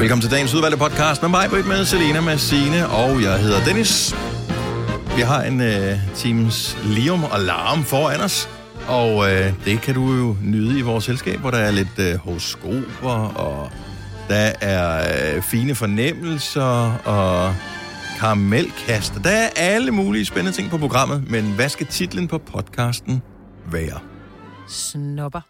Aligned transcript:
Velkommen 0.00 0.22
til 0.22 0.30
dagens 0.30 0.54
udvalgte 0.54 0.78
podcast 0.78 1.22
med 1.22 1.30
mig, 1.30 1.46
Britt, 1.50 1.66
med 1.66 1.84
Selena, 1.84 2.20
med 2.20 2.38
Signe, 2.38 2.88
og 2.88 3.22
jeg 3.22 3.38
hedder 3.40 3.64
Dennis. 3.64 4.14
Vi 5.16 5.20
har 5.20 5.42
en 5.42 5.60
øh, 5.60 5.98
times 6.14 6.78
lium 6.84 7.24
og 7.24 7.40
larm 7.40 7.84
foran 7.84 8.20
os, 8.20 8.48
og 8.88 9.30
øh, 9.30 9.52
det 9.64 9.80
kan 9.80 9.94
du 9.94 10.12
jo 10.12 10.36
nyde 10.42 10.78
i 10.78 10.82
vores 10.82 11.04
selskab, 11.04 11.38
hvor 11.38 11.50
der 11.50 11.58
er 11.58 11.70
lidt 11.70 11.98
øh, 11.98 12.14
horoskoper, 12.14 13.34
og 13.36 13.70
der 14.28 14.52
er 14.60 15.08
øh, 15.36 15.42
fine 15.42 15.74
fornemmelser, 15.74 16.92
og 17.04 17.54
karamelkaster. 18.18 19.22
Der 19.22 19.30
er 19.30 19.48
alle 19.56 19.90
mulige 19.90 20.24
spændende 20.24 20.56
ting 20.56 20.70
på 20.70 20.78
programmet, 20.78 21.30
men 21.30 21.52
hvad 21.52 21.68
skal 21.68 21.86
titlen 21.86 22.28
på 22.28 22.38
podcasten 22.38 23.22
være? 23.70 23.98
Snopper. 24.68 25.40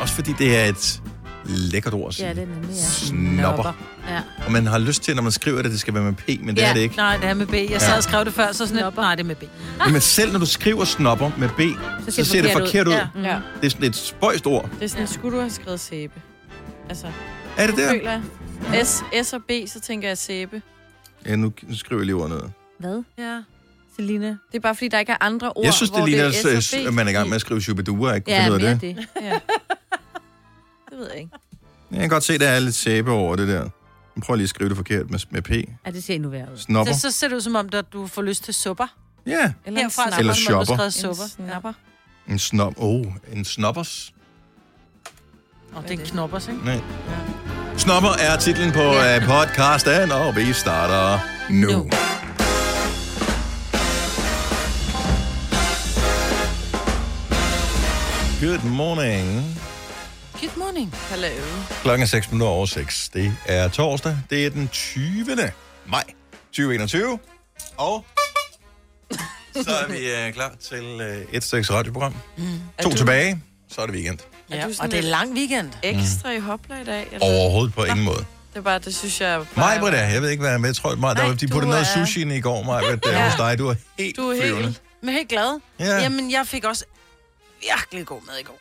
Også 0.00 0.14
fordi 0.14 0.32
det 0.38 0.58
er 0.58 0.64
et 0.64 1.02
lækkert 1.48 1.94
ord 1.94 2.08
at 2.08 2.14
sige. 2.14 2.26
Ja, 2.28 2.34
det 2.34 2.42
er 2.42 2.46
nemlig, 2.46 2.68
ja. 2.70 2.74
Snopper. 2.82 3.72
Ja. 4.08 4.20
Og 4.46 4.52
man 4.52 4.66
har 4.66 4.78
lyst 4.78 5.02
til, 5.02 5.16
når 5.16 5.22
man 5.22 5.32
skriver 5.32 5.62
det, 5.62 5.70
det 5.70 5.80
skal 5.80 5.94
være 5.94 6.02
med 6.02 6.12
P, 6.12 6.28
men 6.28 6.48
det 6.56 6.62
ja, 6.62 6.68
er 6.70 6.74
det 6.74 6.80
ikke. 6.80 6.96
Nej, 6.96 7.16
det 7.16 7.24
er 7.28 7.34
med 7.34 7.46
B. 7.46 7.52
Jeg 7.70 7.80
sad 7.80 7.90
Ja. 7.90 7.96
og 7.96 8.02
skrev 8.02 8.24
det 8.24 8.32
før, 8.32 8.52
så 8.52 8.66
sådan 8.66 8.84
lidt, 8.84 8.96
nej, 8.96 9.14
det 9.14 9.22
er 9.22 9.26
med 9.26 9.34
B. 9.36 9.42
Men 9.92 10.00
selv 10.00 10.32
når 10.32 10.38
du 10.38 10.46
skriver 10.46 10.84
snopper 10.84 11.30
med 11.38 11.48
B, 11.48 11.60
så, 11.60 12.10
ser 12.14 12.22
det 12.22 12.26
ser 12.26 12.42
det 12.42 12.52
forkert 12.52 12.88
ud. 12.88 12.92
ud. 12.92 12.98
Ja. 13.22 13.28
Ja. 13.32 13.40
Det 13.60 13.66
er 13.66 13.70
sådan 13.70 13.84
et 13.88 13.96
spøjst 13.96 14.46
ord. 14.46 14.70
Det 14.78 14.84
er 14.84 14.88
sådan, 14.88 15.06
skulle 15.06 15.36
du 15.36 15.40
have 15.40 15.50
skrevet 15.50 15.80
sæbe? 15.80 16.12
Altså, 16.88 17.06
Er 17.56 17.66
det 17.66 17.76
der? 17.76 17.90
føler 17.90 18.10
jeg. 18.72 18.86
S, 18.86 19.02
S 19.22 19.32
og 19.32 19.42
B, 19.48 19.50
så 19.66 19.80
tænker 19.80 20.08
jeg 20.08 20.18
sæbe. 20.18 20.62
Ja, 21.26 21.36
nu 21.36 21.52
nu 21.68 21.76
skriver 21.76 22.00
jeg 22.00 22.06
lige 22.06 22.16
ordet 22.16 22.30
ned. 22.30 22.40
Hvad? 22.78 23.02
Ja. 23.18 23.38
Selina? 23.96 24.26
Det 24.26 24.36
er 24.54 24.60
bare, 24.60 24.74
fordi 24.74 24.88
der 24.88 24.98
ikke 24.98 25.12
er 25.12 25.16
andre 25.20 25.52
ord, 25.52 25.64
Jeg 25.64 25.74
synes, 25.74 25.90
det 25.90 25.98
hvor 26.00 26.06
ligner, 26.06 26.24
det 26.24 26.56
er 26.56 26.60
S 26.60 26.72
og 26.72 26.78
at 26.80 26.94
man 26.94 27.06
er 27.06 27.10
i 27.10 27.14
gang 27.14 27.28
med 27.28 27.34
at 27.34 27.40
skrive 27.40 27.60
Shubidua, 27.60 28.12
ikke 28.14 28.30
Ja, 28.30 28.38
finde 28.44 28.54
ud 28.54 28.60
mere 28.60 28.70
af 28.70 28.78
det. 28.78 28.96
det. 28.96 29.06
Ja. 29.22 29.32
Det 30.96 31.02
ved 31.04 31.10
jeg 31.10 31.18
ikke. 31.20 31.30
Jeg 31.90 32.00
kan 32.00 32.08
godt 32.08 32.24
se, 32.24 32.34
at 32.34 32.40
der 32.40 32.48
er 32.48 32.60
lidt 32.60 32.74
sæbe 32.74 33.10
over 33.12 33.36
det 33.36 33.48
der. 33.48 33.60
Jeg 34.16 34.22
prøver 34.22 34.36
lige 34.36 34.44
at 34.44 34.48
skrive 34.50 34.68
det 34.68 34.76
forkert 34.76 35.10
med, 35.10 35.18
med 35.30 35.42
P. 35.42 35.50
Ja, 35.50 35.90
det 35.90 36.04
ser 36.04 36.14
endnu 36.14 36.28
værre 36.28 36.52
ud. 36.52 36.58
Snopper. 36.58 36.92
Så, 36.92 37.00
så 37.00 37.10
ser 37.10 37.28
det 37.28 37.36
ud 37.36 37.40
som 37.40 37.54
om, 37.56 37.68
at 37.72 37.84
du 37.92 38.06
får 38.06 38.22
lyst 38.22 38.44
til 38.44 38.54
supper. 38.54 38.86
Ja, 39.26 39.52
Eller 39.66 39.80
Herfra 39.80 40.06
en 40.06 40.12
så 40.12 40.18
Eller 40.18 40.32
er 40.32 40.36
shopper. 40.36 40.74
har 40.74 40.88
skrevet 40.90 41.10
En 41.10 41.16
supper. 41.16 41.46
snapper. 41.48 41.72
en 42.28 42.38
snop. 42.38 42.74
Oh, 42.76 43.06
en 43.32 43.44
snoppers. 43.44 44.12
Og 45.74 45.82
det 45.82 45.90
er 45.90 45.98
en 46.00 46.06
knoppers, 46.06 46.48
ikke? 46.48 46.64
Nej. 46.64 46.80
Snopper 47.76 48.08
er 48.20 48.36
titlen 48.36 48.72
på 48.72 48.80
ja. 48.82 49.18
podcasten, 49.26 50.12
og 50.12 50.36
vi 50.36 50.52
starter 50.52 51.18
nu. 51.50 51.68
Nu. 51.68 51.90
Good 58.40 58.64
morning. 58.64 59.44
Good 60.40 60.56
morning. 60.56 60.94
Hallo. 60.94 61.28
Klokken 61.82 62.02
er 62.02 62.06
6 62.06 62.30
minutter 62.30 62.52
over 62.52 62.66
6. 62.66 63.08
Det 63.14 63.36
er 63.46 63.68
torsdag. 63.68 64.18
Det 64.30 64.46
er 64.46 64.50
den 64.50 64.68
20. 64.68 65.52
maj 65.86 66.04
2021. 66.52 67.18
Og 67.76 68.04
så 69.54 69.70
er 69.70 69.86
vi 69.88 70.28
uh, 70.28 70.34
klar 70.34 70.52
til 70.60 70.84
uh, 71.00 71.34
et 71.34 71.44
stykke 71.44 71.72
radioprogram. 71.72 72.14
Mm. 72.36 72.44
To 72.82 72.90
du- 72.90 72.96
tilbage, 72.96 73.42
så 73.68 73.80
er 73.80 73.86
det 73.86 73.94
weekend. 73.94 74.18
Ja, 74.50 74.66
og 74.80 74.90
det 74.90 74.98
er 74.98 75.02
lang 75.02 75.32
weekend. 75.34 75.72
Ekstra 75.82 76.30
i 76.30 76.38
hopla 76.38 76.80
i 76.80 76.84
dag? 76.84 77.06
Eller? 77.12 77.26
Overhovedet 77.26 77.74
på 77.74 77.84
ingen 77.84 78.04
måde. 78.04 78.18
Det 78.52 78.58
er 78.58 78.60
bare, 78.60 78.78
det 78.78 78.94
synes 78.94 79.20
jeg... 79.20 79.44
Mig, 79.56 79.76
Britta, 79.80 79.98
jeg 79.98 80.22
ved 80.22 80.30
ikke, 80.30 80.40
hvad 80.40 80.50
jeg 80.50 80.54
er 80.54 80.58
med. 80.58 80.68
Jeg 80.68 80.76
tror, 80.76 80.94
mig, 80.94 81.16
der 81.16 81.22
Nej, 81.22 81.28
var, 81.30 81.36
de 81.36 81.48
puttede 81.48 81.70
noget 81.70 81.86
er- 81.96 82.06
sushi 82.06 82.20
ind 82.20 82.32
i 82.32 82.40
går, 82.40 82.62
mig, 82.62 82.82
ja. 83.06 83.24
Hos 83.24 83.34
dig. 83.36 83.58
Du 83.58 83.68
er 83.68 83.74
helt 83.98 84.16
Du 84.16 84.30
er 84.30 84.40
flyvende. 84.40 84.62
helt... 84.62 84.82
Men 85.02 85.14
helt 85.14 85.28
glad. 85.28 85.60
Ja. 85.80 85.84
Jamen, 85.98 86.30
jeg 86.30 86.46
fik 86.46 86.64
også 86.64 86.84
virkelig 87.62 88.06
god 88.06 88.20
mad 88.26 88.34
i 88.40 88.42
går. 88.42 88.58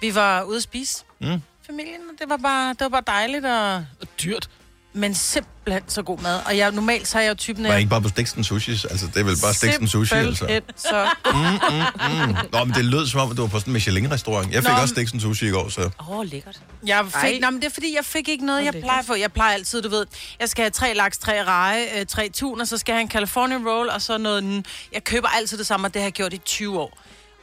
Vi 0.00 0.14
var 0.14 0.42
ude 0.42 0.56
at 0.56 0.62
spise. 0.62 1.04
Mm. 1.20 1.42
Familien, 1.66 2.00
og 2.12 2.18
det 2.20 2.28
var 2.28 2.36
bare, 2.36 2.68
det 2.68 2.80
var 2.80 2.88
bare 2.88 3.02
dejligt 3.06 3.44
og, 3.44 3.74
og 3.74 4.08
dyrt. 4.22 4.48
Men 4.92 5.14
simpelthen 5.14 5.82
så 5.86 6.02
god 6.02 6.18
mad. 6.18 6.40
Og 6.46 6.56
jeg, 6.56 6.72
normalt 6.72 7.08
så 7.08 7.18
er 7.18 7.22
jeg 7.22 7.28
jo 7.30 7.34
typen 7.34 7.64
Var 7.64 7.72
af... 7.72 7.78
ikke 7.78 7.90
bare 7.90 8.02
på 8.02 8.08
Stiksten 8.08 8.44
Sushi? 8.44 8.70
Altså, 8.70 9.06
det 9.06 9.16
er 9.16 9.24
vel 9.24 9.36
bare 9.42 9.54
Stiksten 9.54 9.88
Sushi, 9.88 10.14
altså. 10.14 10.38
Simpelthen 10.38 10.62
så... 10.76 11.08
Mm. 11.24 12.36
Nå, 12.52 12.64
men 12.64 12.74
det 12.74 12.84
lød 12.84 13.06
som 13.06 13.20
om, 13.20 13.30
at 13.30 13.36
du 13.36 13.42
var 13.42 13.48
på 13.48 13.58
sådan 13.58 13.70
en 13.70 13.72
Michelin-restaurant. 13.72 14.52
Jeg 14.52 14.62
fik 14.62 14.72
Nå, 14.72 14.76
også 14.80 14.94
Stiksten 14.94 15.20
Sushi 15.20 15.46
i 15.46 15.50
går, 15.50 15.68
så... 15.68 15.80
Åh, 16.00 16.10
oh, 16.10 16.26
lækkert. 16.26 16.60
Jeg 16.86 17.00
Ej. 17.14 17.30
fik, 17.30 17.40
nå, 17.40 17.50
men 17.50 17.60
det 17.60 17.66
er 17.66 17.72
fordi, 17.72 17.96
jeg 17.96 18.04
fik 18.04 18.28
ikke 18.28 18.46
noget, 18.46 18.60
Hvor 18.60 18.64
jeg 18.64 18.74
lækkert. 18.74 18.86
plejer 18.86 18.98
at 19.00 19.06
få. 19.06 19.14
Jeg 19.14 19.32
plejer 19.32 19.54
altid, 19.54 19.82
du 19.82 19.88
ved, 19.88 20.06
jeg 20.40 20.48
skal 20.48 20.62
have 20.62 20.70
tre 20.70 20.94
laks, 20.94 21.18
tre 21.18 21.44
reje, 21.44 21.86
øh, 22.00 22.06
tre 22.06 22.28
tun, 22.28 22.60
og 22.60 22.68
så 22.68 22.78
skal 22.78 22.92
jeg 22.92 22.96
have 22.96 23.02
en 23.02 23.10
California 23.10 23.56
roll, 23.56 23.88
og 23.88 24.02
så 24.02 24.18
noget... 24.18 24.66
Jeg 24.92 25.04
køber 25.04 25.28
altid 25.28 25.58
det 25.58 25.66
samme, 25.66 25.86
og 25.86 25.94
det 25.94 26.02
har 26.02 26.06
jeg 26.06 26.12
gjort 26.12 26.32
i 26.32 26.38
20 26.38 26.80
år. 26.80 26.98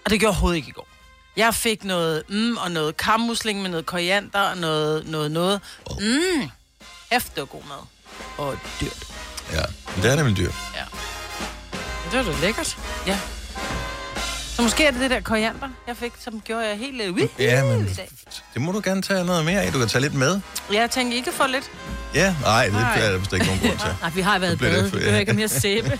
Og 0.06 0.12
det 0.12 0.20
gjorde 0.20 0.22
jeg 0.22 0.28
overhovedet 0.30 0.58
ikke 0.58 0.70
i 0.70 0.72
går. 0.72 0.88
Jeg 1.38 1.56
fik 1.56 1.84
noget 1.84 2.24
mm, 2.30 2.58
og 2.58 2.72
noget 2.72 2.98
kammusling 2.98 3.62
med 3.62 3.70
noget 3.70 3.86
koriander 3.86 4.40
og 4.42 4.58
noget, 4.58 5.08
noget, 5.08 5.32
noget. 5.32 5.62
Mm, 6.00 6.50
efter 7.12 7.46
god 7.46 7.62
mad. 7.64 7.78
Og 8.38 8.58
dyrt. 8.82 9.04
Ja, 9.52 9.62
men 9.96 10.04
det 10.04 10.12
er 10.12 10.16
nemlig 10.16 10.38
dyrt. 10.38 10.56
Det 12.12 12.26
var 12.26 12.32
da 12.34 12.40
lækkert. 12.42 12.78
Ja. 13.08 13.20
Så 14.56 14.62
måske 14.62 14.86
er 14.86 14.92
det 14.92 15.00
det 15.00 15.10
der 15.12 15.22
koriander, 15.22 15.70
jeg 15.88 15.98
fik, 15.98 16.12
som 16.20 16.42
gjorde 16.42 16.68
jeg 16.68 16.78
helt... 16.78 17.10
Uh, 17.12 17.22
Ja, 17.40 17.64
men 17.64 17.88
i 17.88 17.94
dag. 17.94 18.10
det 18.54 18.62
må 18.62 18.72
du 18.72 18.82
gerne 18.84 19.02
tage 19.02 19.26
noget 19.26 19.46
mere 19.46 19.62
af. 19.62 19.72
Du 19.72 19.80
kan 19.80 19.88
tage 19.88 20.02
lidt 20.02 20.14
med. 20.14 20.40
Jeg 20.74 20.92
tænker, 20.92 21.18
I 21.18 21.22
kan 21.22 21.34
få 21.34 21.48
lidt. 21.48 21.72
Ja, 22.14 22.36
nej, 22.42 22.66
det 22.66 22.76
er 23.06 23.12
der 23.12 23.18
vist 23.18 23.34
ikke 23.34 23.46
nogen 23.46 23.62
grund 23.62 23.78
til. 23.80 23.90
Nej, 24.02 24.10
vi 24.10 24.22
har 24.22 24.40
været 24.40 24.52
det 24.52 24.60
bade. 24.60 24.90
for- 24.90 24.98
Vi 24.98 25.04
behøver 25.04 25.20
ikke 25.20 25.34
mere 25.34 25.48
sæbe. 25.48 26.00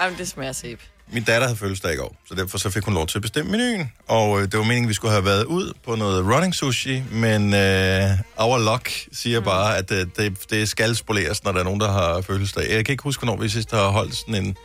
Jamen, 0.00 0.18
det 0.18 0.28
smager 0.28 0.52
sæbe. 0.52 0.82
Min 1.12 1.22
datter 1.22 1.46
havde 1.46 1.58
fødselsdag 1.58 1.94
i 1.94 1.96
går, 1.96 2.16
så 2.28 2.34
derfor 2.34 2.58
så 2.58 2.70
fik 2.70 2.84
hun 2.84 2.94
lov 2.94 3.06
til 3.06 3.18
at 3.18 3.22
bestemme 3.22 3.50
menuen. 3.50 3.92
Og 4.08 4.40
øh, 4.40 4.42
det 4.42 4.58
var 4.58 4.64
meningen, 4.64 4.88
vi 4.88 4.94
skulle 4.94 5.12
have 5.12 5.24
været 5.24 5.44
ud 5.44 5.72
på 5.84 5.94
noget 5.94 6.26
running 6.34 6.54
sushi, 6.54 7.02
men 7.10 7.54
øh, 7.54 8.10
our 8.36 8.58
luck 8.58 8.90
siger 9.12 9.40
bare, 9.40 9.76
at 9.76 9.92
øh, 9.92 10.06
det, 10.16 10.50
det 10.50 10.68
skal 10.68 10.96
spoleres, 10.96 11.44
når 11.44 11.52
der 11.52 11.60
er 11.60 11.64
nogen, 11.64 11.80
der 11.80 11.92
har 11.92 12.20
fødselsdag. 12.20 12.70
Jeg 12.70 12.84
kan 12.84 12.92
ikke 12.92 13.02
huske, 13.02 13.24
hvornår 13.24 13.42
vi 13.42 13.48
sidst 13.48 13.70
har 13.70 13.88
holdt 13.88 14.16
sådan 14.16 14.34
en, 14.34 14.56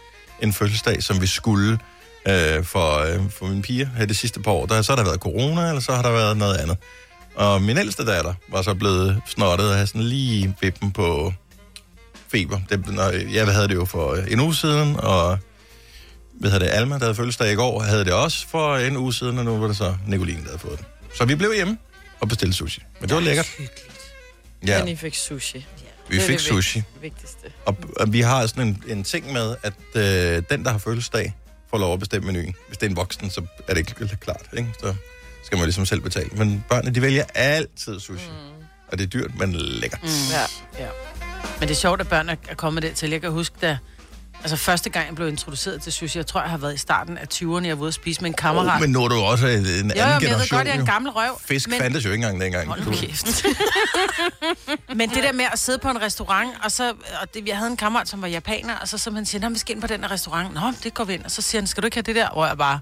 en 0.42 0.54
fødselsdag, 0.54 1.04
som 1.04 1.22
vi 1.22 1.28
skulle 1.28 1.80
øh, 2.28 2.64
for, 2.64 2.98
øh, 2.98 3.30
for 3.30 3.46
mine 3.46 3.62
piger 3.62 3.88
her 3.98 4.06
de 4.06 4.14
sidste 4.14 4.40
par 4.40 4.52
år. 4.52 4.66
Der, 4.66 4.82
så 4.82 4.92
har 4.92 4.98
der 4.98 5.04
været 5.04 5.20
corona, 5.20 5.68
eller 5.68 5.82
så 5.82 5.92
har 5.92 6.02
der 6.02 6.12
været 6.12 6.38
noget 6.38 6.58
andet. 6.58 6.78
Og 7.36 7.62
min 7.62 7.78
ældste 7.78 8.06
datter 8.06 8.34
var 8.50 8.62
så 8.62 8.74
blevet 8.74 9.22
snottet 9.26 9.68
og 9.68 9.74
havde 9.74 9.88
sådan 9.88 10.02
lige 10.02 10.56
vippen 10.62 10.92
på 10.92 11.34
feber. 12.32 12.60
Det, 12.70 12.88
når, 12.88 13.10
jeg 13.34 13.48
havde 13.48 13.68
det 13.68 13.76
jo 13.76 13.86
for 13.86 14.16
en 14.16 14.40
uge 14.40 14.56
siden, 14.56 14.96
og 15.00 15.40
hvad 16.40 16.52
hedder 16.52 16.66
det, 16.66 16.74
Alma, 16.74 16.96
der 16.96 17.02
havde 17.02 17.16
fødselsdag 17.16 17.52
i 17.52 17.56
går, 17.56 17.82
havde 17.82 18.06
det 18.06 18.14
også 18.14 18.48
for 18.48 18.76
en 18.78 18.98
uge 18.98 19.14
siden, 19.14 19.38
og 19.38 19.46
nu 19.46 19.58
var 19.58 19.68
det 19.68 19.78
så 19.78 19.96
Nicoline, 20.08 20.40
der 20.40 20.46
havde 20.46 20.60
fået 20.60 20.78
den. 20.80 20.86
Så 21.18 21.26
vi 21.26 21.36
blev 21.36 21.54
hjemme 21.56 21.78
og 22.20 22.28
bestilte 22.28 22.54
sushi. 22.58 22.82
Men 23.00 23.10
det 23.10 23.16
var 23.16 23.22
lækkert. 23.22 23.50
Ja, 24.68 24.80
Men 24.80 24.88
I 24.88 24.96
fik 24.96 25.16
sushi. 25.16 25.68
vi 26.10 26.16
det 26.16 26.24
er 26.24 26.28
fik 26.28 26.34
det 26.38 26.42
sushi. 26.46 26.80
vigt- 26.80 27.02
vigtigste. 27.02 27.48
Og, 27.66 27.78
og 28.00 28.14
vi 28.14 28.22
har 28.22 28.48
sådan 28.48 28.68
en, 28.68 28.84
en 28.88 29.04
ting 29.04 29.34
med, 29.34 29.56
at 29.64 29.74
øh, 29.96 30.44
den, 30.50 30.64
der 30.66 30.72
har 30.72 30.78
fødselsdag, 30.78 31.34
får 31.70 31.78
lov 31.78 31.94
at 31.94 32.00
bestemme 32.00 32.26
menuen. 32.32 32.56
Hvis 32.68 32.78
det 32.78 32.86
er 32.86 32.90
en 32.90 32.96
voksen, 32.96 33.30
så 33.30 33.42
er 33.68 33.74
det 33.74 33.78
ikke 34.00 34.18
klart, 34.18 34.42
ikke? 34.58 34.70
Så 34.80 34.96
skal 35.46 35.58
man 35.58 35.66
ligesom 35.66 35.86
selv 35.86 36.02
betale. 36.02 36.30
Men 36.34 36.64
børnene, 36.70 36.96
de 36.96 37.02
vælger 37.02 37.24
altid 37.36 38.00
sushi. 38.00 38.26
Mm. 38.28 38.64
Og 38.88 38.98
det 38.98 39.04
er 39.04 39.08
dyrt, 39.08 39.38
men 39.40 39.54
lækkert. 39.56 40.04
Mm. 40.04 40.10
Ja. 40.32 40.42
Ja. 40.86 40.90
Men 41.60 41.68
det 41.70 41.76
er 41.76 41.80
sjovt, 41.80 42.02
at 42.02 42.10
børn 42.10 42.30
er 42.30 42.36
kommet 42.58 42.84
det 42.84 42.94
til. 42.96 43.10
Jeg 43.10 43.22
kan 43.22 43.32
huske, 43.32 43.56
da 43.62 43.78
altså 44.44 44.58
første 44.58 44.90
gang, 44.90 45.08
jeg 45.08 45.16
blev 45.16 45.28
introduceret 45.28 45.82
til 45.82 45.94
sushi, 45.94 46.18
jeg 46.18 46.28
tror, 46.28 46.42
jeg 46.42 46.50
har 46.50 46.58
været 46.58 46.74
i 46.74 46.78
starten 46.78 47.18
af 47.18 47.28
20'erne, 47.34 47.66
jeg 47.66 47.78
var 47.78 47.82
ude 47.82 47.88
at 47.88 47.94
spise 47.94 48.22
med 48.22 48.30
en 48.30 48.34
kammerat. 48.34 48.76
Oh, 48.76 48.82
men 48.82 48.90
nu 48.90 49.04
er 49.04 49.08
du 49.08 49.16
jo 49.16 49.24
også 49.24 49.48
en 49.48 49.54
anden 49.54 49.68
jo, 49.68 49.78
jo, 49.78 49.86
men 49.86 49.98
jeg 49.98 50.22
generation. 50.22 50.40
ved 50.40 50.50
godt, 50.50 50.68
jeg 50.68 50.76
er 50.76 50.80
en 50.80 50.86
jo. 50.86 50.92
gammel 50.92 51.12
røv. 51.12 51.40
Fisk 51.46 51.70
men... 51.70 51.80
fandtes 51.80 52.06
jo 52.06 52.12
ikke 52.12 52.22
engang 52.24 52.42
dengang. 52.42 52.68
Hold 52.68 52.86
nu 52.86 52.92
kæft. 52.92 53.46
men 55.00 55.10
det 55.10 55.24
der 55.24 55.34
med 55.34 55.46
at 55.54 55.60
sidde 55.60 55.78
på 55.78 55.90
en 55.90 56.02
restaurant, 56.02 56.50
og 56.64 56.72
så, 56.72 56.94
og 57.22 57.34
det, 57.34 57.48
jeg 57.48 57.58
havde 57.58 57.72
en 57.72 57.78
kammerat, 57.78 58.10
som 58.10 58.22
var 58.22 58.28
japaner, 58.28 58.76
og 58.76 58.88
så 58.88 58.98
som 58.98 59.16
han 59.16 59.26
siger, 59.26 59.50
vi 59.50 59.58
skal 59.58 59.76
ind 59.76 59.82
på 59.82 59.88
den 59.88 60.02
her 60.02 60.12
restaurant. 60.12 60.54
Nå, 60.54 60.62
det 60.84 60.94
går 60.94 61.04
vi 61.04 61.14
ind. 61.14 61.24
Og 61.26 61.32
så 61.32 61.42
siger 61.42 61.62
han, 61.62 61.68
skal 61.68 61.84
du 61.84 61.86
ikke 61.86 61.98
have 61.98 62.04
det 62.04 62.16
der? 62.16 62.28
Og 62.28 62.48
jeg 62.48 62.58
bare, 62.58 62.80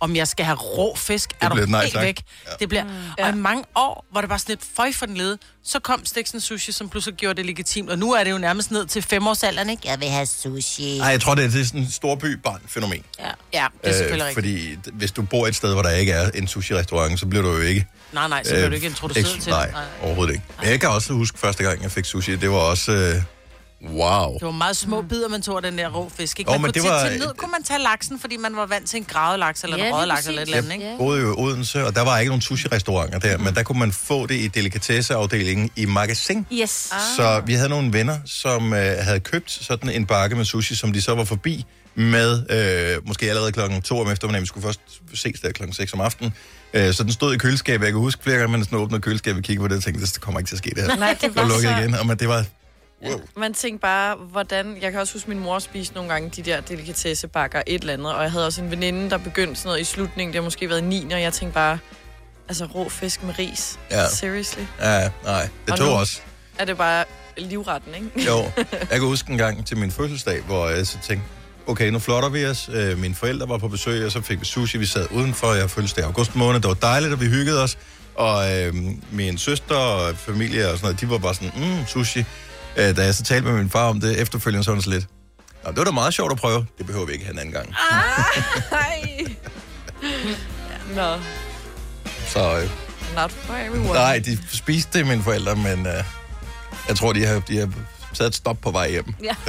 om 0.00 0.16
jeg 0.16 0.28
skal 0.28 0.44
have 0.44 0.56
rå 0.58 0.94
fisk, 0.96 1.30
er 1.40 1.48
bliver 1.50 1.66
du 1.66 1.76
helt 1.78 1.92
tak. 1.92 2.02
væk. 2.02 2.22
Ja. 2.46 2.50
Det 2.60 2.68
bliver, 2.68 2.84
Ja. 3.18 3.24
og 3.24 3.30
i 3.30 3.34
mange 3.34 3.64
år, 3.74 4.04
hvor 4.12 4.20
det 4.20 4.30
var 4.30 4.36
sådan 4.36 4.52
lidt 4.52 4.64
føj 4.76 4.92
for 4.92 5.06
den 5.06 5.16
lede, 5.16 5.38
så 5.64 5.78
kom 5.78 6.06
Stiksen 6.06 6.40
Sushi, 6.40 6.72
som 6.72 6.88
pludselig 6.88 7.16
gjorde 7.16 7.36
det 7.36 7.46
legitimt. 7.46 7.90
Og 7.90 7.98
nu 7.98 8.12
er 8.12 8.24
det 8.24 8.30
jo 8.30 8.38
nærmest 8.38 8.70
ned 8.70 8.86
til 8.86 9.02
femårsalderen, 9.02 9.70
ikke? 9.70 9.82
Jeg 9.88 10.00
vil 10.00 10.08
have 10.08 10.26
sushi. 10.26 10.98
Nej, 10.98 11.08
jeg 11.08 11.20
tror, 11.20 11.34
det 11.34 11.44
er, 11.44 11.48
det 11.48 11.60
er 11.60 11.64
sådan 11.64 11.80
en 11.80 11.90
storby 11.90 12.24
barn-fænomen. 12.44 13.02
Ja, 13.18 13.24
ja 13.52 13.66
det 13.84 13.90
er 13.90 13.92
selvfølgelig 13.96 14.26
rigtigt. 14.26 14.46
Øh, 14.46 14.78
fordi 14.80 14.90
d- 14.90 14.98
hvis 14.98 15.12
du 15.12 15.22
bor 15.22 15.46
et 15.46 15.56
sted, 15.56 15.72
hvor 15.72 15.82
der 15.82 15.90
ikke 15.90 16.12
er 16.12 16.30
en 16.34 16.48
sushi-restaurant, 16.48 17.20
så 17.20 17.26
bliver 17.26 17.42
du 17.42 17.52
jo 17.52 17.60
ikke... 17.60 17.86
Nej, 18.12 18.28
nej, 18.28 18.44
så 18.44 18.50
bliver 18.54 18.68
du 18.68 18.74
ikke 18.74 18.86
introduceret 18.86 19.24
eks- 19.26 19.40
til 19.42 19.50
nej, 19.52 19.64
det. 19.64 19.72
Nej. 19.74 19.84
overhovedet 20.02 20.32
ikke. 20.34 20.44
Men 20.60 20.70
jeg 20.70 20.80
kan 20.80 20.88
også 20.88 21.12
huske 21.12 21.38
første 21.38 21.64
gang, 21.64 21.82
jeg 21.82 21.90
fik 21.92 22.04
sushi. 22.04 22.36
Det 22.36 22.50
var 22.50 22.56
også... 22.56 22.92
Øh, 22.92 23.22
wow. 23.90 24.32
Det 24.34 24.42
var 24.42 24.50
meget 24.50 24.76
små 24.76 25.02
bidder, 25.02 25.28
man 25.28 25.42
tog 25.42 25.56
af 25.56 25.62
den 25.62 25.78
der 25.78 25.88
rå 25.88 26.08
fisk. 26.16 26.38
Ikke? 26.38 26.50
Man 26.50 26.60
men 26.60 26.64
kunne 26.64 26.72
det 26.72 26.82
til, 26.82 26.90
var- 26.90 27.08
til 27.08 27.18
ned 27.18 27.34
kunne 27.36 27.50
man 27.50 27.62
tage 27.62 27.82
laksen, 27.82 28.20
fordi 28.20 28.36
man 28.36 28.56
var 28.56 28.66
vant 28.66 28.88
til 28.88 28.96
en 28.96 29.04
gravet 29.04 29.38
laks, 29.38 29.64
eller 29.64 29.76
Ja, 29.76 29.86
en 29.88 29.94
røget 29.94 30.08
laks, 30.08 30.26
eller 30.26 30.42
et 30.42 30.46
eller 30.46 30.58
andet, 30.58 30.72
ikke? 30.72 30.86
Jeg 30.88 30.98
boede 30.98 31.20
jo 31.22 31.28
i 31.32 31.34
Odense, 31.38 31.86
og 31.86 31.94
der 31.94 32.02
var 32.02 32.18
ikke 32.18 32.28
nogen 32.30 32.42
sushi-restauranter 32.42 33.18
der, 33.18 33.38
men 33.38 33.54
der 33.54 33.62
kunne 33.62 33.78
man 33.78 33.92
få 33.92 34.26
det 34.26 34.34
i 34.34 34.48
delikatesseafdelingen 34.48 35.70
i 35.76 35.84
magasin. 35.84 36.46
Yes. 36.52 36.88
Ah. 36.92 37.00
Så 37.16 37.42
vi 37.46 37.54
havde 37.54 37.68
nogle 37.68 37.92
venner, 37.92 38.18
som 38.24 38.72
øh, 38.72 38.78
havde 39.00 39.20
købt 39.20 39.50
sådan 39.50 39.90
en 39.90 40.06
bakke 40.06 40.36
med 40.36 40.44
sushi, 40.44 40.74
som 40.74 40.92
de 40.92 41.02
så 41.02 41.14
var 41.14 41.24
forbi 41.24 41.64
med, 41.94 42.50
øh, 42.96 43.08
måske 43.08 43.28
allerede 43.28 43.52
klokken 43.52 43.82
2 43.82 44.00
om 44.00 44.10
eftermiddagen, 44.10 44.42
vi 44.42 44.46
skulle 44.46 44.66
først 44.66 44.80
ses 45.14 45.40
der 45.40 45.52
klokken 45.52 45.74
6 45.74 45.92
om 45.92 46.00
aftenen. 46.00 46.32
Øh, 46.74 46.94
så 46.94 47.02
den 47.02 47.12
stod 47.12 47.34
i 47.34 47.38
køleskabet, 47.38 47.84
jeg 47.84 47.92
kan 47.92 48.00
huske 48.00 48.22
flere 48.22 48.36
gange, 48.38 48.52
men 48.52 48.64
sådan 48.64 48.78
åbnede 48.78 49.00
køleskabet 49.02 49.38
og 49.38 49.44
kiggede 49.44 49.64
på 49.64 49.68
det, 49.68 49.76
og 49.76 49.82
tænkte, 49.82 50.06
det 50.06 50.20
kommer 50.20 50.40
ikke 50.40 50.48
til 50.48 50.54
at 50.54 50.58
ske 50.58 50.70
det 50.76 50.82
her. 50.84 50.96
Nej, 50.96 51.16
det 51.20 51.36
var 51.36 51.42
lukkede 51.42 51.62
så... 51.74 51.80
igen, 51.80 51.94
og 51.94 52.06
men 52.06 52.18
det 52.18 52.28
var, 52.28 52.44
wow. 53.04 53.20
Man 53.36 53.54
tænkte 53.54 53.82
bare, 53.82 54.16
hvordan... 54.16 54.78
Jeg 54.82 54.92
kan 54.92 55.00
også 55.00 55.12
huske, 55.12 55.28
min 55.28 55.38
mor 55.38 55.58
spiste 55.58 55.94
nogle 55.94 56.10
gange 56.12 56.30
de 56.36 56.42
der 56.42 56.60
delikatessebakker, 56.60 57.62
et 57.66 57.80
eller 57.80 57.92
andet. 57.92 58.14
Og 58.14 58.22
jeg 58.22 58.32
havde 58.32 58.46
også 58.46 58.62
en 58.62 58.70
veninde, 58.70 59.10
der 59.10 59.18
begyndte 59.18 59.56
sådan 59.56 59.68
noget 59.68 59.80
i 59.80 59.84
slutningen. 59.84 60.32
Det 60.32 60.40
har 60.40 60.44
måske 60.44 60.68
været 60.68 60.84
9, 60.84 61.06
og 61.12 61.22
jeg 61.22 61.32
tænkte 61.32 61.54
bare... 61.54 61.78
Altså, 62.48 62.64
rå 62.64 62.88
fisk 62.88 63.22
med 63.22 63.38
ris. 63.38 63.78
Ja. 63.90 64.08
Seriously? 64.08 64.62
Ja, 64.80 65.10
nej, 65.24 65.48
det 65.66 65.72
Og 65.72 65.78
tog 65.78 65.94
også. 65.94 66.20
Er 66.58 66.64
det 66.64 66.76
bare 66.76 67.04
livretten, 67.36 67.94
ikke? 67.94 68.30
Jo, 68.30 68.36
jeg 68.90 68.98
kan 68.98 69.00
huske 69.00 69.32
en 69.32 69.38
gang 69.38 69.66
til 69.66 69.76
min 69.76 69.90
fødselsdag, 69.90 70.42
hvor 70.42 70.68
jeg 70.68 70.86
så 70.86 70.98
tænkte, 71.02 71.26
okay, 71.66 71.88
nu 71.90 71.98
flotter 71.98 72.28
vi 72.28 72.46
os. 72.46 72.70
Øh, 72.72 72.98
Mine 72.98 73.14
forældre 73.14 73.48
var 73.48 73.58
på 73.58 73.68
besøg, 73.68 74.06
og 74.06 74.12
så 74.12 74.20
fik 74.20 74.40
vi 74.40 74.44
sushi. 74.44 74.78
Vi 74.78 74.86
sad 74.86 75.06
udenfor, 75.10 75.52
jeg 75.54 75.70
fødselsdag 75.70 76.02
i 76.02 76.04
august 76.04 76.36
måned. 76.36 76.60
Det 76.60 76.68
var 76.68 76.74
dejligt, 76.74 77.12
og 77.12 77.20
vi 77.20 77.26
hyggede 77.26 77.62
os. 77.62 77.78
Og 78.14 78.56
øh, 78.56 78.74
min 79.10 79.38
søster 79.38 79.74
og 79.74 80.16
familie 80.16 80.64
og 80.70 80.78
sådan 80.78 80.84
noget, 80.84 81.00
de 81.00 81.10
var 81.10 81.18
bare 81.18 81.34
sådan, 81.34 81.52
mm, 81.56 81.86
sushi. 81.86 82.24
Øh, 82.76 82.96
da 82.96 83.04
jeg 83.04 83.14
så 83.14 83.22
talte 83.22 83.48
med 83.48 83.56
min 83.58 83.70
far 83.70 83.88
om 83.88 84.00
det 84.00 84.20
efterfølgende, 84.20 84.64
så 84.64 84.80
sådan 84.80 84.92
lidt, 84.92 85.06
Nå, 85.64 85.70
det 85.70 85.78
var 85.78 85.84
da 85.84 85.90
meget 85.90 86.14
sjovt 86.14 86.32
at 86.32 86.38
prøve. 86.38 86.66
Det 86.78 86.86
behøver 86.86 87.06
vi 87.06 87.12
ikke 87.12 87.24
have 87.24 87.32
en 87.32 87.38
anden 87.38 87.54
gang. 87.54 87.68
Nej. 88.70 89.26
Nå, 90.94 91.16
Så 92.28 92.58
øh, 92.58 92.70
not 93.14 93.32
for 93.32 93.54
everyone. 93.54 93.92
nej, 93.92 94.18
de 94.24 94.38
spiste 94.52 94.98
det, 94.98 95.06
mine 95.06 95.22
forældre, 95.22 95.56
men 95.56 95.86
øh, 95.86 96.04
jeg 96.88 96.96
tror, 96.96 97.12
de 97.12 97.26
har, 97.26 97.40
de 97.40 97.58
har 97.58 98.24
et 98.24 98.34
stop 98.34 98.58
på 98.62 98.70
vej 98.70 98.90
hjem. 98.90 99.14
Ja. 99.22 99.34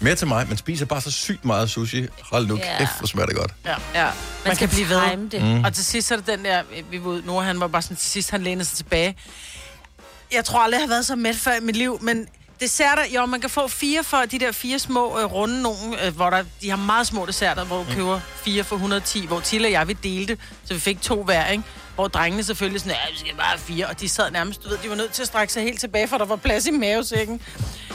Mere 0.00 0.14
til 0.14 0.26
mig, 0.26 0.48
man 0.48 0.56
spiser 0.56 0.86
bare 0.86 1.00
så 1.00 1.10
sygt 1.10 1.44
meget 1.44 1.70
sushi. 1.70 2.06
Hold 2.22 2.46
nu 2.46 2.56
Ja. 2.56 2.78
kæft, 2.78 2.98
hvor 2.98 3.06
smager 3.06 3.26
det 3.26 3.36
godt. 3.36 3.52
Ja. 3.64 3.74
Ja. 3.94 4.08
Man 4.46 4.56
kan 4.56 4.68
blive 4.68 4.88
ved. 4.88 5.30
det. 5.30 5.42
Mm. 5.42 5.64
Og 5.64 5.72
til 5.74 5.84
sidst 5.84 6.08
så 6.08 6.14
er 6.14 6.18
det 6.18 6.26
den 6.26 6.44
der, 6.44 6.62
vi 6.90 6.98
ude, 6.98 7.26
Nora, 7.26 7.44
han 7.44 7.60
var 7.60 7.66
bare 7.66 7.82
sådan, 7.82 7.96
til 7.96 8.10
sidst 8.10 8.30
han 8.30 8.42
lænede 8.42 8.64
sig 8.64 8.76
tilbage. 8.76 9.16
Jeg 10.32 10.44
tror 10.44 10.58
aldrig, 10.60 10.78
jeg 10.78 10.82
har 10.82 10.88
været 10.94 11.06
så 11.06 11.16
mæt 11.16 11.36
før 11.36 11.52
i 11.54 11.60
mit 11.60 11.76
liv, 11.76 11.98
men 12.02 12.26
desserter, 12.60 13.02
jo, 13.14 13.26
man 13.26 13.40
kan 13.40 13.50
få 13.50 13.68
fire 13.68 14.04
for 14.04 14.16
de 14.30 14.38
der 14.38 14.52
fire 14.52 14.78
små 14.78 15.18
øh, 15.18 15.24
runde 15.24 15.62
nogen, 15.62 15.94
øh, 16.04 16.14
hvor 16.16 16.30
der, 16.30 16.44
de 16.62 16.70
har 16.70 16.76
meget 16.76 17.06
små 17.06 17.26
desserter, 17.26 17.64
hvor 17.64 17.76
du 17.76 17.84
Mm. 17.88 17.94
køber 17.94 18.20
fire 18.44 18.64
for 18.64 18.76
110, 18.76 19.26
hvor 19.26 19.40
Tille 19.40 19.68
og 19.68 19.72
jeg, 19.72 19.88
vi 19.88 19.92
delte, 19.92 20.36
så 20.64 20.74
vi 20.74 20.80
fik 20.80 21.02
to 21.02 21.22
hver, 21.24 21.46
ikke? 21.46 21.64
Hvor 21.94 22.08
drengene 22.08 22.44
selvfølgelig 22.44 22.80
sådan, 22.80 22.96
ja, 23.06 23.12
vi 23.12 23.18
skal 23.18 23.34
bare 23.36 23.46
have 23.46 23.58
fire, 23.58 23.86
og 23.86 24.00
de 24.00 24.08
sad 24.08 24.30
nærmest, 24.30 24.64
du 24.64 24.68
ved, 24.68 24.78
de 24.82 24.90
var 24.90 24.96
nødt 24.96 25.12
til 25.12 25.22
at 25.22 25.28
strække 25.28 25.52
sig 25.52 25.62
helt 25.62 25.80
tilbage, 25.80 26.08
for 26.08 26.18
der 26.18 26.24
var 26.24 26.36
plads 26.36 26.66
i 26.66 26.70
mavesækken. 26.70 27.40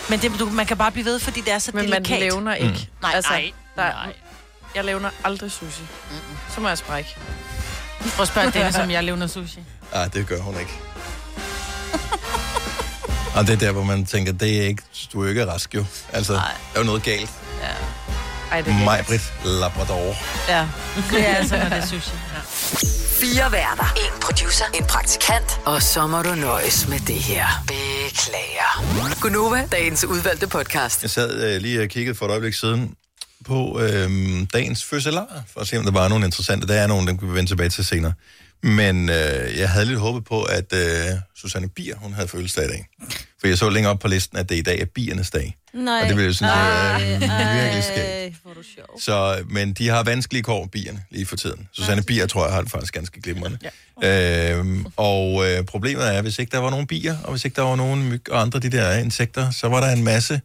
Men 0.09 0.19
det, 0.19 0.31
du, 0.39 0.45
man 0.49 0.65
kan 0.65 0.77
bare 0.77 0.91
blive 0.91 1.05
ved, 1.05 1.19
fordi 1.19 1.41
det 1.41 1.53
er 1.53 1.59
så 1.59 1.71
Men 1.73 1.89
man 1.89 2.03
delikat. 2.03 2.19
levner 2.19 2.53
ikke. 2.53 2.89
Altså, 3.03 3.31
Nej, 3.31 3.51
nej, 3.77 3.85
der, 3.85 3.93
nej. 3.93 4.13
Jeg 4.75 4.83
levner 4.83 5.09
aldrig 5.23 5.51
sushi. 5.51 5.81
Så 6.55 6.61
må 6.61 6.67
jeg 6.67 6.77
sprække. 6.77 7.15
Prøv 7.99 8.21
at 8.21 8.27
spørge 8.27 8.51
Dennis, 8.51 8.75
om 8.77 8.91
jeg 8.91 9.03
levner 9.03 9.27
sushi. 9.27 9.59
Nej, 9.93 10.07
det 10.07 10.27
gør 10.27 10.39
hun 10.39 10.59
ikke. 10.59 10.71
Og 13.35 13.47
det 13.47 13.53
er 13.53 13.57
der, 13.57 13.71
hvor 13.71 13.83
man 13.83 14.05
tænker, 14.05 14.31
det 14.31 14.57
er 14.57 14.67
ikke, 14.67 14.83
du 15.13 15.23
er 15.23 15.29
ikke 15.29 15.45
rask 15.47 15.75
jo. 15.75 15.85
Altså, 16.13 16.33
Nej. 16.33 16.51
der 16.73 16.79
er 16.79 16.83
jo 16.83 16.85
noget 16.85 17.03
galt. 17.03 17.29
Ej, 18.51 18.61
det 18.61 18.73
er 18.73 18.85
Majbrit 18.85 19.33
Labrador. 19.45 20.15
Ja, 20.49 20.67
det 21.11 21.29
er 21.29 21.35
altså, 21.35 21.57
når 21.57 21.63
det 21.63 21.77
er 21.77 21.85
sushi. 21.85 22.11
Ja. 22.33 22.39
Fire 23.21 23.51
værter. 23.51 23.93
En 23.97 24.21
producer. 24.21 24.65
En 24.73 24.83
praktikant. 24.85 25.59
Og 25.65 25.81
så 25.81 26.07
må 26.07 26.21
du 26.21 26.35
nøjes 26.35 26.87
med 26.87 26.99
det 26.99 27.15
her. 27.15 27.45
Beklager. 27.67 29.19
Gunova, 29.21 29.67
dagens 29.71 30.05
udvalgte 30.05 30.47
podcast. 30.47 31.01
Jeg 31.01 31.09
sad 31.09 31.43
øh, 31.43 31.61
lige 31.61 31.81
og 31.81 31.87
kiggede 31.89 32.15
for 32.17 32.25
et 32.25 32.29
øjeblik 32.29 32.53
siden 32.53 32.95
på 33.45 33.79
øh, 33.79 34.09
dagens 34.53 34.83
fødselar, 34.85 35.43
for 35.53 35.59
at 35.59 35.67
se, 35.67 35.77
om 35.77 35.83
der 35.83 35.91
var 35.91 36.07
nogle 36.07 36.25
interessante. 36.25 36.67
Der 36.67 36.73
er 36.73 36.87
nogle, 36.87 37.07
dem 37.07 37.17
kan 37.17 37.29
vi 37.29 37.33
vende 37.33 37.49
tilbage 37.49 37.69
til 37.69 37.85
senere. 37.85 38.13
Men 38.63 39.09
øh, 39.09 39.57
jeg 39.59 39.69
havde 39.69 39.85
lidt 39.85 39.99
håbet 39.99 40.25
på, 40.25 40.43
at 40.43 40.73
øh, 40.73 41.05
Susanne 41.35 41.69
Bier, 41.69 41.95
hun 41.97 42.13
havde 42.13 42.27
fødselsdag 42.27 42.65
i 42.65 42.67
dag. 42.67 42.85
For 43.39 43.47
jeg 43.47 43.57
så 43.57 43.69
længere 43.69 43.91
op 43.93 43.99
på 43.99 44.07
listen, 44.07 44.37
at 44.37 44.49
det 44.49 44.55
i 44.55 44.61
dag 44.61 44.79
er 44.81 44.85
biernes 44.85 45.29
dag. 45.29 45.57
Nej. 45.73 46.01
Og 46.01 46.09
det 46.09 46.23
jeg 46.25 46.35
synes, 46.35 46.41
Ej, 46.41 46.99
det 46.99 47.23
er 47.23 47.63
virkelig 47.63 47.83
skægt. 47.83 49.03
Så, 49.03 49.43
men 49.49 49.73
de 49.73 49.87
har 49.87 50.03
vanskelige 50.03 50.43
kår, 50.43 50.65
bierne, 50.71 51.03
lige 51.09 51.25
for 51.25 51.35
tiden. 51.35 51.67
Susanne 51.73 52.03
Bier, 52.03 52.25
tror 52.27 52.45
jeg, 52.45 52.53
har 52.53 52.61
det 52.61 52.71
faktisk 52.71 52.93
ganske 52.93 53.21
glimrende. 53.21 53.57
Ja. 54.03 54.51
Øhm, 54.57 54.85
og 54.95 55.47
øh, 55.49 55.63
problemet 55.63 56.15
er, 56.15 56.21
hvis 56.21 56.39
ikke 56.39 56.51
der 56.51 56.57
var 56.57 56.69
nogen 56.69 56.87
bier, 56.87 57.17
og 57.23 57.31
hvis 57.31 57.45
ikke 57.45 57.55
der 57.55 57.61
var 57.61 57.75
nogen 57.75 58.09
myg 58.09 58.31
og 58.31 58.41
andre 58.41 58.59
de 58.59 58.69
der 58.71 58.93
insekter, 58.97 59.51
så 59.51 59.67
var 59.67 59.79
der 59.79 59.91
en 59.95 60.03
masse 60.03 60.41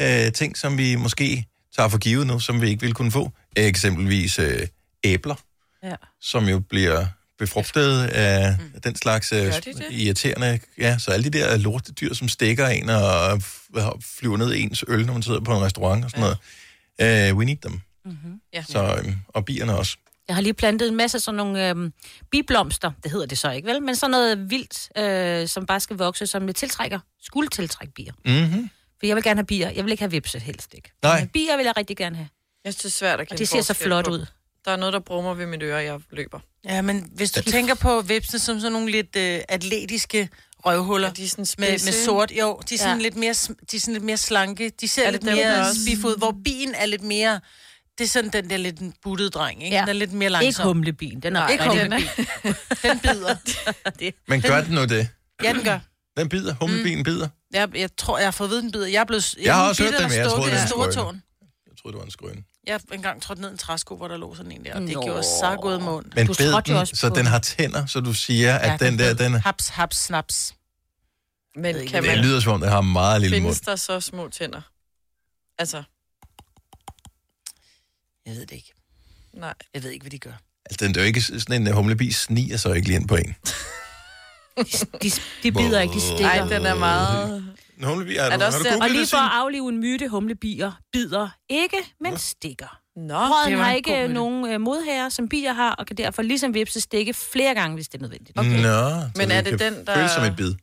øh, 0.00 0.32
ting, 0.32 0.56
som 0.58 0.78
vi 0.78 0.94
måske 0.96 1.46
tager 1.76 1.88
for 1.88 1.98
givet 1.98 2.26
nu, 2.26 2.38
som 2.40 2.60
vi 2.62 2.68
ikke 2.68 2.80
ville 2.80 2.94
kunne 2.94 3.10
få. 3.12 3.32
Eksempelvis 3.56 4.38
øh, 4.38 4.66
æbler, 5.04 5.34
Ja. 5.84 5.94
som 6.20 6.44
jo 6.48 6.58
bliver 6.70 7.06
befrugtet 7.38 8.04
af 8.04 8.56
mm. 8.58 8.80
den 8.80 8.96
slags 8.96 9.32
øh, 9.32 9.38
de 9.38 9.52
det? 9.52 9.86
irriterende... 9.90 10.58
Ja, 10.78 10.98
så 10.98 11.10
alle 11.10 11.24
de 11.24 11.38
der 11.38 11.56
lortedyr, 11.56 12.14
som 12.14 12.28
stikker 12.28 12.66
en 12.66 12.88
og 12.88 13.42
flyver 14.18 14.36
ned 14.36 14.52
i 14.52 14.60
ens 14.60 14.84
øl, 14.88 15.06
når 15.06 15.12
man 15.12 15.22
sidder 15.22 15.40
på 15.40 15.56
en 15.56 15.62
restaurant 15.62 16.04
og 16.04 16.10
sådan 16.10 16.36
noget. 16.98 17.30
Uh, 17.32 17.38
we 17.38 17.44
need 17.44 17.56
them. 17.56 17.80
Ja. 18.52 18.64
Så, 18.68 18.96
øhm, 18.98 19.16
og 19.28 19.44
bierne 19.44 19.76
også. 19.76 19.96
Jeg 20.28 20.36
har 20.36 20.42
lige 20.42 20.54
plantet 20.54 20.88
en 20.88 20.96
masse 20.96 21.20
sådan 21.20 21.36
nogle 21.36 21.68
øhm, 21.68 21.92
biblomster, 22.30 22.92
det 23.02 23.10
hedder 23.10 23.26
det 23.26 23.38
så 23.38 23.50
ikke, 23.50 23.68
vel? 23.68 23.82
Men 23.82 23.96
sådan 23.96 24.10
noget 24.10 24.50
vildt, 24.50 24.98
øh, 24.98 25.48
som 25.48 25.66
bare 25.66 25.80
skal 25.80 25.96
vokse, 25.96 26.26
som 26.26 26.46
det 26.46 26.56
tiltrækker, 26.56 26.98
skulle 27.22 27.48
tiltrække 27.48 27.94
bier. 27.94 28.12
Mm-hmm. 28.24 28.70
For 29.00 29.06
jeg 29.06 29.16
vil 29.16 29.24
gerne 29.24 29.38
have 29.38 29.46
bier. 29.46 29.70
Jeg 29.70 29.84
vil 29.84 29.90
ikke 29.90 30.02
have 30.02 30.10
vipse, 30.10 30.38
helst 30.38 30.74
ikke. 30.74 30.92
Nej. 31.02 31.20
Men 31.20 31.28
bier 31.28 31.56
vil 31.56 31.64
jeg 31.64 31.76
rigtig 31.76 31.96
gerne 31.96 32.16
have. 32.16 32.28
Jeg 32.64 32.72
synes, 32.72 32.82
det 32.82 32.88
er 32.88 32.90
svært 32.90 33.14
at 33.14 33.20
Og 33.20 33.26
kende 33.26 33.38
det 33.38 33.48
ser 33.48 33.60
så 33.60 33.74
flot 33.74 34.04
på 34.04 34.10
ud. 34.10 34.26
Der 34.64 34.70
er 34.70 34.76
noget, 34.76 34.92
der 34.92 35.00
brummer 35.00 35.34
ved 35.34 35.46
mit 35.46 35.62
øre, 35.62 35.76
jeg 35.82 36.00
løber. 36.10 36.40
Ja, 36.64 36.82
men 36.82 37.10
hvis 37.14 37.30
du 37.32 37.42
tænker 37.42 37.74
på 37.74 38.00
vipsene 38.00 38.38
som 38.38 38.60
sådan 38.60 38.72
nogle 38.72 38.90
lidt 38.90 39.16
øh, 39.16 39.40
atletiske 39.48 40.28
røvhuller, 40.66 41.08
Ja, 41.08 41.12
de 41.12 41.24
er 41.24 41.28
sådan 41.28 41.46
med, 41.58 41.68
med 41.68 41.72
ikke? 41.72 41.92
sort, 41.92 42.30
jo, 42.30 42.60
de 42.68 42.74
er 42.74 42.78
sådan, 42.78 42.96
Ja. 42.96 43.02
lidt, 43.02 43.16
mere, 43.16 43.34
de 43.70 43.76
er 43.76 43.80
sådan 43.80 43.92
lidt 43.94 44.04
mere 44.04 44.16
slanke, 44.16 44.72
de 44.80 44.88
ser 44.88 45.06
Er 45.06 45.10
lidt 45.10 45.22
dem, 45.22 45.34
mere 45.34 45.74
spiff 45.74 46.04
ud, 46.04 46.18
hvor 46.18 46.36
bien 46.44 46.74
er 46.74 46.86
lidt 46.86 47.02
mere, 47.02 47.40
det 47.98 48.04
er 48.04 48.08
sådan 48.08 48.30
den 48.30 48.50
der 48.50 48.56
lidt 48.56 48.80
buttede 49.02 49.30
dreng, 49.30 49.64
ikke? 49.64 49.76
Ja. 49.76 49.80
Den 49.80 49.88
er 49.88 49.92
lidt 49.92 50.12
mere 50.12 50.26
Ikke 50.28 50.44
langsom. 50.44 50.66
humlebien, 50.66 51.20
den 51.22 51.36
er 51.36 51.48
Ikke 51.48 51.64
humlebien. 51.64 52.08
Den 52.82 52.98
bider. 52.98 53.36
det. 54.00 54.14
Men 54.28 54.42
gør 54.42 54.60
den 54.60 54.74
nu 54.74 54.84
det? 54.84 55.08
Ja, 55.42 55.52
den 55.52 55.64
gør. 55.64 55.78
Den 56.16 56.28
bider, 56.28 56.54
humlebien 56.60 56.98
mm. 56.98 57.04
bider. 57.04 57.28
Jeg, 57.52 57.76
jeg 57.76 57.90
tror, 57.96 58.18
jeg 58.18 58.26
har 58.26 58.30
fået 58.32 58.46
at 58.48 58.50
vide, 58.50 58.62
den 58.62 58.72
bider. 58.72 58.86
Jeg, 58.86 59.00
er 59.00 59.04
blevet, 59.04 59.34
Jeg 59.42 59.54
har 59.54 59.68
også 59.68 59.82
hørt 59.82 59.92
det, 59.92 59.96
eller 59.98 60.08
men 60.08 60.18
jeg 60.18 60.28
troede, 60.30 60.50
det 60.50 60.56
var 60.76 60.84
en 60.86 60.92
skrøne. 60.92 61.20
Jeg 61.66 61.76
troede, 61.82 61.92
det 61.94 61.98
var 61.98 62.04
en 62.04 62.10
skrøne. 62.10 62.42
Jeg 62.66 62.74
har 62.74 62.94
engang 62.94 63.22
trådt 63.22 63.38
ned 63.38 63.48
i 63.48 63.52
en 63.52 63.58
træsko, 63.58 63.96
hvor 63.96 64.08
der 64.08 64.16
lå 64.16 64.34
sådan 64.34 64.52
en 64.52 64.64
der, 64.64 64.74
og 64.74 64.80
det 64.80 64.92
Nå. 64.92 65.02
gjorde 65.02 65.22
så 65.22 65.58
god 65.62 65.80
mund. 65.80 66.06
Men 66.14 66.26
Du 66.26 66.34
bed 66.38 66.52
trådte 66.52 66.70
jo 66.70 66.74
den, 66.74 66.80
også 66.80 66.96
så 66.96 67.08
på 67.08 67.14
den 67.14 67.24
den. 67.24 67.26
har 67.26 67.38
tænder, 67.38 67.86
så 67.86 68.00
du 68.00 68.12
siger, 68.14 68.54
at 68.58 68.82
Ja, 68.82 68.86
den 68.86 68.98
der, 68.98 69.14
den... 69.14 69.32
Haps, 69.34 69.68
haps, 69.68 69.96
snaps. 69.96 70.54
Men 71.56 71.74
kan 71.88 72.02
Det 72.02 72.10
man, 72.10 72.18
lyder 72.18 72.40
som 72.40 72.52
om, 72.52 72.60
den 72.60 72.68
har 72.70 72.80
meget 72.80 73.20
lille 73.20 73.40
mund. 73.40 73.54
findes 73.54 73.60
der 73.60 73.76
så 73.76 74.00
små 74.00 74.28
tænder? 74.28 74.60
Altså, 75.58 75.82
Jeg 78.26 78.34
ved 78.34 78.40
det 78.46 78.52
ikke. 78.52 78.72
nej. 79.32 79.54
Jeg 79.74 79.82
ved 79.82 79.90
ikke, 79.90 80.02
hvad 80.02 80.10
de 80.10 80.18
gør. 80.18 80.32
Altså, 80.70 80.86
den 80.86 80.96
er 80.96 81.00
jo 81.00 81.06
ikke 81.06 81.20
sådan 81.22 81.62
en 81.62 81.68
uh, 81.68 81.74
humlebi 81.74 82.12
sniger 82.12 82.56
så 82.56 82.72
ikke 82.72 82.88
lige 82.88 82.96
ind 83.00 83.08
på 83.08 83.16
en. 83.16 83.36
De, 85.02 85.10
de 85.42 85.52
bider 85.52 85.80
ikke, 85.80 85.94
de 85.94 86.00
stikker. 86.00 86.22
Nej, 86.44 86.48
den 86.58 86.66
er 86.66 86.74
meget... 86.74 87.54
En 87.78 87.84
humlebi, 87.84 88.14
har, 88.14 88.24
Er 88.24 88.28
du, 88.28 88.32
det 88.34 88.40
har 88.40 88.46
også 88.46 88.58
du 88.58 88.82
Og 88.82 88.90
lige 88.90 89.06
for 89.06 89.16
at 89.16 89.30
aflive 89.32 89.68
en 89.68 89.78
myte, 89.80 90.08
humlebier 90.08 90.72
bider 90.92 91.28
ikke, 91.48 91.76
men 92.00 92.18
stikker. 92.18 92.78
Nå, 92.96 93.14
var 93.14 93.50
har 93.56 93.72
ikke 93.72 94.02
øh, 94.02 94.10
nogen 94.10 94.50
øh, 94.50 94.60
som 95.10 95.28
bier 95.28 95.52
har, 95.52 95.70
og 95.70 95.86
kan 95.86 95.96
derfor 95.96 96.22
ligesom 96.22 96.54
vipse 96.54 96.80
stikke 96.80 97.14
flere 97.14 97.54
gange, 97.54 97.74
hvis 97.74 97.88
det 97.88 97.98
er 97.98 98.02
nødvendigt. 98.02 98.38
Okay. 98.38 98.62
Nå, 98.62 99.00
Men 99.16 99.30
er 99.30 99.40
det 99.40 99.58
den, 99.58 99.86
der- 99.86 99.94
Føles 99.94 100.10
som 100.10 100.24
et 100.24 100.36
bid. 100.36 100.54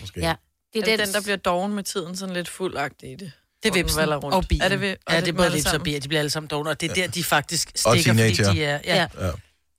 Måske. 0.00 0.20
Ja. 0.20 0.34
Det 0.72 0.80
er 0.80 0.84
det 0.84 0.98
den, 1.06 1.14
der 1.14 1.20
bliver 1.22 1.36
doven 1.36 1.74
med 1.74 1.82
tiden, 1.82 2.16
sådan 2.16 2.34
lidt 2.34 2.48
fuldagtig 2.48 3.12
i 3.12 3.14
det? 3.14 3.32
Det 3.62 3.68
er 3.68 3.72
vipsen 3.74 4.00
rundt. 4.14 4.24
og 4.24 4.44
bilen. 4.48 4.62
Er 4.62 4.68
det, 4.68 4.80
ved, 4.80 4.96
ja, 5.10 5.20
det 5.20 5.28
er 5.28 5.32
både 5.32 5.52
vips 5.52 5.72
og 5.72 5.82
bier. 5.82 6.00
De 6.00 6.08
bliver 6.08 6.18
alle 6.18 6.30
sammen 6.30 6.48
dogne, 6.48 6.70
og 6.70 6.80
det 6.80 6.90
er 6.90 6.94
der, 6.94 7.06
de 7.06 7.24
faktisk 7.24 7.72
stikker, 7.74 8.12
fordi 8.12 8.34
teenager. 8.34 8.52
de 8.52 8.64
er... 8.64 8.80
Ja. 8.84 9.06
Ja. 9.20 9.30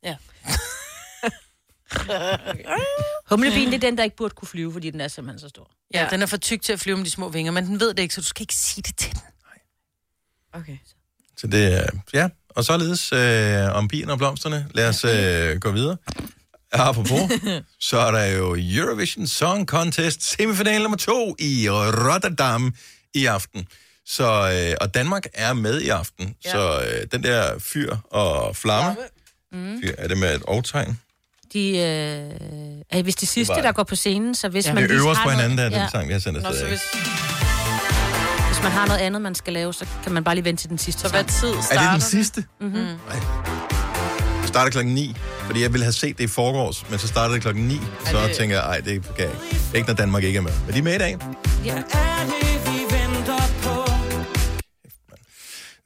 Ja. 0.04 0.16
Humlebien, 3.30 3.68
det 3.68 3.76
er 3.76 3.80
den, 3.80 3.98
der 3.98 4.04
ikke 4.04 4.16
burde 4.16 4.36
kunne 4.36 4.48
flyve, 4.48 4.74
fordi 4.74 4.90
den 4.90 5.02
er 5.02 5.08
simpelthen 5.08 5.40
så 5.40 5.50
stor. 5.50 5.72
ja, 5.94 6.08
den 6.12 6.22
er 6.22 6.26
for 6.26 6.38
tyk 6.38 6.62
til 6.62 6.74
at 6.74 6.80
flyve 6.80 6.98
med 6.98 7.06
de 7.06 7.12
små 7.12 7.30
vinger, 7.30 7.52
men 7.52 7.66
den 7.66 7.80
ved 7.80 7.94
det 7.94 8.00
ikke, 8.00 8.16
så 8.16 8.22
du 8.22 8.28
skal 8.28 8.44
ikke 8.44 8.56
sige 8.56 8.82
det 8.82 8.98
til 8.98 9.12
den. 9.12 9.22
Okay. 10.54 10.78
Så 11.38 11.48
det 11.48 11.78
er, 11.78 11.88
ja, 12.14 12.30
og 12.50 12.66
således 12.66 13.12
øh, 13.14 13.76
om 13.76 13.88
bierne 13.88 14.12
og 14.12 14.18
blomsterne. 14.18 14.68
Lad 14.74 14.90
os 14.90 15.06
øh, 15.06 15.60
gå 15.60 15.72
videre. 15.72 15.98
Apropos, 16.72 17.32
så 17.90 17.98
er 17.98 18.12
der 18.12 18.26
jo 18.26 18.56
Eurovision 18.60 19.28
Song 19.28 19.68
Contest 19.68 20.24
semifinal 20.24 20.82
nummer 20.82 20.98
to 20.98 21.36
i 21.40 21.68
Rotterdam 21.70 22.76
i 23.14 23.26
aften. 23.26 23.68
Så, 24.06 24.24
øh, 24.24 24.78
og 24.82 24.94
Danmark 24.94 25.26
er 25.34 25.54
med 25.54 25.82
i 25.82 25.90
aften. 25.90 26.36
Ja. 26.46 26.52
Så 26.52 26.82
øh, 26.82 27.08
den 27.12 27.24
der 27.24 27.60
fyr 27.60 27.96
og 28.10 28.56
flamme, 28.56 28.98
mm. 29.52 29.82
fyr, 29.82 29.94
er 29.98 30.08
det 30.08 30.18
med 30.18 30.36
et 30.36 30.44
overtegn? 30.44 31.00
De 31.54 31.70
øh, 31.70 33.00
er 33.00 33.04
vist 33.04 33.20
det 33.20 33.30
sidste, 33.30 33.54
var- 33.56 33.62
der 33.62 33.72
går 33.72 33.84
på 33.84 33.96
scenen, 33.96 34.36
så 34.36 34.50
hvis 34.50 34.66
Ja. 34.66 34.74
man 34.74 34.84
Det 34.84 34.90
lige 34.92 35.00
øver 35.02 35.14
på 35.14 35.20
noget- 35.24 35.36
hinanden, 35.38 35.58
der 35.58 35.64
er 35.66 35.70
den 35.70 35.78
ja. 35.80 35.88
sang, 35.90 36.08
vi 36.08 36.14
har 36.14 36.20
sendt 36.20 36.42
Nå, 36.42 36.48
afsted. 36.48 36.60
så 36.62 36.66
ikke? 36.66 36.78
hvis... 36.94 37.02
Hvis 38.48 38.58
Hvis 38.58 38.64
man 38.64 38.72
har 38.72 38.88
noget 38.88 39.00
andet, 39.00 39.22
man 39.22 39.36
skal 39.36 39.54
lave, 39.54 39.74
så 39.74 39.86
kan 40.04 40.12
man 40.12 40.24
bare 40.24 40.36
lige 40.36 40.46
vente 40.46 40.64
til 40.64 40.70
den 40.70 40.78
sidste 40.78 41.02
Så 41.02 41.10
hvad 41.10 41.24
tid 41.24 41.48
Er 41.50 41.62
starter 41.62 41.82
det 41.84 41.92
den 41.92 42.02
sidste? 42.02 42.44
Mhm. 42.62 42.72
Nej. 42.72 42.90
Det 44.42 44.48
starter 44.48 44.72
klokken 44.72 44.94
9, 44.94 45.16
fordi 45.46 45.62
jeg 45.62 45.74
ville 45.74 45.84
have 45.86 45.94
set 45.94 46.18
det 46.18 46.24
i 46.24 46.28
forgårs, 46.28 46.86
men 46.90 47.00
så 47.00 47.08
startede 47.08 47.34
det 47.36 47.42
klokken 47.42 47.64
9, 47.68 47.80
så 48.06 48.18
det- 48.28 48.36
tænker 48.38 48.56
jeg, 48.56 48.66
ej, 48.66 48.78
det 48.80 49.04
kan 49.16 49.26
jeg 49.26 49.30
ikke. 49.52 49.58
Ikke 49.76 49.88
når 49.88 49.96
Danmark 49.96 50.24
ikke 50.24 50.38
er 50.38 50.42
med. 50.42 50.52
Men 50.66 50.74
de 50.74 50.80
er 50.80 50.84
med 50.84 50.96
i 50.96 50.98
dag. 50.98 51.18
Ja. 51.66 51.82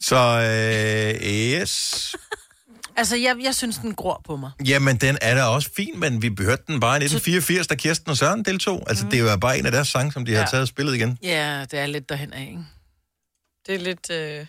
Så 0.02 0.16
øh, 0.16 1.28
yes. 1.28 2.16
Altså, 2.98 3.16
jeg, 3.16 3.36
jeg 3.44 3.56
synes, 3.56 3.78
den 3.78 3.96
gror 3.96 4.22
på 4.26 4.36
mig. 4.36 4.52
Jamen, 4.66 4.98
den 4.98 5.18
er 5.22 5.36
da 5.36 5.44
også 5.44 5.70
fin, 5.76 6.00
men 6.00 6.22
vi 6.22 6.32
hørte 6.40 6.64
den 6.68 6.80
bare 6.80 6.96
i 6.96 7.04
1984, 7.04 7.68
da 7.68 7.76
Kirsten 7.76 8.10
og 8.10 8.18
Søren 8.18 8.46
deltog. 8.46 8.84
Altså, 8.88 9.06
det 9.12 9.24
var 9.24 9.36
bare 9.38 9.60
en 9.60 9.66
af 9.66 9.72
deres 9.72 9.88
sange, 9.88 10.12
som 10.12 10.26
de 10.26 10.34
har 10.34 10.40
Ja. 10.40 10.46
taget 10.46 10.62
og 10.62 10.68
spillet 10.68 10.96
igen. 10.96 11.18
Ja, 11.24 11.66
det 11.72 11.80
er 11.80 11.86
lidt 11.86 12.10
derhen 12.10 12.34
af, 12.34 12.42
ikke? 12.42 12.60
Det 13.68 13.76
er 13.76 13.80
lidt... 13.80 14.10
Øh... 14.12 14.46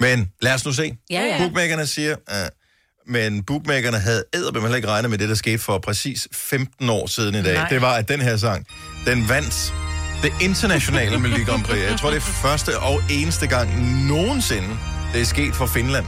Men 0.00 0.30
lad 0.42 0.54
os 0.54 0.64
nu 0.64 0.72
se. 0.72 0.96
Ja, 1.10 1.20
ja. 1.22 1.38
Bookmakerne 1.38 1.86
siger, 1.86 2.16
uh, 2.30 3.12
men 3.12 3.42
bookmakerne 3.44 3.98
havde 3.98 4.24
æderbem 4.34 4.62
heller 4.62 4.76
ikke 4.76 4.88
regnet 4.88 5.10
med 5.10 5.18
det, 5.18 5.28
der 5.28 5.34
skete 5.34 5.58
for 5.58 5.78
præcis 5.78 6.28
15 6.32 6.88
år 6.90 7.06
siden 7.06 7.34
i 7.34 7.42
dag. 7.42 7.54
Nej. 7.54 7.68
Det 7.68 7.80
var, 7.82 7.94
at 7.94 8.08
den 8.08 8.20
her 8.20 8.36
sang, 8.36 8.66
den 9.06 9.28
vandt 9.28 9.74
det 10.22 10.32
internationale 10.42 11.18
Melodi 11.22 11.42
Grand 11.44 11.64
Prix. 11.64 11.78
Jeg 11.90 11.98
tror, 12.00 12.10
det 12.10 12.16
er 12.16 12.20
første 12.20 12.78
og 12.78 13.00
eneste 13.10 13.46
gang 13.46 13.68
nogensinde, 14.06 14.68
det 15.12 15.20
er 15.20 15.24
sket 15.24 15.54
for 15.54 15.66
Finland, 15.66 16.06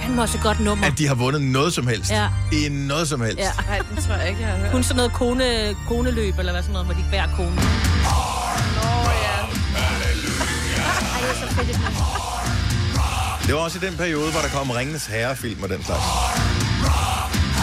Han 0.00 0.18
også 0.18 0.36
et 0.38 0.42
godt 0.42 0.60
nummer. 0.60 0.86
at 0.86 0.98
de 0.98 1.06
har 1.06 1.14
vundet 1.14 1.42
noget 1.42 1.72
som 1.74 1.86
helst. 1.86 2.10
Ja. 2.10 2.28
I 2.52 2.68
noget 2.68 3.08
som 3.08 3.20
helst. 3.20 3.38
Ja. 3.38 3.50
Nej, 3.68 3.78
den 3.90 4.02
tror 4.02 4.14
jeg 4.14 4.28
ikke, 4.28 4.40
jeg 4.40 4.48
har 4.50 4.56
hørt. 4.58 4.70
Kun 4.72 4.82
sådan 4.82 4.96
noget 4.96 5.12
kone, 5.12 5.74
koneløb, 5.88 6.38
eller 6.38 6.52
hvad 6.52 6.62
sådan 6.62 6.72
noget, 6.72 6.86
hvor 6.86 6.94
de 6.94 7.04
bærer 7.10 7.28
kone. 7.36 7.54
Nå, 7.54 7.60
ja. 9.24 9.36
Ej, 11.14 11.20
det 11.20 11.30
er 11.30 11.48
så 11.48 11.54
fedt. 11.54 11.78
Det 13.46 13.54
var 13.54 13.60
også 13.60 13.78
i 13.82 13.86
den 13.86 13.96
periode, 13.96 14.30
hvor 14.30 14.40
der 14.40 14.48
kom 14.48 14.70
Ringens 14.70 15.06
Herre-film 15.06 15.62
og 15.62 15.68
den 15.68 15.84
slags. 15.84 16.02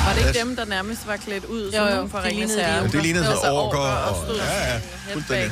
Var 0.06 0.14
det 0.14 0.28
ikke 0.28 0.40
dem, 0.40 0.56
der 0.56 0.66
nærmest 0.66 1.08
var 1.08 1.16
klædt 1.18 1.46
ud 1.46 1.72
som 1.72 1.84
Jo, 1.88 1.96
nogen 1.96 2.10
fra 2.10 2.24
Ringens 2.24 2.56
Herre? 2.56 2.84
Det 2.88 3.02
lignede 3.04 3.26
så 3.26 3.50
orker 3.52 3.78
og 3.80 4.10
og- 4.10 4.24
stod 4.26 4.38
ja, 4.38 4.44
ja, 4.46 4.80
sådan 4.80 5.14
fuldstændig. 5.14 5.52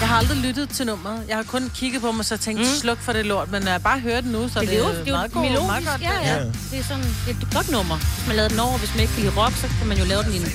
Jeg 0.00 0.08
har 0.08 0.16
aldrig 0.18 0.36
lyttet 0.38 0.68
til 0.68 0.86
nummeret. 0.86 1.24
Jeg 1.28 1.36
har 1.36 1.42
kun 1.42 1.70
kigget 1.74 2.00
på 2.02 2.12
mig, 2.12 2.24
så 2.24 2.36
tænkt, 2.36 2.60
mm. 2.60 2.66
sluk 2.80 2.98
for 2.98 3.12
det 3.12 3.26
lort. 3.26 3.50
Men 3.50 3.62
når 3.62 3.70
jeg 3.70 3.82
bare 3.82 4.00
hører 4.00 4.20
den 4.20 4.32
nu, 4.32 4.48
så 4.48 4.60
Det 4.60 4.68
det 4.68 4.74
er 4.78 4.82
jo, 4.82 4.88
det 4.88 5.00
er 5.00 5.04
jo 5.06 5.12
meget, 5.16 5.32
god, 5.32 5.42
melodisk. 5.42 5.66
meget 5.66 5.84
godt. 5.86 6.00
ja, 6.00 6.12
ja, 6.12 6.34
Ja. 6.34 6.44
Det 6.44 6.78
er 6.78 6.82
sådan 6.84 7.04
det 7.04 7.36
er 7.36 7.46
et 7.46 7.48
godt 7.54 7.70
nummer. 7.70 7.96
Hvis 7.96 8.26
man 8.26 8.36
lavede 8.36 8.50
den 8.50 8.60
over, 8.60 8.78
hvis 8.78 8.90
man 8.94 9.00
ikke 9.00 9.12
kan 9.14 9.22
lide 9.24 9.34
rock, 9.36 9.54
så 9.56 9.66
kan 9.78 9.86
man 9.86 9.98
jo 9.98 10.04
lave 10.04 10.22
den 10.22 10.32
i 10.32 10.36
en... 10.36 10.46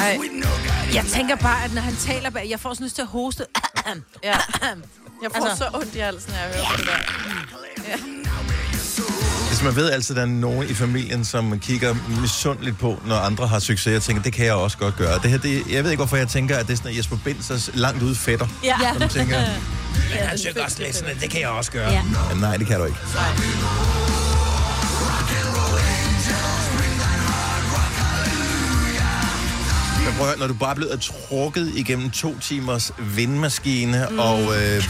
Ej, 0.00 0.18
Jeg 0.94 1.04
tænker 1.04 1.36
bare, 1.36 1.64
at 1.64 1.74
når 1.74 1.82
han 1.82 1.96
taler 1.96 2.30
bag, 2.30 2.46
jeg 2.50 2.60
får 2.60 2.74
sådan 2.74 2.84
lyst 2.84 2.94
til 2.94 3.02
at 3.02 3.08
hoste. 3.08 3.44
ja. 4.24 4.36
Jeg 5.22 5.30
får 5.36 5.46
Altså- 5.46 5.56
så 5.72 5.78
ondt 5.78 5.94
i 5.94 5.98
halsen, 5.98 6.32
når 6.32 6.38
jeg 6.38 6.48
hører 6.54 6.76
det 6.76 6.86
der. 6.86 8.15
Hvis 9.56 9.64
man 9.64 9.76
ved 9.76 9.90
altid, 9.90 10.16
at 10.16 10.16
der 10.16 10.22
er 10.22 10.26
nogen 10.40 10.68
i 10.68 10.74
familien, 10.74 11.24
som 11.24 11.58
kigger 11.60 11.94
misundeligt 12.20 12.78
på, 12.78 13.02
når 13.06 13.16
andre 13.16 13.46
har 13.46 13.58
succes, 13.58 13.96
og 13.96 14.02
tænker, 14.02 14.22
det 14.22 14.32
kan 14.32 14.46
jeg 14.46 14.54
også 14.54 14.78
godt 14.78 14.96
gøre. 14.96 15.18
Det 15.22 15.30
her, 15.30 15.38
det, 15.38 15.62
jeg 15.70 15.84
ved 15.84 15.90
ikke, 15.90 15.98
hvorfor 15.98 16.16
jeg 16.16 16.28
tænker, 16.28 16.56
at 16.56 16.66
det 16.66 16.72
er 16.72 16.76
sådan, 16.76 16.90
at 16.90 16.98
Jesper 16.98 17.16
Binds 17.24 17.70
langt 17.74 18.02
ude 18.02 18.14
fætter. 18.14 18.46
Ja. 18.64 18.76
Som 18.98 19.08
tænker, 19.08 19.38
Ja, 20.14 20.26
han 20.26 20.38
synger 20.38 20.64
også 20.64 20.82
lidt 20.82 20.96
sådan, 20.96 21.16
det 21.20 21.30
kan 21.30 21.40
jeg 21.40 21.48
også 21.48 21.72
gøre. 21.72 21.90
Ja. 21.90 22.02
Ja, 22.30 22.40
nej, 22.40 22.56
det 22.56 22.66
kan 22.66 22.78
du 22.78 22.84
ikke. 22.84 22.98
Men 30.04 30.14
prøv 30.16 30.26
at 30.26 30.26
høre, 30.26 30.38
når 30.38 30.46
du 30.46 30.54
bare 30.54 30.70
er 30.70 30.74
blevet 30.74 31.00
trukket 31.00 31.72
igennem 31.76 32.10
to 32.10 32.38
timers 32.38 32.92
vindmaskine 33.16 34.06
mm. 34.10 34.18
og 34.18 34.40
øh, 34.40 34.84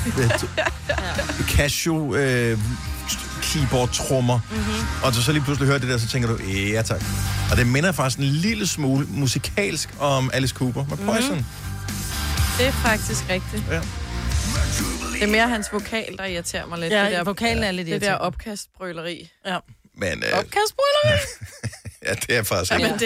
Casio 1.56 2.14
øh, 2.14 2.58
keyboard-trummer, 3.50 4.38
mm-hmm. 4.50 5.04
og 5.04 5.12
du 5.14 5.22
så 5.22 5.32
lige 5.32 5.42
pludselig 5.44 5.66
hører 5.66 5.78
det 5.78 5.88
der, 5.88 5.98
så 5.98 6.08
tænker 6.08 6.28
du, 6.28 6.42
ja 6.44 6.82
tak. 6.82 7.02
Og 7.50 7.56
det 7.56 7.66
minder 7.66 7.92
faktisk 7.92 8.18
en 8.18 8.24
lille 8.24 8.66
smule 8.66 9.06
musikalsk 9.10 9.88
om 10.00 10.30
Alice 10.34 10.54
Cooper 10.54 10.84
med 10.88 10.96
Poison. 10.96 11.30
Mm-hmm. 11.34 11.44
Det 12.58 12.66
er 12.66 12.72
faktisk 12.72 13.24
rigtigt. 13.30 13.62
Ja. 13.70 13.80
Det 15.12 15.22
er 15.22 15.26
mere 15.26 15.48
hans 15.48 15.72
vokal, 15.72 16.16
der 16.18 16.24
irriterer 16.24 16.66
mig 16.66 16.78
lidt. 16.78 16.92
Ja, 16.92 17.04
det 17.04 17.12
der, 17.12 17.24
vokalen 17.24 17.64
er 17.64 17.70
lidt 17.70 17.86
Det 17.88 18.00
der 18.00 18.14
opkastbrøleri. 18.14 19.30
Ja. 19.46 19.58
Men 19.98 20.24
øh, 20.24 20.38
Opkastbrøleri? 20.38 21.18
ja, 22.06 22.14
det 22.14 22.36
er 22.36 22.42
faktisk 22.42 22.72
Ja. 22.72 22.78
Men 22.78 22.92
det... 22.92 23.00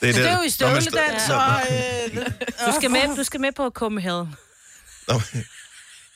Det 0.00 0.08
er, 0.08 0.12
Det 0.12 0.26
er 0.26 0.36
jo 0.36 0.42
i 0.42 0.50
støvledans, 0.50 1.30
og... 1.30 1.60
Øh, 1.70 2.26
Du 2.66 2.72
skal 2.80 2.90
med, 2.90 3.16
du 3.16 3.24
skal 3.24 3.40
med 3.40 3.52
på 3.56 3.70
Copenhagen. 3.74 4.34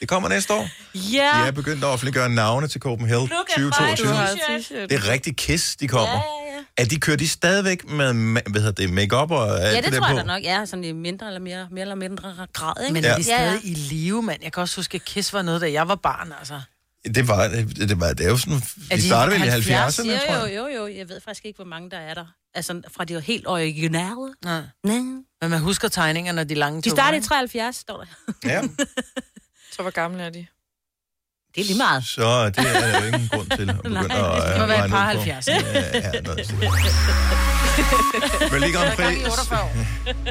Det 0.02 0.09
kommer 0.09 0.28
næste 0.28 0.52
år. 0.54 0.68
Ja. 0.94 1.18
De 1.42 1.47
er 1.47 1.50
begyndt 1.50 1.85
at 1.85 1.88
offentliggøre 1.88 2.28
navne 2.28 2.68
til 2.68 2.80
Copenhagen 2.80 3.28
Look 3.28 3.47
at 3.56 3.62
mig. 3.62 3.73
2022. 3.73 4.09
Du 4.09 4.14
har 4.14 4.26
T-shirt. 4.26 4.61
t-shirt. 4.61 4.87
Det 4.87 4.92
er 4.92 5.09
rigtig 5.09 5.37
kiss, 5.37 5.76
de 5.76 5.88
kommer. 5.88 6.14
Ja, 6.14 6.21
Ja, 6.52 6.56
ja, 6.78 6.82
Er 6.82 6.85
de 6.88 7.00
kører 7.00 7.16
de 7.16 7.28
stadigvæk 7.28 7.88
med, 7.90 8.12
hvad 8.50 8.61
hedder 8.61 8.73
det, 8.73 8.90
make-up 8.92 9.30
og 9.30 9.50
alt 9.54 9.62
ja. 9.62 9.68
Ja, 9.71 9.80
det 9.80 9.92
der 9.92 9.99
tror 9.99 10.09
jeg 10.09 10.16
da 10.16 10.23
nok. 10.23 10.42
Ja, 10.42 10.64
sådan 10.66 10.85
i 10.85 10.92
mindre 10.92 11.26
eller 11.26 11.40
mere, 11.40 11.68
mere 11.71 11.82
eller 11.82 11.94
mindre 11.94 12.47
grad, 12.52 12.75
ikke? 12.82 12.92
Men 12.92 13.02
Ja. 13.04 13.11
er 13.11 13.16
de 13.16 13.23
Ja, 13.28 13.42
ja. 13.42 13.50
stadig 13.59 13.71
i 13.71 13.75
live, 13.75 14.23
mand? 14.23 14.38
Jeg 14.42 14.52
kan 14.52 14.61
også 14.61 14.76
huske, 14.76 14.94
at 14.94 15.04
Kiss 15.04 15.32
var 15.32 15.42
noget, 15.42 15.61
da 15.61 15.73
jeg 15.73 15.88
var 15.88 15.94
barn, 15.94 16.32
altså. 16.38 16.61
Det 17.14 17.28
var, 17.28 17.49
det, 17.49 17.76
det 17.88 18.00
var, 18.00 18.12
det 18.12 18.26
er 18.26 18.30
jo 18.30 18.37
sådan, 18.37 18.54
Er 18.54 18.97
de 18.97 19.02
de 19.02 19.06
startede 19.06 19.40
vel 19.40 19.47
i 19.47 19.50
70? 19.50 19.99
70'erne, 19.99 20.11
Jo, 20.12 20.18
tror 20.26 20.35
jo, 20.37 20.47
jeg. 20.47 20.56
jo, 20.56 20.66
jo. 20.87 20.97
Jeg 20.97 21.09
ved 21.09 21.21
faktisk 21.25 21.44
ikke, 21.44 21.56
hvor 21.56 21.64
mange 21.64 21.90
der 21.90 21.97
er 21.99 22.14
der. 22.14 22.26
Altså, 22.54 22.82
fra 22.97 23.04
de 23.04 23.14
var 23.14 23.21
helt 23.21 23.47
originale. 23.47 24.35
Nej. 24.44 24.61
Nej. 24.85 24.97
Men 25.40 25.50
man 25.50 25.59
husker 25.61 25.88
tegningerne 25.88 26.44
de 26.44 26.54
lange 26.54 26.82
De 26.82 26.88
toner, 26.88 26.97
startede 26.97 27.16
i 27.16 27.18
ikke? 27.18 27.26
73, 27.28 27.76
står 27.76 27.97
der. 28.04 28.32
Ja, 28.50 28.62
Så 29.73 29.83
hvor 29.83 29.91
gamle 29.91 30.23
er 30.23 30.31
de? 30.31 30.47
Det 31.55 31.61
er 31.61 31.64
lige 31.64 31.76
meget. 31.79 32.05
så 32.05 32.47
det 32.47 32.59
er 32.59 32.81
der 32.81 33.00
jo 33.00 33.07
ingen 33.07 33.29
grund 33.29 33.50
til 33.50 33.71
at 33.71 33.76
begynde 33.76 34.09
Nej, 34.09 34.37
at 34.37 34.43
Det 34.49 34.55
øh, 34.55 34.61
må 34.61 34.67
være 34.67 34.85
et 34.85 34.91
par 34.91 35.12
ud 35.12 35.17
på. 35.17 35.23
70. 35.23 35.49
Ja, 35.49 35.55
ja. 35.55 36.11
Melodi 38.52 38.73
Grand 38.76 38.97
Prix, 38.97 39.19
48. 39.25 39.69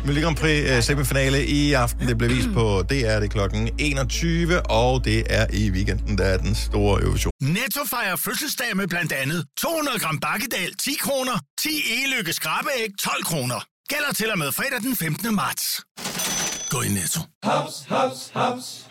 Melodi 0.05 0.21
Grand 0.21 0.35
Prix 0.35 0.77
uh, 0.77 0.83
semifinale 0.83 1.45
i 1.47 1.73
aften. 1.73 2.07
Det 2.07 2.17
bliver 2.17 2.33
vist 2.33 2.47
på 2.53 2.81
DR, 2.89 2.93
det 2.93 3.23
er 3.23 3.27
klokken 3.27 3.69
21, 3.79 4.61
og 4.61 5.05
det 5.05 5.23
er 5.29 5.47
i 5.53 5.69
weekenden, 5.71 6.17
der 6.17 6.25
er 6.25 6.37
den 6.37 6.55
store 6.55 7.01
øvelse. 7.01 7.29
Netto 7.41 7.85
fejrer 7.89 8.15
fødselsdag 8.15 8.77
med 8.77 8.87
blandt 8.87 9.11
andet 9.11 9.45
200 9.57 9.99
gram 9.99 10.19
bakkedal 10.19 10.75
10 10.75 10.93
kroner, 11.01 11.39
10 11.61 11.69
e-lykke 11.69 12.33
skrabeæg 12.33 12.89
12 12.99 13.23
kroner. 13.23 13.65
Gælder 13.89 14.13
til 14.15 14.31
og 14.31 14.37
med 14.37 14.51
fredag 14.51 14.79
den 14.81 14.95
15. 14.95 15.35
marts. 15.35 15.81
Gå 16.69 16.81
i 16.81 16.89
Netto. 16.89 17.19
Haps, 17.43 17.73
haps, 17.89 18.31
haps. 18.33 18.90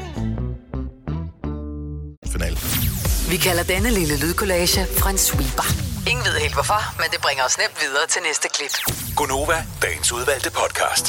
Vi 3.31 3.37
kalder 3.37 3.63
denne 3.63 3.89
lille 3.89 4.19
lydkollage 4.19 4.81
en 5.09 5.17
sweeper. 5.17 5.67
Ingen 6.09 6.25
ved 6.25 6.35
helt 6.39 6.53
hvorfor, 6.53 6.81
men 7.01 7.07
det 7.11 7.19
bringer 7.21 7.43
os 7.43 7.57
nemt 7.57 7.77
videre 7.81 8.07
til 8.09 8.21
næste 8.27 8.47
klip. 8.55 8.73
Gonova, 9.15 9.57
dagens 9.81 10.11
udvalgte 10.11 10.51
podcast. 10.51 11.05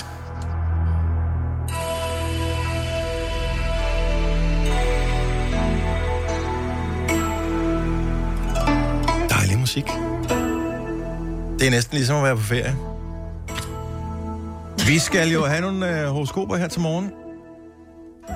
Dejlig 9.30 9.58
musik. 9.58 9.86
Det 11.58 11.66
er 11.66 11.70
næsten 11.70 11.96
ligesom 11.96 12.16
at 12.16 12.24
være 12.24 12.36
på 12.36 12.42
ferie. 12.42 12.76
Vi 14.86 14.98
skal 14.98 15.28
jo 15.28 15.44
have 15.44 15.60
nogle 15.60 16.00
øh, 16.00 16.06
horoskoper 16.06 16.56
her 16.56 16.68
til 16.68 16.80
morgen. 16.80 17.21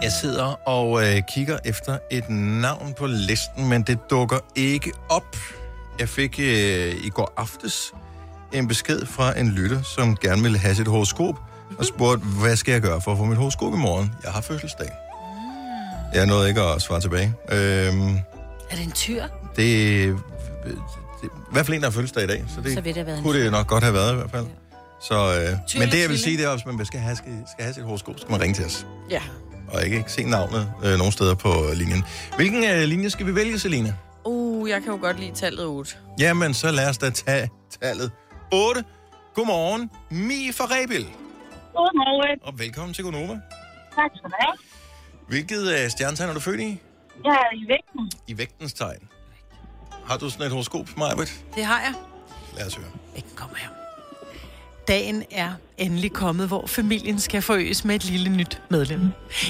Jeg 0.03 0.13
sidder 0.13 0.45
og 0.69 1.05
øh, 1.07 1.23
kigger 1.29 1.59
efter 1.65 1.99
et 2.11 2.31
navn 2.31 2.95
på 2.99 3.07
listen, 3.07 3.69
men 3.69 3.83
det 3.83 3.99
dukker 4.11 4.39
ikke 4.55 4.93
op. 5.09 5.37
Jeg 5.99 6.09
fik 6.09 6.39
øh, 6.41 6.95
i 7.05 7.09
går 7.11 7.33
aftes 7.37 7.93
en 8.53 8.69
besked 8.69 9.07
fra 9.07 9.39
en 9.39 9.49
lytter, 9.49 9.83
som 9.83 10.17
gerne 10.17 10.43
ville 10.43 10.59
have 10.59 10.75
sit 10.75 10.89
horoskop, 10.89 11.35
og 11.79 11.85
spurgte, 11.85 12.25
hvad 12.27 12.57
skal 12.57 12.73
jeg 12.73 12.81
gøre 12.83 13.01
for 13.01 13.13
at 13.13 13.19
få 13.19 13.25
mit 13.25 13.39
horoskop 13.39 13.73
i 13.75 13.77
morgen? 13.77 14.13
Jeg 14.25 14.33
har 14.33 14.41
fødselsdag. 14.41 14.89
Jeg 16.15 16.27
nåede 16.27 16.49
ikke 16.49 16.61
at 16.61 16.83
svare 16.83 17.01
tilbage. 17.01 17.35
Øhm, 17.53 18.15
Er 18.71 18.75
det 18.77 18.85
en 18.85 18.93
tyr? 18.93 19.23
det, 19.23 19.27
det, 19.57 20.19
det 21.23 21.29
i 21.29 21.29
hvert 21.53 21.67
fald 21.67 21.75
en, 21.77 21.81
der 21.83 21.87
har 21.89 21.93
fødselsdag 21.93 22.25
i 22.25 22.27
dag, 22.27 22.45
så 22.55 22.61
det, 22.61 22.75
Så 22.75 22.81
vil 22.81 22.85
det 22.85 22.97
have 22.97 23.07
været 23.07 23.19
en 23.19 23.25
kunne 23.25 23.45
det 23.45 23.53
nok 23.53 23.67
godt 23.67 23.85
have 23.85 23.95
været 23.95 24.13
i 24.13 24.17
hvert 24.17 24.31
fald. 24.31 24.47
Så, 25.03 25.15
øh, 25.15 25.79
men 25.81 25.89
det, 25.91 26.01
jeg 26.01 26.09
vil 26.09 26.19
sige, 26.19 26.37
det 26.37 26.45
er 26.45 26.49
også, 26.49 26.65
at 26.69 26.75
man 26.75 26.87
skal 26.87 27.01
have, 27.01 27.17
skal, 27.17 27.33
skal 27.53 27.65
have 27.65 27.75
sit 27.75 27.85
horoskop, 27.85 28.15
så 28.15 28.21
skal 28.21 28.31
man 28.31 28.41
ringe 28.41 28.55
til 28.55 28.65
os. 28.65 28.87
Ja. 29.11 29.21
Og 29.73 29.85
ikke, 29.85 29.97
ikke 29.97 30.13
se 30.13 30.25
navnet 30.25 30.73
øh, 30.85 30.99
nogen 30.99 31.13
steder 31.13 31.35
på 31.35 31.53
linjen. 31.75 32.05
Hvilken 32.37 32.65
øh, 32.65 32.79
linje 32.83 33.11
skal 33.11 33.27
vi 33.27 33.35
vælge, 33.35 33.59
Selina? 33.59 33.95
Uh, 34.25 34.69
jeg 34.71 34.83
kan 34.83 34.93
jo 34.93 34.99
godt 35.01 35.21
lide 35.21 35.35
tallet 35.35 35.65
8. 35.65 35.97
Jamen, 36.21 36.55
så 36.55 36.71
lad 36.71 36.89
os 36.89 36.99
da 36.99 37.11
tage 37.11 37.51
tallet 37.81 38.11
8. 38.53 38.85
Godmorgen, 39.35 39.91
Mi 40.11 40.53
fra 40.53 40.65
Rebil. 40.65 41.07
Godmorgen. 41.75 42.39
Og 42.43 42.59
velkommen 42.59 42.95
til 42.95 43.05
Gonova. 43.05 43.41
Tak 43.95 44.11
skal 44.17 44.31
du 44.31 44.35
have. 44.41 44.57
Hvilket 45.29 45.69
øh, 45.73 45.91
stjernetegn 45.91 46.31
er 46.31 46.35
du 46.35 46.41
født 46.41 46.61
i? 46.61 46.81
Jeg 47.25 47.33
er 47.33 47.57
i 47.57 47.69
vægten. 47.69 48.11
I 48.27 48.39
vægtens 48.39 48.73
tegn. 48.73 49.09
Har 50.07 50.17
du 50.17 50.31
sådan 50.31 50.47
et 50.47 50.53
horoskop, 50.53 50.89
Majbrit? 50.97 51.45
Det 51.55 51.65
har 51.65 51.81
jeg. 51.81 51.95
Lad 52.57 52.67
os 52.67 52.75
høre. 52.75 52.87
Ikke 53.17 53.29
kommer 53.37 53.57
her. 53.57 53.69
Dagen 54.89 55.23
er 55.31 55.51
endelig 55.79 56.13
kommet, 56.13 56.49
hvor 56.49 56.67
familien 56.67 57.19
skal 57.19 57.43
forøges 57.43 57.85
med 57.85 57.95
et 57.95 58.05
lille 58.05 58.29
nyt 58.29 58.63
medlem. 58.71 59.01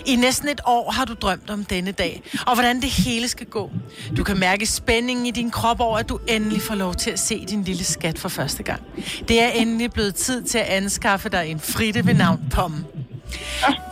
I 0.06 0.16
næsten 0.16 0.48
et 0.48 0.60
år 0.66 0.90
har 0.90 1.04
du 1.04 1.14
drømt 1.14 1.50
om 1.50 1.64
denne 1.64 1.92
dag, 1.92 2.22
og 2.46 2.54
hvordan 2.54 2.80
det 2.80 2.90
hele 2.90 3.28
skal 3.28 3.46
gå. 3.46 3.70
Du 4.16 4.24
kan 4.24 4.38
mærke 4.38 4.66
spændingen 4.66 5.26
i 5.26 5.30
din 5.30 5.50
krop 5.50 5.80
over, 5.80 5.98
at 5.98 6.08
du 6.08 6.20
endelig 6.28 6.62
får 6.62 6.74
lov 6.74 6.94
til 6.94 7.10
at 7.10 7.18
se 7.18 7.46
din 7.46 7.62
lille 7.62 7.84
skat 7.84 8.18
for 8.18 8.28
første 8.28 8.62
gang. 8.62 8.82
Det 9.28 9.42
er 9.42 9.48
endelig 9.48 9.92
blevet 9.92 10.14
tid 10.14 10.42
til 10.42 10.58
at 10.58 10.64
anskaffe 10.64 11.28
dig 11.28 11.46
en 11.46 11.60
fritte 11.60 12.06
ved 12.06 12.14
navn 12.14 12.40
Pomme. 12.50 12.84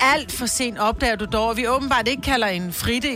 Alt 0.01 0.33
for 0.33 0.47
sent 0.47 0.79
opdager 0.79 1.17
du 1.17 1.25
dog, 1.25 1.51
at 1.51 1.57
vi 1.57 1.67
åbenbart 1.69 2.09
ikke 2.09 2.23
kalder 2.23 2.47
en 2.47 2.73
fritte, 2.73 3.09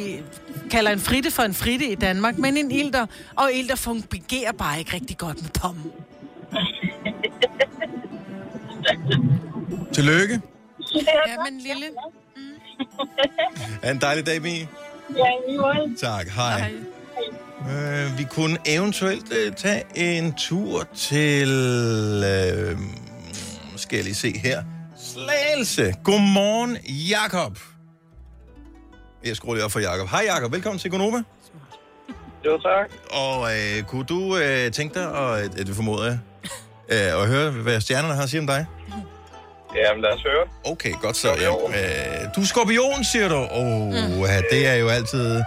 kalder 0.70 0.90
en 0.90 1.00
fritte 1.00 1.30
for 1.30 1.42
en 1.42 1.54
fritte 1.54 1.92
i 1.92 1.94
Danmark, 1.94 2.38
men 2.38 2.56
en 2.56 2.70
ilter, 2.70 3.06
og 3.36 3.50
ilter 3.54 3.76
fungerer 3.76 4.52
bare 4.52 4.78
ikke 4.78 4.94
rigtig 4.94 5.18
godt 5.18 5.42
med 5.42 5.50
Pomme. 5.50 5.82
Tillykke. 9.94 10.40
Jamen, 11.28 11.60
lille. 11.60 11.86
Ha' 13.82 13.90
en 13.90 14.00
dejlig 14.00 14.26
dag, 14.26 14.42
Mi. 14.42 14.66
Ja, 15.16 15.26
i 15.48 15.56
måde. 15.56 15.96
Tak, 16.00 16.28
hej. 16.28 16.72
Øh, 17.70 18.18
vi 18.18 18.24
kunne 18.24 18.58
eventuelt 18.66 19.32
øh, 19.32 19.52
tage 19.52 19.82
en 19.94 20.34
tur 20.34 20.82
til... 20.94 21.48
Øh, 22.24 22.78
skal 23.76 23.96
jeg 23.96 24.04
lige 24.04 24.14
se 24.14 24.38
her. 24.38 24.62
Slagelse. 24.96 25.94
Godmorgen, 26.04 26.76
Jakob. 26.86 27.58
Jeg 29.24 29.36
skruer 29.36 29.54
lige 29.54 29.64
op 29.64 29.72
for 29.72 29.80
Jakob. 29.80 30.08
Hej 30.08 30.22
Jakob, 30.26 30.52
velkommen 30.52 30.78
til 30.78 30.90
Gonova. 30.90 31.22
Jo, 32.44 32.58
tak. 32.60 32.90
Og 33.10 33.56
øh, 33.56 33.82
kunne 33.82 34.04
du 34.04 34.36
øh, 34.36 34.72
tænke 34.72 34.98
dig, 35.00 35.08
og 35.08 35.40
øh, 35.42 35.50
det 35.56 35.76
formoder 35.76 36.04
jeg, 36.04 36.18
øh, 36.88 37.22
at 37.22 37.28
høre, 37.28 37.50
hvad 37.50 37.80
stjernerne 37.80 38.14
har 38.14 38.22
at 38.22 38.30
sige 38.30 38.40
om 38.40 38.46
dig? 38.46 38.66
Jamen, 39.76 40.02
lad 40.02 40.10
os 40.10 40.22
høre. 40.22 40.72
Okay, 40.72 40.92
godt 41.02 41.16
så. 41.16 41.28
Ja. 41.28 41.50
Øh, 41.50 42.34
du 42.36 42.40
er 42.40 42.44
skorpion, 42.44 43.04
siger 43.04 43.28
du. 43.28 43.34
Åh, 43.34 43.48
oh, 43.52 43.86
mm. 43.86 44.22
det 44.50 44.66
er 44.66 44.74
jo 44.74 44.88
altid 44.88 45.40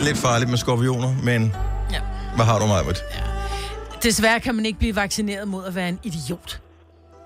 lidt 0.00 0.18
farligt 0.18 0.50
med 0.50 0.58
skorpioner, 0.58 1.14
men 1.22 1.54
Ja. 1.92 2.00
hvad 2.36 2.44
har 2.44 2.58
du, 2.58 2.66
Majbert? 2.66 3.02
Desværre 4.02 4.40
kan 4.40 4.54
man 4.54 4.66
ikke 4.66 4.78
blive 4.78 4.96
vaccineret 4.96 5.48
mod 5.48 5.66
at 5.66 5.74
være 5.74 5.88
en 5.88 5.98
idiot. 6.02 6.60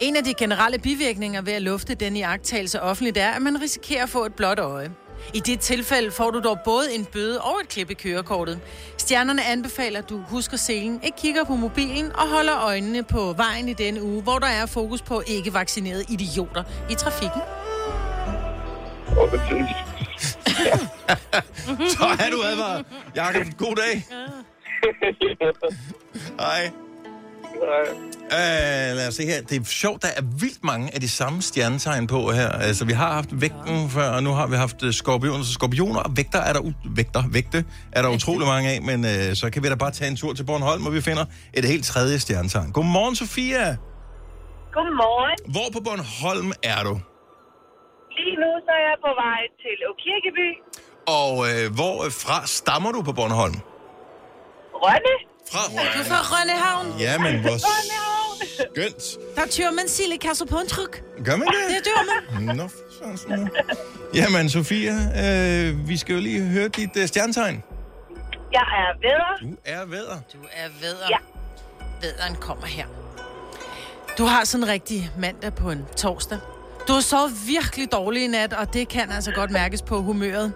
En 0.01 0.16
af 0.16 0.25
de 0.25 0.35
generelle 0.38 0.79
bivirkninger 0.79 1.42
ved 1.42 1.53
at 1.53 1.62
lufte 1.62 1.94
den 1.94 2.16
iagttagelse 2.16 2.83
offentligt 2.83 3.16
er, 3.18 3.31
at 3.31 3.42
man 3.42 3.62
risikerer 3.62 4.03
at 4.03 4.09
få 4.09 4.25
et 4.25 4.35
blåt 4.35 4.59
øje. 4.59 4.90
I 5.34 5.40
dit 5.40 5.60
tilfælde 5.60 6.10
får 6.10 6.30
du 6.30 6.40
dog 6.40 6.58
både 6.64 6.94
en 6.94 7.04
bøde 7.04 7.40
og 7.40 7.60
et 7.62 7.68
klip 7.68 7.90
i 7.90 7.94
kørekortet. 7.94 8.60
Stjernerne 8.98 9.44
anbefaler, 9.44 9.98
at 9.98 10.10
du 10.10 10.20
husker 10.28 10.56
selen, 10.56 11.00
ikke 11.02 11.18
kigger 11.18 11.44
på 11.44 11.56
mobilen 11.56 12.12
og 12.12 12.28
holder 12.28 12.64
øjnene 12.64 13.02
på 13.02 13.32
vejen 13.37 13.68
i 13.68 13.72
denne 13.72 14.02
uge, 14.02 14.22
hvor 14.22 14.38
der 14.38 14.46
er 14.46 14.66
fokus 14.66 15.02
på 15.02 15.22
ikke-vaccinerede 15.26 16.04
idioter 16.08 16.62
i 16.90 16.94
trafikken. 16.94 17.40
Så 21.94 22.04
er 22.04 22.30
du 22.30 22.42
advaret. 22.42 22.87
Jakob, 23.14 23.46
god 23.58 23.76
dag. 23.76 24.06
Hej. 26.40 26.70
Uh, 28.24 28.96
lad 28.98 29.08
os 29.08 29.14
se 29.14 29.22
her. 29.26 29.40
Det 29.42 29.60
er 29.60 29.64
sjovt, 29.64 30.02
der 30.02 30.08
er 30.16 30.22
vildt 30.40 30.64
mange 30.64 30.94
af 30.94 31.00
de 31.00 31.08
samme 31.08 31.42
stjernetegn 31.42 32.06
på 32.06 32.30
her. 32.32 32.48
Altså, 32.48 32.84
vi 32.84 32.92
har 32.92 33.12
haft 33.12 33.40
vægten 33.40 33.90
før, 33.90 34.08
og 34.08 34.22
nu 34.22 34.30
har 34.30 34.46
vi 34.46 34.56
haft 34.56 34.82
øh, 34.82 34.92
skorpioner. 34.92 35.42
Så 35.44 35.52
skorpioner 35.52 36.00
og 36.00 36.10
vægter 36.16 36.38
er 36.38 36.52
der, 36.52 36.60
u- 36.60 36.88
vægter, 36.96 37.22
vægte 37.32 37.64
er 37.92 38.02
der 38.02 38.08
utrolig 38.08 38.46
mange 38.46 38.70
af, 38.70 38.82
men 38.82 39.04
uh, 39.04 39.10
så 39.34 39.50
kan 39.52 39.62
vi 39.62 39.68
da 39.68 39.74
bare 39.74 39.90
tage 39.90 40.10
en 40.10 40.16
tur 40.16 40.32
til 40.32 40.44
Bornholm, 40.44 40.82
hvor 40.82 40.90
vi 40.90 41.00
finder 41.00 41.24
et 41.54 41.64
helt 41.64 41.84
tredje 41.84 42.18
stjernetegn. 42.18 42.72
Godmorgen, 42.72 43.16
Sofia. 43.16 43.76
Godmorgen. 44.76 45.38
Hvor 45.54 45.68
på 45.72 45.80
Bornholm 45.87 46.52
er 46.62 46.82
du? 46.88 46.94
Lige 48.18 48.37
nu 48.42 48.50
så 48.66 48.70
er 48.80 48.84
jeg 48.90 48.96
på 49.06 49.12
vej 49.24 49.40
til 49.62 49.74
Åkirkeby. 49.90 50.48
Og 51.20 51.32
øh, 51.50 51.64
hvor 51.78 51.96
fra 52.22 52.46
stammer 52.46 52.92
du 52.92 53.02
på 53.02 53.12
Bornholm? 53.12 53.54
Rønne. 54.84 55.14
Fra 55.52 55.68
Du 55.68 55.76
er 56.00 56.04
fra 56.04 56.20
Rønnehavn. 56.22 57.00
Jamen, 57.00 57.40
hvor 57.40 57.59
skønt. 58.72 59.37
Der 59.37 59.46
tyrer 59.46 59.70
man 59.70 59.88
sildekasser 59.88 60.44
på 60.46 60.57
en 60.59 60.66
tryk. 60.66 61.02
Gør 61.24 61.37
man 61.37 61.48
det? 61.48 61.54
Det 61.76 61.85
dør 61.85 62.40
man. 62.40 62.57
Nå, 62.57 62.68
for 62.68 62.78
sådan 62.98 63.16
sådan. 63.16 63.50
Jamen, 64.14 64.50
Sofia, 64.50 64.92
øh, 64.92 65.88
vi 65.88 65.96
skal 65.96 66.14
jo 66.14 66.20
lige 66.20 66.40
høre 66.42 66.68
dit 66.68 66.90
øh, 66.96 67.07
stjernetegn. 67.09 67.62
Jeg 68.52 68.61
er 68.61 68.98
vedder. 69.00 69.50
Du 69.50 69.57
er 69.64 69.85
vædder. 69.87 70.20
Du 70.33 70.38
er 70.52 70.68
vædder. 70.80 71.07
Ja. 71.11 71.16
Vædderen 72.02 72.35
kommer 72.35 72.66
her. 72.66 72.87
Du 74.18 74.24
har 74.24 74.44
sådan 74.44 74.64
en 74.64 74.70
rigtig 74.70 75.11
mandag 75.18 75.54
på 75.54 75.70
en 75.70 75.87
torsdag. 75.96 76.38
Du 76.88 76.92
har 76.92 77.00
sovet 77.00 77.33
virkelig 77.46 77.92
dårligt 77.92 78.24
i 78.24 78.26
nat, 78.26 78.52
og 78.52 78.72
det 78.74 78.88
kan 78.88 79.11
altså 79.11 79.30
godt 79.33 79.50
mærkes 79.50 79.83
på 79.83 80.02
humøret. 80.02 80.52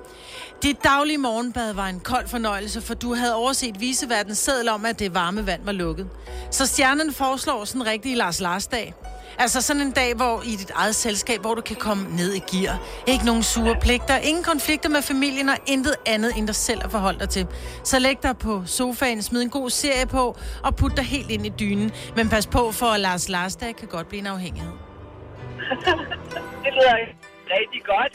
Dit 0.63 0.85
daglige 0.85 1.19
morgenbad 1.19 1.73
var 1.73 1.87
en 1.87 2.01
kold 2.01 2.29
fornøjelse, 2.29 2.81
for 2.81 2.95
du 2.95 3.15
havde 3.15 3.35
overset 3.35 3.81
viseverdens 3.81 4.39
seddel 4.39 4.69
om, 4.69 4.85
at 4.85 4.99
det 4.99 5.15
varme 5.15 5.47
vand 5.47 5.65
var 5.65 5.73
lukket. 5.73 6.09
Så 6.51 6.67
stjernen 6.67 7.13
foreslår 7.13 7.65
sådan 7.65 7.83
en 7.83 7.87
rigtig 7.87 8.17
Lars 8.17 8.41
Lars 8.41 8.67
dag. 8.67 8.95
Altså 9.39 9.61
sådan 9.63 9.83
en 9.83 9.91
dag, 9.91 10.15
hvor 10.15 10.43
i 10.43 10.51
dit 10.57 10.71
eget 10.75 10.95
selskab, 10.95 11.41
hvor 11.41 11.55
du 11.55 11.61
kan 11.61 11.77
komme 11.77 12.17
ned 12.17 12.35
i 12.35 12.39
gear. 12.39 12.79
Ikke 13.07 13.25
nogen 13.25 13.43
sure 13.43 13.77
pligter, 13.81 14.17
ingen 14.17 14.45
konflikter 14.45 14.89
med 14.89 15.03
familien 15.03 15.49
og 15.49 15.57
intet 15.67 15.95
andet 16.07 16.33
end 16.37 16.47
dig 16.47 16.55
selv 16.55 16.81
at 16.85 16.91
forholde 16.91 17.19
dig 17.19 17.29
til. 17.29 17.47
Så 17.85 17.99
læg 17.99 18.23
dig 18.23 18.37
på 18.37 18.63
sofaen, 18.67 19.23
smid 19.23 19.43
en 19.43 19.51
god 19.51 19.71
serie 19.71 20.07
på 20.07 20.37
og 20.65 20.77
put 20.77 20.97
dig 20.97 21.05
helt 21.05 21.31
ind 21.31 21.47
i 21.47 21.49
dynen. 21.49 21.93
Men 22.17 22.29
pas 22.29 22.47
på, 22.47 22.73
for 22.73 22.97
Lars 22.97 23.29
Lars 23.29 23.57
dag 23.57 23.77
kan 23.77 23.89
godt 23.89 24.09
blive 24.09 24.21
en 24.21 24.27
afhængighed. 24.27 24.73
Det 26.65 26.73
lyder 26.75 27.18
rigtig 27.57 27.83
godt. 27.93 28.15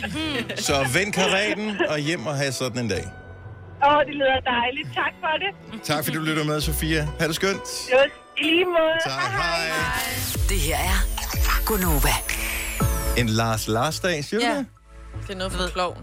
Så 0.66 0.74
vend 0.98 1.12
karaten 1.12 1.76
og 1.88 1.98
hjem 1.98 2.26
og 2.26 2.36
have 2.36 2.52
sådan 2.52 2.78
en 2.78 2.88
dag. 2.88 3.04
Åh, 3.88 4.00
det 4.06 4.14
lyder 4.14 4.40
dejligt. 4.40 4.88
Tak 4.94 5.12
for 5.20 5.32
det. 5.42 5.82
Tak 5.84 6.04
fordi 6.04 6.16
du 6.16 6.22
lytter 6.22 6.44
med, 6.44 6.60
Sofia. 6.60 7.08
Ha' 7.20 7.26
det 7.26 7.34
skønt. 7.34 7.60
Jo, 7.92 7.98
i 8.38 8.42
lige 8.42 8.64
måde. 8.64 8.96
Tak, 9.04 9.30
hej. 9.30 9.68
Det 10.48 10.60
her 10.60 10.76
er 10.76 11.64
Gonova. 11.66 12.14
En 13.20 13.26
Lars 13.28 13.68
Lars-dag, 13.68 14.24
siger 14.24 14.48
Ja. 14.48 14.54
det? 14.56 14.66
Det 15.22 15.30
er 15.34 15.38
noget 15.38 15.52
for 15.52 15.68
kloven. 15.72 15.98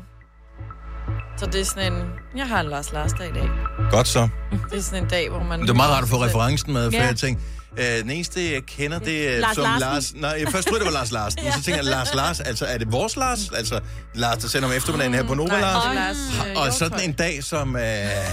Så 1.37 1.45
det 1.45 1.61
er 1.61 1.65
sådan 1.65 1.93
en... 1.93 2.03
Jeg 2.35 2.47
har 2.47 2.59
en 2.59 2.67
Lars 2.69 2.91
Lars 2.93 3.13
dag 3.13 3.29
i 3.29 3.33
dag. 3.33 3.49
Godt 3.91 4.07
så. 4.07 4.29
Det 4.71 4.77
er 4.77 4.81
sådan 4.81 5.03
en 5.03 5.09
dag, 5.09 5.29
hvor 5.29 5.43
man... 5.43 5.61
Det 5.61 5.69
er 5.69 5.73
meget 5.73 5.91
rart 5.91 6.03
at 6.03 6.09
få 6.09 6.23
referencen 6.23 6.73
med, 6.73 6.91
for 6.91 6.97
Ja. 6.99 7.05
jeg 7.05 7.15
tænkte, 7.15 7.43
øh, 7.77 7.85
den 7.85 8.09
eneste, 8.11 8.51
jeg 8.53 8.61
kender, 8.67 8.99
det 8.99 9.35
er 9.35 9.39
Lars 9.39 9.55
som 9.55 9.63
Larsen. 9.63 9.79
Lars... 9.93 10.13
Nej, 10.15 10.41
jeg 10.43 10.51
først 10.51 10.67
troede, 10.67 10.83
det 10.83 10.93
var 10.93 10.99
Lars 10.99 11.11
Larsen, 11.11 11.39
ja. 11.45 11.51
så 11.51 11.63
tænker 11.63 11.75
jeg, 11.75 11.85
Lars 11.85 12.13
Lars, 12.13 12.39
altså 12.39 12.65
er 12.65 12.77
det 12.77 12.91
vores 12.91 13.15
Lars? 13.15 13.39
Altså 13.57 13.79
Lars, 14.13 14.37
der 14.37 14.47
sender 14.47 14.67
om 14.69 14.73
eftermiddagen 14.75 15.13
her 15.13 15.23
på 15.23 15.33
Nova, 15.33 15.49
Nej, 15.49 15.59
Lars? 15.61 15.83
det 15.83 15.89
er 15.89 15.93
Lars, 15.93 16.17
øh, 16.57 16.61
Og 16.67 16.73
sådan 16.73 17.01
en 17.01 17.13
dag, 17.13 17.43
som 17.43 17.75
øh, 17.75 17.81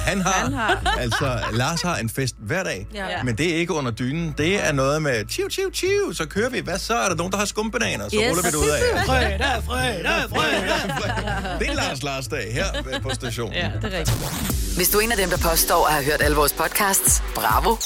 han 0.07 0.21
har. 0.21 0.33
Han 0.33 0.53
har. 0.53 0.83
Altså, 1.01 1.39
Lars 1.53 1.83
har 1.83 1.97
en 1.97 2.09
fest 2.11 2.35
hver 2.39 2.63
dag, 2.63 2.87
Ja. 2.95 3.23
men 3.23 3.39
det 3.39 3.51
er 3.51 3.57
ikke 3.57 3.73
under 3.73 3.91
dynen. 3.91 4.35
Det 4.39 4.67
er 4.67 4.73
noget 4.73 5.03
med, 5.03 5.25
chiu, 5.31 5.51
chiu, 5.51 5.71
chiu, 5.75 6.13
så 6.13 6.27
kører 6.27 6.51
vi. 6.51 6.61
Hvad 6.61 6.79
så? 6.79 6.95
Er 6.99 7.09
der 7.09 7.15
nogen, 7.17 7.33
der 7.33 7.39
har 7.39 7.45
skumbananer? 7.45 8.09
Så 8.09 8.17
Yes. 8.17 8.29
ruller 8.31 8.43
vi 8.43 8.49
det 8.49 8.55
ud 8.57 8.69
af. 8.69 9.05
Fredag, 9.07 9.63
fredag, 9.67 10.31
fredag. 10.31 11.59
Det 11.59 11.69
er 11.69 11.75
Lars 11.75 12.03
Lars 12.03 12.29
dag 12.29 12.53
her 12.53 12.99
på 13.03 13.11
stationen. 13.15 13.55
Ja, 13.55 13.71
det 13.83 13.95
er 13.95 13.99
rigtigt. 13.99 14.70
Hvis 14.81 14.89
du 14.89 14.99
er 14.99 15.03
en 15.03 15.13
af 15.13 15.17
dem, 15.17 15.31
der 15.31 15.39
påstår 15.51 15.87
at 15.87 15.93
have 15.93 16.05
hørt 16.05 16.23
alle 16.23 16.37
vores 16.37 16.53
podcasts, 16.53 17.23
bravo. 17.35 17.77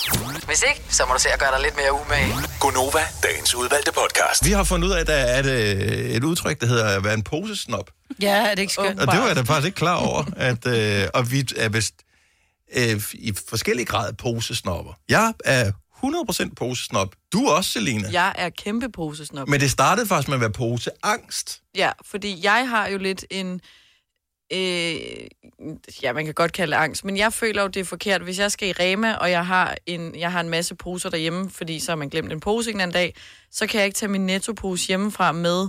Hvis 0.46 0.64
ikke, 0.68 0.94
så 0.94 1.02
må 1.08 1.14
du 1.14 1.20
se 1.20 1.28
at 1.28 1.38
gøre 1.38 1.50
gør 1.50 1.56
dig 1.56 1.64
lidt 1.64 1.76
mere 1.76 1.92
umage. 1.92 2.34
Gonova, 2.60 3.04
dagens 3.22 3.54
udvalgte 3.54 3.92
podcast. 3.92 4.44
Vi 4.44 4.50
har 4.50 4.64
fundet 4.64 4.88
ud 4.88 4.92
af, 4.92 5.00
at 5.00 5.06
der 5.06 5.14
er 5.14 5.38
et, 5.38 5.46
øh, 5.46 6.16
et 6.16 6.24
udtryk, 6.24 6.60
der 6.60 6.66
hedder 6.66 6.96
at 6.96 7.04
være 7.04 7.14
en 7.14 7.22
posesnop. 7.22 7.90
Ja, 8.20 8.36
er 8.36 8.54
det 8.54 8.62
ikke 8.62 8.72
skønt? 8.72 9.00
Og 9.00 9.06
det 9.12 9.20
var 9.20 9.26
jeg 9.26 9.36
da 9.36 9.40
faktisk 9.40 9.66
ikke 9.66 9.76
klar 9.76 9.96
over. 9.96 10.24
At, 10.36 10.66
øh, 10.66 11.08
og 11.14 11.30
vi 11.30 11.46
er 11.56 11.68
vist 11.68 11.94
øh, 12.76 13.02
i 13.12 13.32
forskellige 13.48 13.86
grader 13.86 14.12
posesnopper. 14.12 14.92
Jeg 15.08 15.34
er 15.44 15.72
100% 16.04 16.54
posesnop. 16.56 17.14
Du 17.32 17.46
er 17.46 17.52
også, 17.52 17.70
Selina. 17.70 18.08
Jeg 18.12 18.34
er 18.38 18.50
kæmpe 18.50 18.88
posesnop. 18.88 19.48
Men 19.48 19.60
det 19.60 19.70
startede 19.70 20.06
faktisk 20.06 20.28
med 20.28 20.34
at 20.34 20.40
være 20.40 20.52
poseangst. 20.52 21.60
Ja, 21.74 21.90
fordi 22.10 22.40
jeg 22.44 22.68
har 22.68 22.88
jo 22.88 22.98
lidt 22.98 23.24
en... 23.30 23.60
Øh, 24.54 25.26
ja, 26.02 26.12
man 26.12 26.24
kan 26.24 26.34
godt 26.34 26.52
kalde 26.52 26.70
det 26.70 26.78
angst, 26.78 27.04
men 27.04 27.16
jeg 27.16 27.32
føler 27.32 27.62
jo, 27.62 27.68
det 27.68 27.80
er 27.80 27.84
forkert. 27.84 28.22
Hvis 28.22 28.38
jeg 28.38 28.52
skal 28.52 28.68
i 28.68 28.72
Rema, 28.72 29.14
og 29.14 29.30
jeg 29.30 29.46
har 29.46 29.76
en, 29.86 30.14
jeg 30.18 30.32
har 30.32 30.40
en 30.40 30.48
masse 30.48 30.74
poser 30.74 31.10
derhjemme, 31.10 31.50
fordi 31.50 31.80
så 31.80 31.92
har 31.92 31.96
man 31.96 32.08
glemt 32.08 32.32
en 32.32 32.40
pose 32.40 32.70
en 32.70 32.80
anden 32.80 32.94
dag, 32.94 33.14
så 33.50 33.66
kan 33.66 33.78
jeg 33.78 33.86
ikke 33.86 33.96
tage 33.96 34.10
min 34.10 34.26
nettopose 34.26 34.88
hjemmefra 34.88 35.32
med 35.32 35.68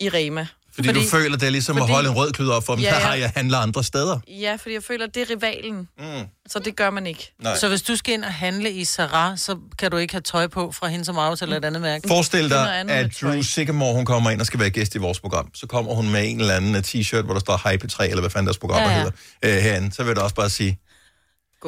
i 0.00 0.08
Rema. 0.08 0.46
Fordi, 0.76 0.88
fordi 0.88 1.04
du 1.04 1.10
føler, 1.10 1.36
det 1.36 1.46
er 1.46 1.50
ligesom 1.50 1.76
fordi, 1.76 1.90
at 1.90 1.94
holde 1.94 2.08
en 2.08 2.14
rød 2.16 2.32
klud 2.32 2.48
op 2.48 2.66
for 2.66 2.74
dem. 2.74 2.82
Ja, 2.82 2.88
Ja, 2.88 2.98
ja. 3.00 3.06
har 3.06 3.14
jeg 3.14 3.32
handler 3.36 3.58
andre 3.58 3.84
steder. 3.84 4.18
Ja, 4.28 4.56
fordi 4.60 4.74
jeg 4.74 4.82
føler, 4.82 5.06
det 5.06 5.22
er 5.22 5.34
rivalen. 5.36 5.88
Mm. 5.98 6.04
Så 6.48 6.58
det 6.58 6.76
gør 6.76 6.90
man 6.90 7.06
ikke. 7.06 7.32
Nej. 7.42 7.56
Så 7.56 7.68
hvis 7.68 7.82
du 7.82 7.96
skal 7.96 8.14
ind 8.14 8.24
og 8.24 8.32
handle 8.32 8.70
i 8.70 8.84
Sarah, 8.84 9.38
så 9.38 9.56
kan 9.78 9.90
du 9.90 9.96
ikke 9.96 10.14
have 10.14 10.20
tøj 10.20 10.46
på 10.46 10.72
fra 10.72 10.88
hende 10.88 11.04
som 11.04 11.18
aftaler 11.18 11.56
et 11.56 11.64
andet 11.64 11.82
mærke. 11.82 12.08
Forestil 12.08 12.50
dig, 12.50 12.90
at 12.90 13.10
Drew 13.22 13.42
Sigamore, 13.42 13.94
hun 13.94 14.04
kommer 14.04 14.30
ind 14.30 14.40
og 14.40 14.46
skal 14.46 14.60
være 14.60 14.70
gæst 14.70 14.94
i 14.94 14.98
vores 14.98 15.20
program. 15.20 15.50
Så 15.54 15.66
kommer 15.66 15.94
hun 15.94 16.10
med 16.10 16.30
en 16.30 16.40
eller 16.40 16.54
anden 16.54 16.76
t-shirt, 16.76 17.22
hvor 17.22 17.32
der 17.34 17.40
står 17.40 17.70
Hype 17.70 17.88
3, 17.88 18.08
eller 18.08 18.20
hvad 18.20 18.30
fanden 18.30 18.46
deres 18.46 18.58
program 18.58 18.78
Ja, 18.82 18.88
ja. 18.90 18.96
hedder, 18.96 19.10
øh, 19.44 19.62
herinde. 19.62 19.92
Så 19.94 20.04
vil 20.04 20.16
da 20.16 20.20
også 20.20 20.34
bare 20.34 20.50
sige, 20.50 20.78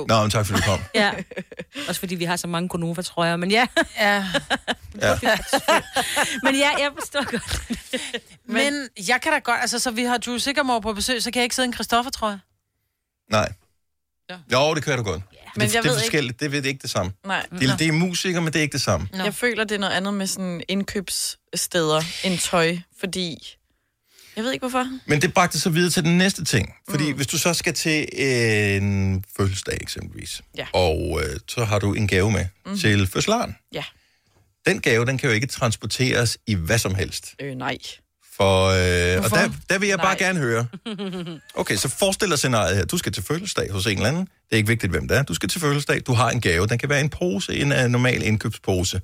Nå, 0.08 0.20
men 0.20 0.30
tak 0.30 0.46
fordi 0.46 0.60
du 0.60 0.64
kom. 0.66 0.80
Ja. 0.94 1.12
Også 1.88 1.98
fordi 2.00 2.14
vi 2.14 2.24
har 2.24 2.36
så 2.36 2.46
mange 2.46 2.68
Gonova, 2.68 3.02
tror 3.02 3.24
jeg. 3.24 3.38
Men 3.40 3.50
ja. 3.50 3.66
ja. 4.00 4.24
Ja. 5.02 5.18
Men 6.42 6.54
ja, 6.54 6.70
jeg 6.78 6.90
forstår 6.98 7.30
godt. 7.30 7.80
Men 8.56 8.88
jeg 9.08 9.20
kan 9.22 9.32
da 9.32 9.38
godt, 9.38 9.60
altså 9.60 9.78
så 9.78 9.90
vi 9.90 10.02
har 10.04 10.18
Drew 10.18 10.38
Sigamore 10.38 10.80
på 10.82 10.92
besøg, 10.92 11.22
så 11.22 11.30
kan 11.30 11.40
jeg 11.40 11.44
ikke 11.44 11.54
sidde 11.54 11.66
i 11.66 11.68
en 11.68 11.72
Christoffer, 11.74 12.10
tror 12.10 12.28
jeg. 12.28 12.38
Nej. 13.30 13.52
Jo, 14.52 14.74
det 14.74 14.84
kan 14.84 14.98
du 14.98 15.02
godt. 15.04 15.22
Men 15.56 15.68
det, 15.68 15.74
jeg 15.74 15.82
det 15.82 15.88
er 15.88 15.92
ved 15.92 15.98
ikke- 15.98 16.04
forskelligt. 16.04 16.40
Det, 16.40 16.54
er 16.54 16.68
ikke 16.68 16.82
det 16.82 16.90
samme. 16.90 17.12
Nej. 17.26 17.46
Det, 17.60 17.78
det 17.78 17.88
er 17.88 17.92
musiker, 17.92 18.40
men 18.40 18.52
det 18.52 18.58
er 18.58 18.62
ikke 18.62 18.72
det 18.72 18.82
samme. 18.82 19.08
Jeg 19.14 19.34
føler, 19.34 19.64
det 19.64 19.74
er 19.74 19.78
noget 19.78 19.92
andet 19.92 20.14
med 20.14 20.26
sådan 20.26 20.62
indkøbssteder 20.68 22.02
end 22.24 22.38
tøj, 22.38 22.76
fordi... 23.00 23.56
Jeg 24.38 24.44
ved 24.44 24.52
ikke, 24.52 24.62
hvorfor. 24.62 24.86
Men 25.06 25.22
det 25.22 25.34
bragte 25.34 25.60
så 25.60 25.70
videre 25.70 25.90
til 25.90 26.04
den 26.04 26.18
næste 26.18 26.44
ting. 26.44 26.74
Fordi 26.90 27.10
mm. 27.10 27.16
hvis 27.16 27.26
du 27.26 27.38
så 27.38 27.54
skal 27.54 27.74
til 27.74 28.08
en 28.22 29.24
fødselsdag 29.36 29.78
eksempelvis, 29.80 30.42
Ja. 30.56 30.66
og 30.72 31.20
øh, 31.22 31.40
så 31.48 31.64
har 31.64 31.78
du 31.78 31.94
en 31.94 32.08
gave 32.08 32.30
med 32.30 32.44
mm. 32.66 32.78
til 32.78 33.06
fødselaren. 33.06 33.56
Ja. 33.72 33.84
Den 34.66 34.80
gave, 34.80 35.06
den 35.06 35.18
kan 35.18 35.28
jo 35.28 35.34
ikke 35.34 35.46
transporteres 35.46 36.38
i 36.46 36.54
hvad 36.54 36.78
som 36.78 36.94
helst. 36.94 37.34
Øh, 37.40 37.54
nej. 37.54 37.78
For, 38.36 38.64
øh, 38.66 39.24
og 39.24 39.30
der, 39.30 39.50
der 39.70 39.78
vil 39.78 39.88
jeg 39.88 39.98
bare 39.98 40.18
Nej. 40.20 40.28
gerne 40.28 40.38
høre. 40.38 40.66
Okay, 41.60 41.76
så 41.76 41.88
forestil 41.88 42.30
dig 42.30 42.38
scenariet 42.38 42.76
her. 42.76 42.84
Du 42.84 42.98
skal 42.98 43.12
til 43.12 43.22
fødselsdag 43.22 43.72
hos 43.72 43.86
en 43.86 43.92
eller 43.96 44.08
anden. 44.08 44.22
Det 44.22 44.52
er 44.52 44.56
ikke 44.56 44.68
vigtigt, 44.68 44.92
hvem 44.92 45.08
det 45.08 45.16
er. 45.16 45.22
Du 45.22 45.34
skal 45.34 45.48
til 45.48 45.60
fødselsdag. 45.60 46.00
Du 46.06 46.12
har 46.12 46.30
en 46.30 46.40
gave. 46.40 46.66
Den 46.66 46.78
kan 46.78 46.88
være 46.88 47.00
en 47.00 47.08
pose, 47.08 47.54
en 47.54 47.72
uh, 47.72 47.78
normal 47.78 48.22
indkøbspose. 48.22 49.00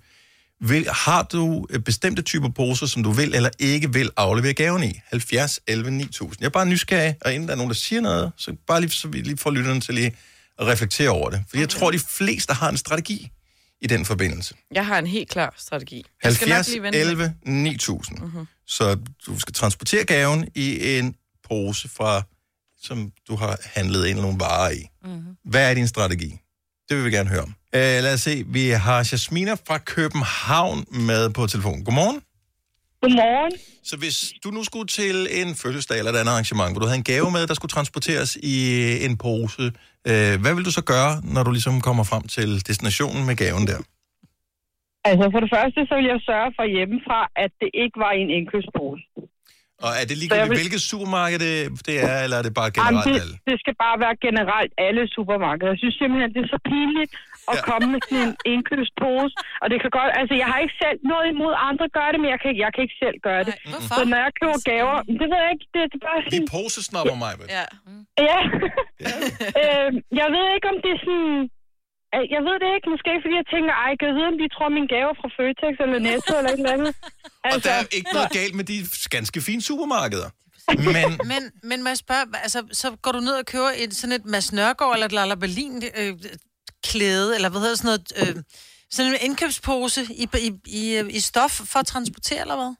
Vil, 0.68 0.88
har 0.90 1.22
du 1.22 1.66
øh, 1.70 1.80
bestemte 1.80 2.22
typer 2.22 2.48
poser, 2.48 2.86
som 2.86 3.02
du 3.02 3.10
vil 3.10 3.34
eller 3.34 3.50
ikke 3.58 3.92
vil 3.92 4.10
aflevere 4.16 4.52
gaven 4.52 4.82
i? 4.84 5.00
70, 5.06 5.60
11, 5.66 5.90
9000. 5.90 6.36
Jeg 6.40 6.46
er 6.46 6.50
bare 6.50 6.66
nysgerrig, 6.66 7.16
og 7.20 7.34
inden 7.34 7.48
der 7.48 7.52
er 7.54 7.56
nogen, 7.56 7.70
der 7.70 7.74
siger 7.74 8.00
noget, 8.00 8.32
så 8.36 8.56
bare 8.66 8.80
lige, 8.80 8.90
så 8.90 9.08
vi 9.08 9.18
lige 9.18 9.36
får 9.36 9.50
lytterne 9.50 9.80
til 9.80 9.94
lige 9.94 10.16
at 10.58 10.66
reflektere 10.66 11.08
over 11.08 11.30
det. 11.30 11.44
For 11.50 11.58
jeg 11.58 11.68
tror, 11.68 11.90
de 11.90 11.98
fleste 11.98 12.52
har 12.52 12.68
en 12.70 12.76
strategi 12.76 13.30
i 13.80 13.86
den 13.86 14.04
forbindelse. 14.04 14.54
Jeg 14.74 14.86
har 14.86 14.98
en 14.98 15.06
helt 15.06 15.30
klar 15.30 15.54
strategi. 15.56 16.04
Jeg 16.24 16.34
skal 16.34 16.48
nok 16.48 16.54
70, 16.54 16.68
lige 16.68 16.82
vente 16.82 16.98
lidt. 16.98 17.08
11, 17.08 17.34
9000. 17.44 18.18
Mhm. 18.18 18.46
Så 18.66 18.98
du 19.26 19.38
skal 19.38 19.54
transportere 19.54 20.04
gaven 20.04 20.48
i 20.54 20.98
en 20.98 21.14
pose 21.48 21.88
fra, 21.88 22.22
som 22.82 23.12
du 23.28 23.36
har 23.36 23.58
handlet 23.64 24.06
ind 24.06 24.18
nogle 24.20 24.40
varer 24.40 24.70
i. 24.70 24.88
Mhm. 25.04 25.22
Hvad 25.44 25.70
er 25.70 25.74
din 25.74 25.88
strategi? 25.88 26.40
Det 26.88 26.96
vil 26.96 27.04
vi 27.04 27.10
gerne 27.16 27.30
høre 27.34 27.44
om. 27.48 27.52
Uh, 27.78 27.96
lad 28.06 28.14
os 28.14 28.20
se, 28.20 28.34
vi 28.46 28.64
har 28.86 28.98
Jasmina 29.12 29.54
fra 29.68 29.78
København 29.78 30.78
med 31.08 31.22
på 31.36 31.46
telefonen. 31.46 31.84
Godmorgen. 31.84 32.18
Godmorgen. 33.02 33.52
Så 33.90 33.94
hvis 34.02 34.18
du 34.44 34.48
nu 34.56 34.64
skulle 34.64 34.88
til 35.00 35.16
en 35.40 35.48
fødselsdag 35.62 35.98
eller 35.98 36.12
et 36.12 36.16
andet 36.20 36.32
arrangement, 36.32 36.70
hvor 36.72 36.80
du 36.80 36.86
havde 36.86 37.00
en 37.04 37.10
gave 37.14 37.28
med, 37.36 37.42
der 37.46 37.54
skulle 37.54 37.74
transporteres 37.76 38.30
i 38.54 38.56
en 39.06 39.14
pose, 39.24 39.62
uh, 40.10 40.34
hvad 40.42 40.52
vil 40.54 40.64
du 40.68 40.72
så 40.78 40.84
gøre, 40.94 41.12
når 41.34 41.42
du 41.46 41.50
ligesom 41.50 41.80
kommer 41.80 42.04
frem 42.04 42.24
til 42.36 42.50
destinationen 42.68 43.26
med 43.28 43.36
gaven 43.36 43.66
der? 43.66 43.80
Altså 45.10 45.26
for 45.32 45.40
det 45.44 45.50
første, 45.56 45.80
så 45.88 45.94
vil 45.98 46.06
jeg 46.14 46.20
sørge 46.30 46.50
for 46.58 46.66
hjemmefra, 46.76 47.20
at 47.44 47.52
det 47.60 47.70
ikke 47.82 47.96
var 48.04 48.12
i 48.18 48.20
en 48.26 48.30
indkøbspose. 48.38 49.02
Og 49.86 49.90
er 50.00 50.04
det 50.10 50.16
ligegyldigt, 50.20 50.50
vil- 50.50 50.60
hvilket 50.62 50.82
supermarked 50.92 51.38
det, 51.46 51.54
det 51.88 51.96
er, 52.10 52.16
eller 52.24 52.36
er 52.40 52.44
det 52.48 52.54
bare 52.60 52.70
Jamen, 52.70 52.82
generelt 52.86 53.06
det, 53.08 53.22
alle? 53.22 53.34
det 53.50 53.56
skal 53.62 53.74
bare 53.84 53.96
være 54.04 54.16
generelt 54.26 54.72
alle 54.86 55.02
supermarkeder. 55.16 55.70
Jeg 55.74 55.80
synes 55.84 55.96
simpelthen, 56.02 56.30
det 56.36 56.40
er 56.46 56.50
så 56.56 56.60
pinligt 56.72 57.12
at 57.52 57.56
ja. 57.58 57.62
komme 57.70 57.86
med 57.94 58.00
sådan 58.08 58.22
en 58.28 58.34
indkøbspose. 58.52 59.34
Og 59.62 59.66
det 59.70 59.78
kan 59.82 59.90
godt, 59.98 60.10
altså 60.20 60.34
jeg 60.42 60.46
har 60.52 60.58
ikke 60.64 60.76
selv 60.84 60.98
noget 61.12 61.26
imod 61.34 61.52
at 61.58 61.62
andre 61.70 61.86
gør 61.98 62.08
det, 62.12 62.18
men 62.22 62.28
jeg 62.34 62.40
kan, 62.44 62.50
jeg 62.64 62.70
kan 62.74 62.80
ikke 62.86 62.98
selv 63.04 63.16
gøre 63.28 63.42
det. 63.48 63.54
Hvorfor? 63.72 63.94
Så 63.96 64.02
når 64.12 64.18
jeg 64.24 64.32
køber 64.40 64.58
gaver, 64.72 64.96
det 65.20 65.26
ved 65.32 65.38
jeg 65.44 65.50
ikke, 65.54 65.66
det, 65.74 65.80
det 65.92 65.98
er 66.02 66.04
bare 66.08 66.18
Vi 66.24 66.30
sådan... 66.36 66.48
posesnapper 66.56 67.16
mig, 67.24 67.32
vel? 67.40 67.46
Ja. 67.58 67.66
Ja. 68.28 68.38
øh, 69.62 69.88
jeg 70.20 70.28
ved 70.34 70.44
ikke, 70.56 70.66
om 70.72 70.78
det 70.84 70.90
er 70.96 71.00
sådan... 71.08 71.36
Jeg 72.34 72.42
ved 72.46 72.56
det 72.62 72.70
ikke, 72.76 72.88
måske 72.94 73.10
fordi 73.22 73.34
jeg 73.42 73.48
tænker, 73.54 73.72
ej, 73.84 73.90
kan 73.98 74.06
jeg 74.10 74.16
vide, 74.18 74.28
om 74.32 74.38
de 74.42 74.46
tror, 74.54 74.68
min 74.78 74.88
gave 74.94 75.08
er 75.14 75.18
fra 75.22 75.30
Føtex 75.36 75.74
eller 75.84 75.98
Netto 76.08 76.32
eller 76.40 76.50
et 76.54 76.60
eller 76.60 76.74
andet. 76.76 76.92
Og 77.52 77.58
der 77.66 77.72
er 77.80 77.84
ikke 77.98 78.12
noget 78.16 78.30
galt 78.38 78.54
med 78.58 78.64
de 78.72 78.76
ganske 79.16 79.38
fine 79.48 79.62
supermarkeder. 79.70 80.30
Men 80.86 80.94
Men, 81.32 81.42
men 81.70 81.78
må 81.84 81.88
jeg 81.94 82.00
spørge, 82.06 82.24
altså, 82.46 82.60
så 82.80 82.86
går 83.04 83.12
du 83.16 83.20
ned 83.28 83.34
og 83.42 83.46
køber 83.52 83.70
et, 83.82 83.92
sådan 84.00 84.16
et 84.18 84.24
Mads 84.34 84.48
Nørgaard 84.58 84.92
eller 84.94 85.06
et 85.10 85.16
Lala 85.18 85.36
Berlin 85.44 85.74
øh, 86.00 86.12
klæde, 86.88 87.28
eller 87.36 87.48
hvad 87.50 87.60
hedder 87.64 87.78
sådan 87.80 87.90
noget, 87.92 88.06
øh, 88.20 88.34
sådan 88.94 89.10
en 89.12 89.18
indkøbspose 89.26 90.00
i, 90.22 90.24
i, 90.48 90.50
i, 90.80 90.82
i 91.18 91.20
stof 91.30 91.54
for 91.70 91.78
at 91.82 91.88
transportere, 91.92 92.42
eller 92.46 92.58
hvad? 92.62 92.72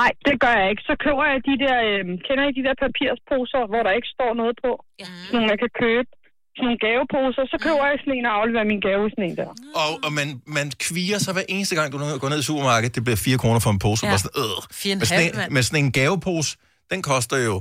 Nej, 0.00 0.10
det 0.26 0.34
gør 0.42 0.54
jeg 0.60 0.68
ikke. 0.72 0.84
Så 0.90 0.94
køber 1.04 1.24
jeg 1.30 1.38
de 1.50 1.54
der, 1.64 1.76
øh, 1.88 2.02
kender 2.26 2.44
I 2.48 2.52
de 2.58 2.66
der 2.68 2.76
papirsposer, 2.84 3.60
hvor 3.70 3.82
der 3.86 3.92
ikke 3.98 4.10
står 4.16 4.32
noget 4.40 4.54
på? 4.64 4.72
Ja. 5.02 5.04
Sådan 5.04 5.34
nogle, 5.34 5.48
man 5.52 5.58
kan 5.64 5.72
købe. 5.84 6.10
Sådan 6.60 6.68
nogle 6.70 6.82
gaveposer. 6.88 7.42
Så 7.52 7.56
køber 7.66 7.82
jeg 7.90 7.96
sådan 8.02 8.14
en 8.18 8.26
og 8.30 8.32
afleverer 8.38 8.66
min 8.72 8.80
gave 8.88 9.02
i 9.08 9.10
sådan 9.14 9.26
en 9.30 9.36
der. 9.40 9.50
Og, 9.82 9.90
og 10.06 10.10
man, 10.18 10.28
man 10.56 10.66
kviger 10.86 11.18
sig 11.24 11.32
hver 11.36 11.46
eneste 11.54 11.74
gang, 11.78 11.86
du 11.92 11.98
går 12.22 12.28
ned 12.32 12.38
i 12.44 12.46
supermarkedet. 12.50 12.92
Det 12.96 13.02
bliver 13.06 13.20
4 13.28 13.38
kroner 13.42 13.60
for 13.66 13.70
en 13.76 13.80
pose. 13.84 14.00
Ja. 14.06 14.12
Ja. 14.12 14.18
Sådan, 14.22 14.34
øh. 14.44 14.56
Fire 14.82 14.94
og 14.94 14.96
en 14.96 15.00
med, 15.02 15.06
sådan 15.12 15.26
en, 15.48 15.54
med 15.56 15.62
sådan 15.68 15.80
en 15.84 15.90
gavepose, 15.98 16.50
den 16.92 17.00
koster 17.12 17.38
jo 17.50 17.56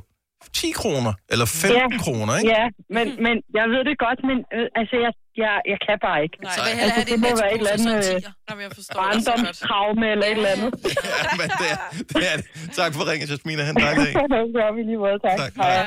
10 0.54 0.72
kroner, 0.82 1.14
eller 1.34 1.46
15 1.46 1.78
Ja. 1.78 1.86
kroner, 2.06 2.34
ikke? 2.40 2.50
Ja, 2.58 2.64
men, 2.96 3.06
men 3.26 3.36
jeg 3.58 3.66
ved 3.74 3.82
det 3.90 3.96
godt, 4.06 4.20
men 4.30 4.38
øh, 4.58 4.66
altså, 4.80 4.96
jeg, 5.06 5.12
jeg, 5.44 5.54
jeg 5.72 5.80
kan 5.88 5.98
bare 6.08 6.20
ikke. 6.26 6.36
Nej, 6.44 6.56
hvad 6.64 6.74
altså, 6.86 7.02
det 7.12 7.18
må 7.26 7.30
være 7.42 7.52
et 7.56 7.62
eller 7.64 7.74
andet 7.78 7.96
øh, 8.16 8.22
Jamen, 8.48 8.62
jeg 8.68 8.72
forstår 8.80 9.02
det 9.02 9.24
så 9.24 9.32
godt. 9.32 9.38
barndomstraume 9.38 10.06
eller 10.14 10.26
et 10.32 10.38
eller 10.40 10.52
andet. 10.56 10.70
Men 11.40 11.48
det 11.62 11.68
er, 11.74 11.80
det 12.18 12.26
er 12.32 12.36
det. 12.40 12.46
Tak 12.80 12.90
for 12.96 13.02
ringen, 13.10 13.26
Jasmina. 13.32 13.62
Han 13.70 13.76
dejlig 13.86 14.06
dag. 14.08 14.14
det 14.46 14.54
gør 14.60 14.70
vi 14.76 14.82
lige 14.90 15.00
måde, 15.06 15.18
tak. 15.28 15.38
Tak. 15.44 15.52
Hej. 15.56 15.86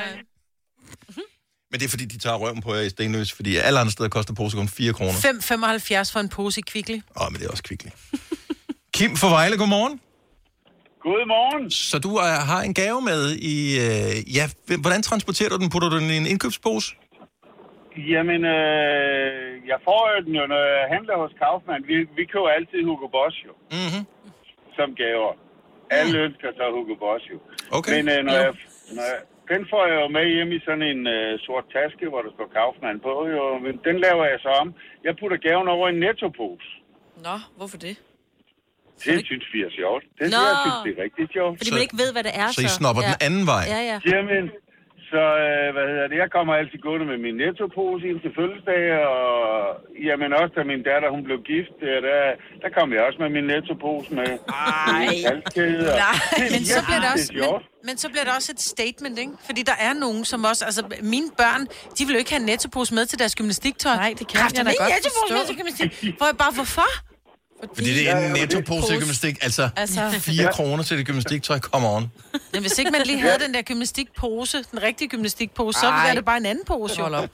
Men 1.73 1.79
det 1.79 1.85
er 1.85 1.89
fordi, 1.95 2.05
de 2.05 2.17
tager 2.25 2.37
røven 2.43 2.61
på 2.61 2.73
jer 2.75 2.81
i 2.81 2.89
Stenløs, 2.89 3.31
fordi 3.37 3.51
alle 3.57 3.79
andre 3.79 3.91
steder 3.91 4.09
koster 4.17 4.33
pose 4.41 4.57
kun 4.57 4.67
4 4.67 4.93
kroner. 4.93 5.11
5,75 5.11 6.13
for 6.13 6.19
en 6.19 6.29
pose 6.37 6.59
i 6.59 6.63
Kvickly. 6.71 6.97
Åh, 7.21 7.27
men 7.31 7.37
det 7.39 7.45
er 7.47 7.51
også 7.55 7.63
kvickly. 7.69 7.89
Kim 8.97 9.11
fra 9.21 9.29
Vejle, 9.37 9.55
godmorgen. 9.61 9.95
Godmorgen. 11.07 11.65
Så 11.71 11.97
du 12.07 12.11
er, 12.27 12.33
har 12.51 12.61
en 12.69 12.73
gave 12.81 12.99
med 13.11 13.21
i... 13.53 13.57
Øh, 13.85 14.35
ja, 14.37 14.45
hvordan 14.83 15.01
transporterer 15.09 15.49
du 15.53 15.57
den? 15.63 15.69
Putter 15.73 15.89
du 15.93 15.97
den 16.01 16.09
i 16.15 16.17
en 16.23 16.27
indkøbspose? 16.33 16.87
Jamen, 18.11 18.41
øh, 18.55 19.39
jeg 19.71 19.79
får 19.87 20.01
jo 20.13 20.17
den 20.25 20.33
jo, 20.41 20.43
når 20.53 20.61
jeg 20.77 20.85
handler 20.95 21.15
hos 21.23 21.31
Kaufmann. 21.41 21.81
Vi, 21.91 21.95
vi 22.17 22.23
køber 22.33 22.49
altid 22.57 22.79
Hugo 22.89 23.07
Boss 23.15 23.35
jo, 23.47 23.53
Mm-hmm. 23.79 24.03
som 24.77 24.87
gaver. 25.01 25.31
Alle 25.99 26.15
ønsker 26.27 26.49
sig 26.57 26.67
Hugo 26.75 26.95
Boss 27.03 27.23
jo. 27.31 27.37
Okay. 27.77 27.91
Men 27.97 28.03
øh, 28.13 28.19
når, 28.27 28.33
jeg, 28.45 28.51
når 28.97 29.05
jeg, 29.11 29.19
den 29.51 29.61
får 29.71 29.83
jeg 29.91 29.97
jo 30.03 30.07
med 30.17 30.25
hjem 30.35 30.51
i 30.57 30.59
sådan 30.67 30.85
en 30.93 31.01
øh, 31.15 31.31
sort 31.45 31.65
taske, 31.75 32.05
hvor 32.11 32.21
der 32.25 32.31
står 32.35 32.47
Kaufmann 32.57 32.99
på. 33.07 33.13
Jo. 33.35 33.43
Men 33.65 33.73
den 33.87 33.95
laver 34.05 34.25
jeg 34.31 34.39
så 34.45 34.51
om. 34.61 34.67
Jeg 35.07 35.13
putter 35.19 35.37
gaven 35.47 35.67
over 35.75 35.85
i 35.87 35.91
en 35.95 35.99
nettopose. 36.05 36.69
Nå, 37.27 37.35
hvorfor 37.59 37.77
det? 37.87 37.95
Det 39.05 39.25
synes 39.29 39.45
vi 39.53 39.59
er 39.67 39.71
sjovt. 39.79 40.03
Det 40.19 40.25
Nå. 40.35 40.41
jeg 40.49 40.55
synes, 40.63 40.79
det 40.85 40.91
er 40.95 40.99
rigtig 41.05 41.25
sjovt. 41.35 41.53
Fordi 41.59 41.71
man 41.77 41.81
ikke 41.87 41.99
ved, 42.03 42.09
hvad 42.15 42.23
det 42.29 42.33
er, 42.43 42.47
Så 42.57 42.61
I 42.67 42.71
snopper 42.79 43.01
den 43.11 43.19
anden 43.27 43.45
vej? 43.53 43.63
Ja, 43.73 43.79
ja. 43.91 43.97
Jamen, 44.11 44.43
så 45.13 45.23
øh, 45.45 45.67
hvad 45.75 45.85
hedder 45.91 46.07
det, 46.11 46.17
jeg 46.23 46.29
kommer 46.35 46.53
altid 46.59 46.79
gående 46.85 47.05
med 47.11 47.17
min 47.25 47.35
nettopose 47.43 48.03
ind 48.11 48.19
til 48.23 48.31
fødselsdag, 48.39 48.83
og 49.15 49.21
jamen 50.07 50.29
også 50.39 50.53
da 50.57 50.61
min 50.73 50.83
datter, 50.89 51.07
hun 51.15 51.23
blev 51.27 51.37
gift, 51.51 51.77
øh, 51.89 51.97
der, 52.07 52.17
der 52.63 52.69
kom 52.77 52.87
jeg 52.93 53.01
også 53.07 53.19
med 53.23 53.29
min 53.37 53.45
nettopose 53.53 54.09
med. 54.19 54.29
Ej. 54.31 55.07
Og- 55.29 55.41
Nej, 56.03 56.15
men 56.53 56.61
så 56.73 56.79
bliver 56.87 57.01
det 57.03 57.09
også, 57.15 57.29
det 57.33 57.41
men, 57.41 57.87
men 57.87 57.95
så 58.03 58.07
bliver 58.11 58.25
det 58.27 58.33
også 58.37 58.49
et 58.55 58.61
statement, 58.73 59.15
ikke? 59.23 59.33
Fordi 59.49 59.61
der 59.71 59.77
er 59.87 59.93
nogen, 60.05 60.21
som 60.31 60.39
også, 60.51 60.61
altså 60.69 60.81
mine 61.15 61.29
børn, 61.41 61.61
de 61.97 62.01
vil 62.05 62.13
jo 62.15 62.19
ikke 62.23 62.31
have 62.35 62.43
en 62.45 62.49
nettopose 62.51 62.91
med 62.97 63.05
til 63.11 63.17
deres 63.19 63.35
gymnastiktøj. 63.39 63.95
Nej, 63.95 64.13
det 64.19 64.25
kan 64.29 64.35
jeg 64.39 64.49
da 64.57 64.71
godt 64.83 64.93
forstå. 65.19 65.33
med 65.37 65.45
til 65.49 65.55
gymnastik. 65.59 65.91
Hvor 66.19 66.27
jeg 66.31 66.37
bare, 66.43 66.53
hvorfor? 66.59 66.89
Fordi 67.75 67.93
det 67.93 68.09
er 68.09 68.17
en 68.27 68.31
nettopose 68.33 68.97
gymnastik. 68.99 69.37
Altså, 69.41 69.69
Altså- 69.75 70.01
altså 70.01 70.19
4 70.19 70.49
kroner 70.53 70.83
til 70.83 70.97
det 70.97 71.05
gymnastiktøj. 71.05 71.59
Come 71.59 71.87
on. 71.87 72.11
Men 72.53 72.61
hvis 72.61 72.77
ikke 72.77 72.91
man 72.91 73.01
lige 73.05 73.19
havde 73.19 73.39
den 73.39 73.53
der 73.53 73.61
gymnastikpose, 73.61 74.57
den 74.71 74.81
rigtige 74.81 75.07
gymnastikpose, 75.09 75.79
så 75.79 75.87
er 75.87 76.13
det 76.13 76.25
bare 76.25 76.37
en 76.37 76.45
anden 76.45 76.63
pose. 76.65 77.01
Hold 77.01 77.15
op. 77.15 77.29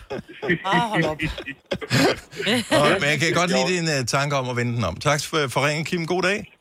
Ah, 0.66 0.80
hold 0.90 1.04
op. 1.04 1.18
Og, 2.72 2.88
men 3.00 3.10
jeg 3.10 3.20
kan 3.20 3.34
godt 3.34 3.50
lide 3.52 3.78
din 3.78 4.00
uh, 4.00 4.06
tanke 4.06 4.36
om 4.36 4.50
at 4.50 4.56
vende 4.56 4.76
den 4.76 4.84
om. 4.84 4.96
Tak 4.96 5.24
for, 5.24 5.48
for 5.48 5.68
ringen, 5.68 5.86
Kim. 5.86 6.06
God 6.06 6.22
dag. 6.22 6.54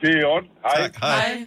Det 0.00 0.10
er 0.10 0.26
orden. 0.26 0.48
Hej. 0.62 0.82
Tak, 0.82 0.96
hej. 1.00 1.46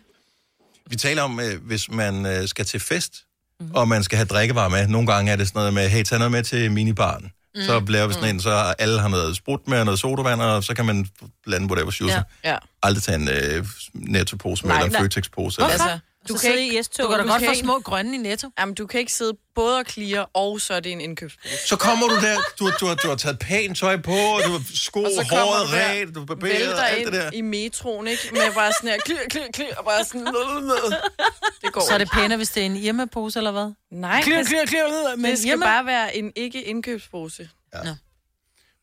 Vi 0.90 0.96
taler 0.96 1.22
om, 1.22 1.40
øh, 1.40 1.66
hvis 1.66 1.92
man 1.92 2.26
øh, 2.26 2.48
skal 2.48 2.66
til 2.66 2.80
fest, 2.80 3.14
mm-hmm. 3.60 3.76
og 3.76 3.88
man 3.88 4.04
skal 4.04 4.16
have 4.18 4.26
drikkevarer 4.26 4.70
med. 4.70 4.88
Nogle 4.88 5.08
gange 5.14 5.32
er 5.32 5.36
det 5.36 5.48
sådan 5.48 5.60
noget 5.60 5.74
med, 5.74 5.90
hey, 5.90 6.04
tag 6.04 6.18
noget 6.18 6.32
med 6.32 6.44
til 6.44 6.72
minibaren. 6.72 7.32
Mm. 7.56 7.62
Så 7.62 7.80
laver 7.88 8.08
vi 8.08 8.14
sådan 8.14 8.36
en, 8.36 8.42
så 8.42 8.74
alle 8.80 9.00
har 9.00 9.08
noget 9.08 9.36
sprut 9.36 9.68
med 9.68 9.80
og 9.80 9.86
noget 9.86 10.00
sodavand, 10.00 10.42
og 10.42 10.64
så 10.64 10.74
kan 10.74 10.86
man 10.86 11.08
blande 11.46 11.68
whatever 11.68 11.92
shoes. 11.92 12.12
Ja. 12.14 12.22
Ja. 12.44 12.58
Aldrig 12.84 13.04
tage 13.04 13.16
en 13.16 13.30
øh, 13.30 13.66
nettopose 13.94 14.66
med, 14.66 14.76
Nej, 14.76 14.84
eller 14.86 15.00
en. 15.00 15.04
Føtex-pose. 15.04 15.64
Altså, 15.64 15.84
Eller. 15.84 16.00
Du 16.30 16.38
kan 16.38 16.58
ikke, 16.58 16.80
i 16.80 16.84
S-tog. 16.84 17.04
Du 17.06 17.10
kan 17.16 17.26
da 17.28 17.32
godt 17.34 17.46
få 17.46 17.54
små 17.54 17.80
grønne 17.80 18.16
i 18.16 18.18
netto. 18.18 18.50
Jamen, 18.60 18.76
du 18.76 18.88
kan 18.88 19.00
ikke 19.00 19.14
sidde 19.14 19.34
både 19.56 19.78
og 19.78 19.86
clear, 19.90 20.30
og 20.34 20.62
så 20.62 20.74
er 20.74 20.80
det 20.80 20.92
en 20.92 21.02
indkøbspose. 21.02 21.68
Så 21.68 21.76
kommer 21.76 22.08
du 22.08 22.16
der, 22.16 22.38
du, 22.60 22.72
du, 22.80 22.86
har, 22.86 22.96
du 22.96 23.08
har 23.08 23.16
taget 23.16 23.40
pænt 23.40 23.78
tøj 23.78 23.98
på, 23.98 24.12
og 24.12 24.42
du 24.46 24.52
har 24.52 24.62
sko, 24.76 25.04
Og 25.04 25.12
så 25.12 25.26
kommer 25.30 25.46
håret 25.46 25.68
du 25.68 25.74
der, 25.76 26.02
ret, 26.02 26.16
du 26.16 26.22
er 26.22 26.26
barberet, 26.26 26.54
vælter 26.60 26.84
alt 26.84 27.06
det 27.06 27.14
der. 27.14 27.26
ind 27.26 27.36
i 27.36 27.42
metroen, 27.42 28.08
ikke? 28.08 28.30
Med 28.32 28.42
bare 28.56 28.72
sådan 28.74 28.90
her, 28.90 28.98
clear, 29.06 29.20
clear, 29.32 29.48
clear, 29.56 29.76
og 29.78 29.86
bare 29.86 30.04
sådan... 30.06 30.26
Det 31.62 31.74
går 31.74 31.82
Så 31.88 31.94
er 31.94 31.98
det 31.98 32.10
pænere, 32.14 32.38
hvis 32.38 32.50
det 32.50 32.62
er 32.62 32.66
en 32.66 32.76
Irma-pose, 32.76 33.40
eller 33.40 33.52
hvad? 33.52 33.72
Nej, 33.92 34.22
det- 34.26 34.48
clear, 34.48 34.66
clear, 34.66 35.16
men 35.16 35.32
det 35.32 35.40
skal 35.40 35.52
Irma? 35.52 35.66
bare 35.66 35.86
være 35.86 36.18
en 36.18 36.32
ikke-indkøbspose. 36.36 37.50
Ja. 37.74 37.80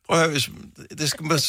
Prøv 0.09 0.17
at 0.19 0.23
høre, 0.23 0.31
hvis, 0.31 0.49
det, 0.99 1.09
skal 1.09 1.27
bare, 1.29 1.39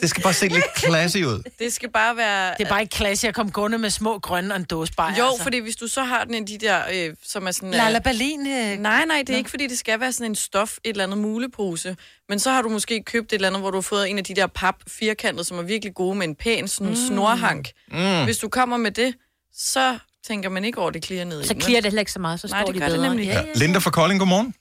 det 0.00 0.10
skal 0.10 0.22
bare 0.22 0.32
se 0.34 0.48
lidt 0.48 0.64
classy 0.78 1.16
ud. 1.16 1.42
Det 1.58 1.72
skal 1.72 1.90
bare 1.90 2.16
være... 2.16 2.54
Det 2.58 2.64
er 2.64 2.68
bare 2.68 2.80
ikke 2.82 2.94
klasse 2.96 3.28
at 3.28 3.34
komme 3.34 3.52
gående 3.52 3.78
med 3.78 3.90
små 3.90 4.18
grønne 4.18 4.54
og 4.54 4.60
en 4.60 4.64
dåse 4.64 4.92
bajer. 4.92 5.16
Jo, 5.18 5.26
altså. 5.26 5.42
fordi 5.42 5.58
hvis 5.58 5.76
du 5.76 5.86
så 5.88 6.02
har 6.02 6.24
den 6.24 6.34
i 6.34 6.44
de 6.44 6.58
der, 6.66 6.82
øh, 6.92 7.14
som 7.24 7.46
er 7.46 7.50
sådan... 7.50 7.70
Lala 7.70 7.98
øh, 7.98 8.02
Berlin. 8.04 8.40
Øh... 8.46 8.78
Nej, 8.78 9.04
nej, 9.04 9.16
det 9.18 9.28
er 9.28 9.32
Nå. 9.32 9.38
ikke, 9.38 9.50
fordi 9.50 9.66
det 9.66 9.78
skal 9.78 10.00
være 10.00 10.12
sådan 10.12 10.30
en 10.30 10.34
stof, 10.34 10.76
et 10.84 10.90
eller 10.90 11.04
andet 11.04 11.18
mulepose. 11.18 11.96
Men 12.28 12.38
så 12.38 12.50
har 12.50 12.62
du 12.62 12.68
måske 12.68 13.02
købt 13.02 13.32
et 13.32 13.34
eller 13.34 13.48
andet, 13.48 13.62
hvor 13.62 13.70
du 13.70 13.76
har 13.76 13.82
fået 13.82 14.10
en 14.10 14.18
af 14.18 14.24
de 14.24 14.34
der 14.34 14.46
pap 14.46 14.74
firkantet, 14.88 15.46
som 15.46 15.58
er 15.58 15.62
virkelig 15.62 15.94
gode 15.94 16.14
med 16.18 16.28
en 16.28 16.34
pæn 16.34 16.68
sådan 16.68 16.88
Mm. 16.90 16.96
snorhank. 16.96 17.68
Mm. 17.92 18.24
Hvis 18.24 18.38
du 18.38 18.48
kommer 18.48 18.76
med 18.76 18.90
det, 18.90 19.14
så 19.56 19.98
tænker 20.26 20.48
man 20.48 20.64
ikke 20.64 20.78
over, 20.78 20.90
det 20.90 21.04
clear 21.04 21.24
ned 21.24 21.40
i 21.42 21.46
Så 21.46 21.54
vel? 21.54 21.62
det 21.64 21.84
heller 21.84 22.00
ikke 22.00 22.12
så 22.12 22.18
meget, 22.18 22.40
så 22.40 22.46
Nej, 22.46 22.60
står 22.62 22.66
det 22.66 22.74
de 22.74 22.80
gør 22.80 22.86
det 22.88 22.96
bedre. 22.96 23.08
nemlig 23.08 23.26
Ja, 23.26 23.40
Ja. 23.40 23.44
Linda 23.54 23.78
fra 23.78 23.90
Kolding, 23.90 24.20
godmorgen. 24.20 24.54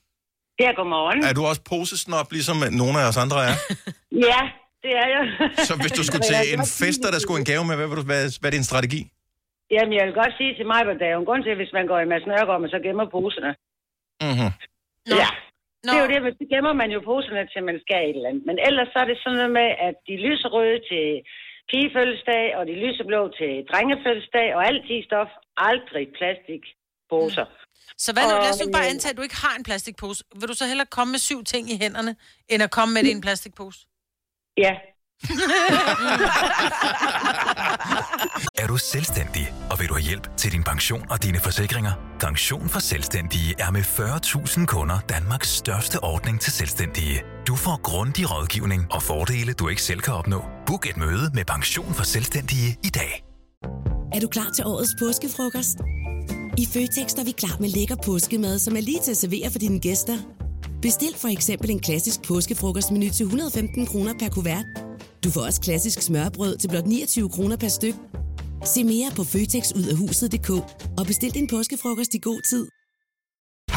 Ja, 0.63 0.69
godmorgen. 0.79 1.19
Er 1.29 1.33
du 1.39 1.43
også 1.51 1.61
posesnop, 1.73 2.27
ligesom 2.37 2.57
nogle 2.81 2.95
af 3.01 3.05
os 3.11 3.17
andre 3.25 3.39
er? 3.49 3.55
Ja, 4.29 4.41
det 4.83 4.93
er 5.03 5.07
jeg. 5.15 5.23
Så 5.67 5.73
hvis 5.81 5.93
du 5.97 6.03
skulle 6.07 6.25
Men 6.29 6.31
til 6.31 6.53
en 6.55 6.65
fest, 6.81 7.01
og 7.07 7.11
der 7.15 7.21
skulle 7.23 7.39
en 7.43 7.49
gave 7.51 7.63
med, 7.69 7.75
hvad, 7.79 7.87
vil 7.89 7.97
du, 8.01 8.05
hvad, 8.11 8.23
hvad 8.39 8.49
er 8.49 8.55
din 8.59 8.69
strategi? 8.71 9.01
Jamen, 9.75 9.93
jeg 9.97 10.03
vil 10.07 10.19
godt 10.21 10.33
sige 10.39 10.53
til 10.59 10.65
mig, 10.71 10.79
at 10.81 10.99
der 11.01 11.07
er 11.07 11.15
jo 11.15 11.21
en 11.23 11.29
grund 11.29 11.43
til, 11.43 11.55
hvis 11.61 11.73
man 11.77 11.85
går 11.91 11.99
i 11.99 12.09
Mads 12.11 12.27
Nørgaard, 12.31 12.61
man 12.61 12.73
så 12.75 12.79
gemmer 12.85 13.05
poserne. 13.17 13.51
Mm-hmm. 14.25 14.51
Ja. 15.21 15.29
Det 15.83 15.93
er 15.97 16.03
jo 16.05 16.11
det, 16.13 16.21
men 16.25 16.33
så 16.39 16.45
gemmer 16.53 16.73
man 16.81 16.89
jo 16.95 16.99
poserne 17.11 17.43
til, 17.51 17.61
man 17.69 17.79
skal 17.85 18.01
et 18.09 18.15
eller 18.15 18.29
andet. 18.29 18.45
Men 18.49 18.57
ellers 18.67 18.89
så 18.93 18.97
er 19.03 19.07
det 19.09 19.17
sådan 19.23 19.37
noget 19.39 19.53
med, 19.59 19.69
at 19.87 19.95
de 20.07 20.15
lyserøde 20.27 20.79
til 20.91 21.05
pigefødselsdag, 21.69 22.45
og 22.57 22.61
de 22.69 22.75
lyseblå 22.85 23.21
til 23.39 23.51
drengefødselsdag, 23.71 24.47
og 24.55 24.61
alt 24.69 24.85
i 24.95 24.97
stof, 25.07 25.31
aldrig 25.69 26.05
plastikposer. 27.09 27.45
Så 27.97 28.13
hvad 28.13 28.23
nu? 28.23 28.33
Og, 28.35 28.41
Lad 28.43 28.49
os 28.49 28.59
nu 28.65 28.71
bare 28.71 28.85
øh, 28.85 28.89
antage, 28.89 29.11
at 29.11 29.17
du 29.17 29.21
ikke 29.21 29.35
har 29.35 29.55
en 29.57 29.63
plastikpose. 29.63 30.23
Vil 30.39 30.49
du 30.49 30.53
så 30.53 30.65
hellere 30.65 30.87
komme 30.91 31.11
med 31.11 31.19
syv 31.19 31.43
ting 31.43 31.71
i 31.71 31.77
hænderne, 31.77 32.15
end 32.49 32.63
at 32.63 32.71
komme 32.71 32.93
med 32.93 33.03
det 33.03 33.09
i 33.09 33.11
en 33.11 33.21
plastikpose? 33.21 33.79
Ja. 34.57 34.71
Er 38.63 38.67
du 38.67 38.77
selvstændig, 38.77 39.53
og 39.71 39.79
vil 39.79 39.89
du 39.89 39.93
have 39.93 40.03
hjælp 40.03 40.37
til 40.37 40.51
din 40.51 40.63
pension 40.63 41.05
og 41.09 41.23
dine 41.23 41.39
forsikringer? 41.39 41.91
Pension 42.19 42.69
for 42.69 42.79
Selvstændige 42.79 43.55
er 43.59 43.71
med 43.71 43.81
40.000 43.81 44.65
kunder 44.65 44.99
Danmarks 45.09 45.49
største 45.49 46.03
ordning 46.03 46.41
til 46.41 46.51
selvstændige. 46.51 47.23
Du 47.47 47.55
får 47.55 47.81
grundig 47.81 48.31
rådgivning 48.31 48.87
og 48.91 49.03
fordele, 49.03 49.53
du 49.53 49.67
ikke 49.67 49.81
selv 49.81 49.99
kan 49.99 50.13
opnå. 50.13 50.43
Book 50.67 50.89
et 50.89 50.97
møde 50.97 51.31
med 51.33 51.45
Pension 51.45 51.93
for 51.93 52.03
Selvstændige 52.03 52.77
i 52.83 52.89
dag. 52.89 53.23
Er 54.13 54.19
du 54.19 54.27
klar 54.27 54.49
til 54.55 54.65
årets 54.65 54.91
påskefrokost? 54.99 55.77
I 56.59 56.65
Føtex 56.65 57.13
er 57.13 57.23
vi 57.23 57.31
klar 57.31 57.57
med 57.59 57.69
lækker 57.69 57.95
påskemad, 57.95 58.59
som 58.59 58.75
er 58.75 58.81
lige 58.81 58.99
til 58.99 59.11
at 59.11 59.17
servere 59.17 59.51
for 59.51 59.59
dine 59.59 59.79
gæster. 59.79 60.17
Bestil 60.81 61.15
for 61.15 61.27
eksempel 61.27 61.69
en 61.69 61.79
klassisk 61.79 62.21
påskefrokostmenu 62.21 63.09
til 63.09 63.23
115 63.23 63.85
kroner 63.85 64.13
per 64.19 64.29
kuvert. 64.29 64.65
Du 65.23 65.31
får 65.31 65.41
også 65.41 65.61
klassisk 65.61 66.01
smørbrød 66.01 66.57
til 66.57 66.69
blot 66.69 66.87
29 66.87 67.29
kroner 67.29 67.57
per 67.57 67.67
styk. 67.67 67.95
Se 68.65 68.83
mere 68.83 69.11
på 69.15 69.23
føtexudafhuset.dk 69.23 70.49
og 70.97 71.05
bestil 71.07 71.33
din 71.33 71.47
påskefrokost 71.47 72.13
i 72.13 72.19
god 72.21 72.41
tid. 72.49 72.78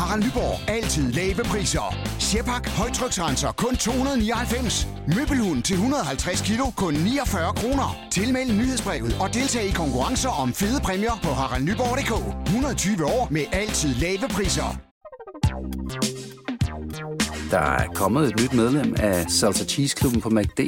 Harald 0.02 0.24
Nyborg. 0.24 0.70
Altid 0.70 1.12
lave 1.12 1.42
priser. 1.44 1.96
Sjehpak. 2.18 2.68
Højtryksrenser. 2.68 3.52
Kun 3.52 3.76
299. 3.76 4.88
Møbelhund 5.16 5.62
til 5.62 5.74
150 5.74 6.40
kilo. 6.40 6.64
Kun 6.76 6.94
49 6.94 7.52
kroner. 7.54 7.96
Tilmeld 8.10 8.52
nyhedsbrevet 8.52 9.16
og 9.20 9.34
deltag 9.34 9.64
i 9.64 9.70
konkurrencer 9.70 10.28
om 10.28 10.52
fede 10.52 10.80
præmier 10.80 11.18
på 11.22 11.28
haraldnyborg.dk. 11.28 12.46
120 12.46 13.04
år 13.04 13.28
med 13.30 13.44
altid 13.52 13.94
lave 13.94 14.28
priser. 14.28 14.78
Der 17.50 17.58
er 17.58 17.86
kommet 17.94 18.28
et 18.28 18.40
nyt 18.40 18.52
medlem 18.52 18.94
af 18.98 19.30
Salsa 19.30 19.64
Cheese 19.64 19.96
Klubben 19.96 20.20
på 20.20 20.30
MACD. 20.30 20.60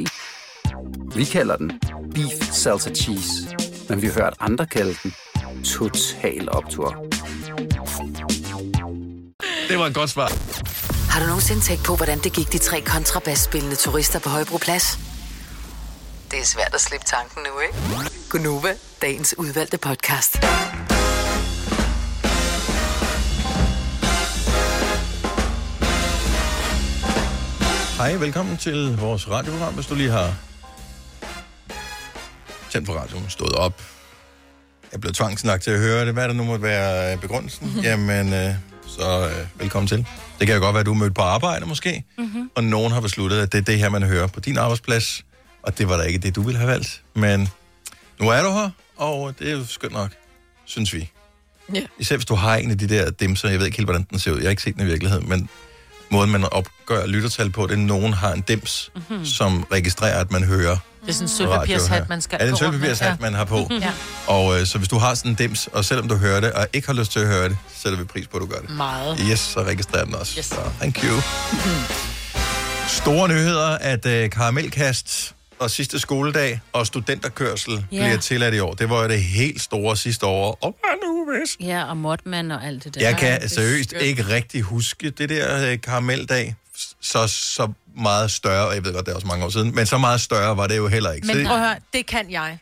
Vi 1.15 1.23
kalder 1.23 1.55
den 1.55 1.71
Beef 2.13 2.51
Salsa 2.51 2.89
Cheese, 2.89 3.31
men 3.89 4.01
vi 4.01 4.07
har 4.07 4.13
hørt 4.13 4.33
andre 4.39 4.65
kalde 4.65 4.95
den 5.03 5.13
Total 5.63 6.49
Optor. 6.51 7.05
Det 9.69 9.79
var 9.79 9.85
et 9.85 9.93
godt 9.93 10.09
svar. 10.09 10.31
Har 11.11 11.19
du 11.19 11.25
nogensinde 11.25 11.61
tænkt 11.61 11.83
på, 11.85 11.95
hvordan 11.95 12.19
det 12.19 12.33
gik 12.33 12.51
de 12.51 12.57
tre 12.57 12.81
kontrabasspillende 12.81 13.75
turister 13.75 14.19
på 14.19 14.29
Højbroplads? 14.29 14.99
Det 16.31 16.39
er 16.39 16.45
svært 16.45 16.73
at 16.73 16.81
slippe 16.81 17.05
tanken 17.05 17.41
nu, 17.43 17.59
ikke? 17.59 18.09
Gunova, 18.29 18.73
dagens 19.01 19.35
udvalgte 19.37 19.77
podcast. 19.77 20.37
Hej, 27.97 28.13
velkommen 28.13 28.57
til 28.57 28.97
vores 28.97 29.29
radioprogram, 29.29 29.73
hvis 29.73 29.85
du 29.85 29.95
lige 29.95 30.09
har 30.09 30.35
tændt 32.69 32.87
på 32.87 32.93
radioen, 32.97 33.29
stået 33.29 33.55
op, 33.55 33.81
er 34.91 34.97
blevet 34.97 35.15
tvangsnagt 35.15 35.63
til 35.63 35.71
at 35.71 35.79
høre 35.79 36.05
det. 36.05 36.13
Hvad 36.13 36.23
er 36.23 36.27
det 36.27 36.35
nu 36.35 36.43
måtte 36.43 36.63
være 36.63 37.13
øh, 37.13 37.21
begrundelsen? 37.21 37.67
Jamen, 37.83 38.33
øh, 38.33 38.53
så 38.87 39.29
øh, 39.29 39.61
velkommen 39.61 39.87
til. 39.87 40.05
Det 40.39 40.47
kan 40.47 40.55
jo 40.55 40.61
godt 40.61 40.73
være, 40.73 40.79
at 40.79 40.85
du 40.85 40.91
er 40.91 40.97
mødt 40.97 41.15
på 41.15 41.21
arbejde 41.21 41.65
måske, 41.65 42.03
Mm-hmm. 42.17 42.49
og 42.55 42.63
nogen 42.63 42.91
har 42.91 43.01
besluttet, 43.01 43.37
at 43.39 43.51
det 43.51 43.57
er 43.57 43.61
det 43.61 43.79
her, 43.79 43.89
man 43.89 44.03
hører 44.03 44.27
på 44.27 44.39
din 44.39 44.57
arbejdsplads, 44.57 45.21
og 45.63 45.77
det 45.77 45.89
var 45.89 45.97
da 45.97 46.03
ikke 46.03 46.19
det, 46.19 46.35
du 46.35 46.41
ville 46.41 46.57
have 46.59 46.71
valgt. 46.71 47.01
Men 47.13 47.49
nu 48.21 48.29
er 48.29 48.43
du 48.43 48.51
her, 48.51 48.69
og 48.97 49.33
det 49.39 49.47
er 49.47 49.51
jo 49.57 49.65
skønt 49.65 49.93
nok, 49.93 50.09
synes 50.65 50.93
vi. 50.93 51.11
Ja. 51.73 51.81
Især 51.99 52.15
hvis 52.15 52.25
du 52.25 52.35
har 52.35 52.55
en 52.55 52.71
af 52.71 52.77
de 52.77 52.89
der 52.89 53.09
dimser, 53.11 53.49
jeg 53.49 53.59
ved 53.59 53.65
ikke 53.65 53.77
helt, 53.77 53.87
hvordan 53.87 54.07
den 54.09 54.19
ser 54.19 54.31
ud, 54.31 54.37
jeg 54.37 54.45
har 54.45 54.49
ikke 54.49 54.61
set 54.61 54.75
den 54.75 54.81
i 54.83 54.85
virkeligheden, 54.85 55.29
men 55.29 55.49
måden, 56.11 56.31
man 56.31 56.43
opgør 56.43 57.05
lyttertal 57.05 57.49
på, 57.49 57.63
det 57.63 57.69
er, 57.69 57.73
at 57.73 57.79
nogen 57.79 58.13
har 58.13 58.33
en 58.33 58.41
dims, 58.41 58.91
Mhm. 58.95 59.03
mm-hmm. 59.09 59.25
som 59.25 59.65
registrerer, 59.71 60.19
at 60.19 60.31
man 60.31 60.43
hører 60.43 60.77
Det 61.05 61.09
er 61.21 61.27
sådan 61.27 61.47
en 61.47 61.53
radio 61.53 61.79
sølvpapirshat, 61.79 62.09
man 62.09 62.21
skal 62.21 62.37
Er 62.41 62.45
det 62.45 62.51
en 62.51 62.57
sølvpapirshat, 62.57 63.21
man 63.21 63.33
har 63.33 63.45
på? 63.45 63.67
Ja. 63.81 63.91
Og 64.27 64.59
øh, 64.59 64.65
så 64.65 64.77
hvis 64.77 64.87
du 64.89 64.97
har 64.97 65.13
sådan 65.13 65.31
en 65.31 65.35
dims, 65.35 65.67
og 65.73 65.85
selvom 65.85 66.07
du 66.07 66.15
hører 66.15 66.39
det, 66.39 66.51
og 66.51 66.67
ikke 66.73 66.87
har 66.87 66.93
lyst 66.93 67.11
til 67.11 67.19
at 67.19 67.27
høre 67.27 67.49
det, 67.49 67.57
sætter 67.75 67.97
vi 67.99 68.03
pris 68.05 68.27
på, 68.27 68.37
at 68.37 68.41
du 68.41 68.47
gør 68.47 68.59
det. 68.59 68.69
Meget. 68.69 69.17
Yes, 69.31 69.39
så 69.39 69.63
registrerer 69.63 70.05
den 70.05 70.15
også. 70.15 70.33
Yes. 70.37 70.45
Så, 70.45 70.55
thank 70.79 71.03
you. 71.03 71.21
Store 73.01 73.27
nyheder, 73.29 73.67
at 73.77 74.05
øh, 74.05 74.29
karamelkast 74.29 75.35
og 75.59 75.71
sidste 75.71 75.99
skoledag 75.99 76.59
og 76.73 76.87
studenterkørsel 76.87 77.85
Ja. 77.91 77.97
bliver 77.97 78.17
tilladt 78.17 78.55
i 78.55 78.59
år. 78.59 78.73
Det 78.73 78.89
var 78.89 79.01
jo 79.01 79.07
det 79.09 79.23
helt 79.23 79.61
store 79.61 79.97
sidste 79.97 80.25
år. 80.25 80.57
Og 80.61 80.75
hvad 80.81 81.07
nu 81.07 81.25
hvis? 81.39 81.57
Ja, 81.67 81.83
og 81.83 81.97
Mortman 81.97 82.51
og 82.51 82.65
alt 82.65 82.83
det 82.83 82.95
der. 82.95 83.01
Jeg 83.01 83.17
kan 83.17 83.41
er 83.41 83.47
seriøst 83.47 83.93
ikke 84.01 84.23
rigtig 84.27 84.61
huske 84.61 85.09
det 85.09 85.29
der 85.29 85.71
øh, 85.71 85.81
karameldag 85.81 86.55
så, 87.01 87.27
så 87.27 87.71
meget 87.97 88.31
større, 88.31 88.67
og 88.67 88.75
jeg 88.75 88.85
ved 88.85 88.93
godt, 88.93 89.05
det 89.05 89.11
er 89.11 89.15
også 89.15 89.27
mange 89.27 89.45
år 89.45 89.49
siden, 89.49 89.75
men 89.75 89.85
så 89.85 89.97
meget 89.97 90.21
større 90.21 90.57
var 90.57 90.67
det 90.67 90.77
jo 90.77 90.87
heller 90.87 91.11
ikke. 91.11 91.27
Men 91.27 91.45
prøv 91.45 91.57
at 91.57 91.63
høre, 91.67 91.75
det 91.93 92.05
kan 92.05 92.31
jeg. 92.31 92.57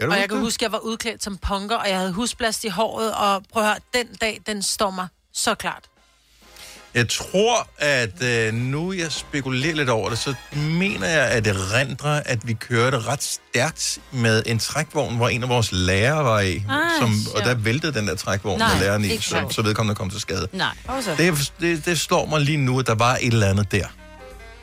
Kan 0.00 0.08
du 0.08 0.12
og 0.14 0.20
jeg 0.20 0.28
kan 0.28 0.36
det? 0.36 0.44
huske, 0.44 0.58
at 0.58 0.62
jeg 0.62 0.72
var 0.72 0.78
udklædt 0.78 1.24
som 1.24 1.36
punker, 1.36 1.76
og 1.76 1.88
jeg 1.88 1.98
havde 1.98 2.12
husblast 2.12 2.64
i 2.64 2.68
håret, 2.68 3.14
og 3.14 3.42
prøv 3.52 3.62
at 3.62 3.68
høre, 3.68 3.78
den 3.94 4.06
dag, 4.20 4.40
den 4.46 4.62
står 4.62 4.90
mig 4.90 5.08
så 5.32 5.54
klart. 5.54 5.82
Jeg 6.94 7.08
tror, 7.08 7.68
at 7.78 8.22
øh, 8.22 8.54
nu 8.54 8.92
jeg 8.92 9.12
spekulerer 9.12 9.74
lidt 9.74 9.88
over 9.88 10.08
det, 10.08 10.18
så 10.18 10.34
mener 10.52 11.08
jeg, 11.08 11.28
at 11.28 11.44
det 11.44 11.72
rendrer, 11.72 12.22
at 12.26 12.46
vi 12.46 12.52
kørte 12.52 13.00
ret 13.00 13.22
stærkt 13.22 13.98
med 14.12 14.42
en 14.46 14.58
trækvogn, 14.58 15.16
hvor 15.16 15.28
en 15.28 15.42
af 15.42 15.48
vores 15.48 15.72
lærere 15.72 16.24
var 16.24 16.40
i. 16.40 16.62
Ah, 16.68 16.80
som, 17.00 17.14
og 17.34 17.44
der 17.44 17.54
væltede 17.54 17.92
den 17.92 18.08
der 18.08 18.14
trækvogn 18.14 18.58
Nej, 18.58 18.74
med 18.74 18.80
læreren 18.80 19.04
i, 19.04 19.18
så, 19.18 19.46
så 19.50 19.62
vedkommende 19.62 19.94
kom 19.94 20.10
til 20.10 20.20
skade. 20.20 20.48
Nej. 20.52 20.74
Det, 21.18 21.52
det, 21.60 21.86
det 21.86 22.00
slår 22.00 22.26
mig 22.26 22.40
lige 22.40 22.58
nu, 22.58 22.78
at 22.78 22.86
der 22.86 22.94
var 22.94 23.18
et 23.20 23.32
eller 23.32 23.46
andet 23.46 23.72
der. 23.72 23.86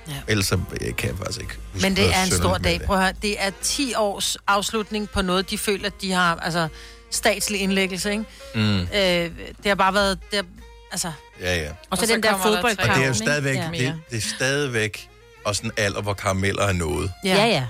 Ja. 0.08 0.14
Ellers 0.28 0.46
så 0.46 0.60
øh, 0.82 0.96
kan 0.96 1.10
jeg 1.10 1.18
faktisk 1.18 1.42
ikke 1.42 1.54
huske 1.74 1.88
Men 1.88 1.96
det 1.96 2.04
noget 2.04 2.16
er 2.18 2.24
en 2.24 2.32
stor 2.32 2.58
dag. 2.58 2.82
Prøv 2.82 2.96
at 2.98 3.04
høre, 3.04 3.14
det 3.22 3.44
er 3.44 3.52
10 3.62 3.94
års 3.96 4.38
afslutning 4.48 5.10
på 5.10 5.22
noget, 5.22 5.50
de 5.50 5.58
føler, 5.58 5.86
at 5.86 5.94
de 6.02 6.12
har, 6.12 6.36
altså 6.36 6.68
statslig 7.12 7.62
indlæggelse, 7.62 8.12
ikke? 8.12 8.26
Mm. 8.56 8.80
Øh, 8.80 8.88
det 8.94 9.32
har 9.66 9.76
bare 9.76 9.94
været, 9.94 10.20
det 10.32 10.38
har, 10.38 10.46
altså... 10.92 11.12
Ja, 11.42 11.56
ja. 11.56 11.70
Og 11.70 11.74
så 11.74 11.88
Og 11.90 11.98
så 11.98 12.14
den 12.14 12.24
der 12.24 12.32
der 12.32 12.38
fodboldkamp. 12.38 12.90
Og 12.90 12.96
det 12.96 13.04
er 13.04 13.08
jo 13.08 13.14
stadigvæk, 13.14 13.56
Ja. 13.58 13.70
det, 13.74 13.96
det 14.12 14.18
er 14.18 14.22
stadigvæk 14.36 15.10
også 15.46 15.62
en 15.66 15.72
alder, 15.78 16.02
hvor 16.02 16.14
karameller 16.14 16.64
er 16.64 16.74
nået. 16.74 17.12
Ja. 17.26 17.36
ja, 17.36 17.46
ja. 17.46 17.66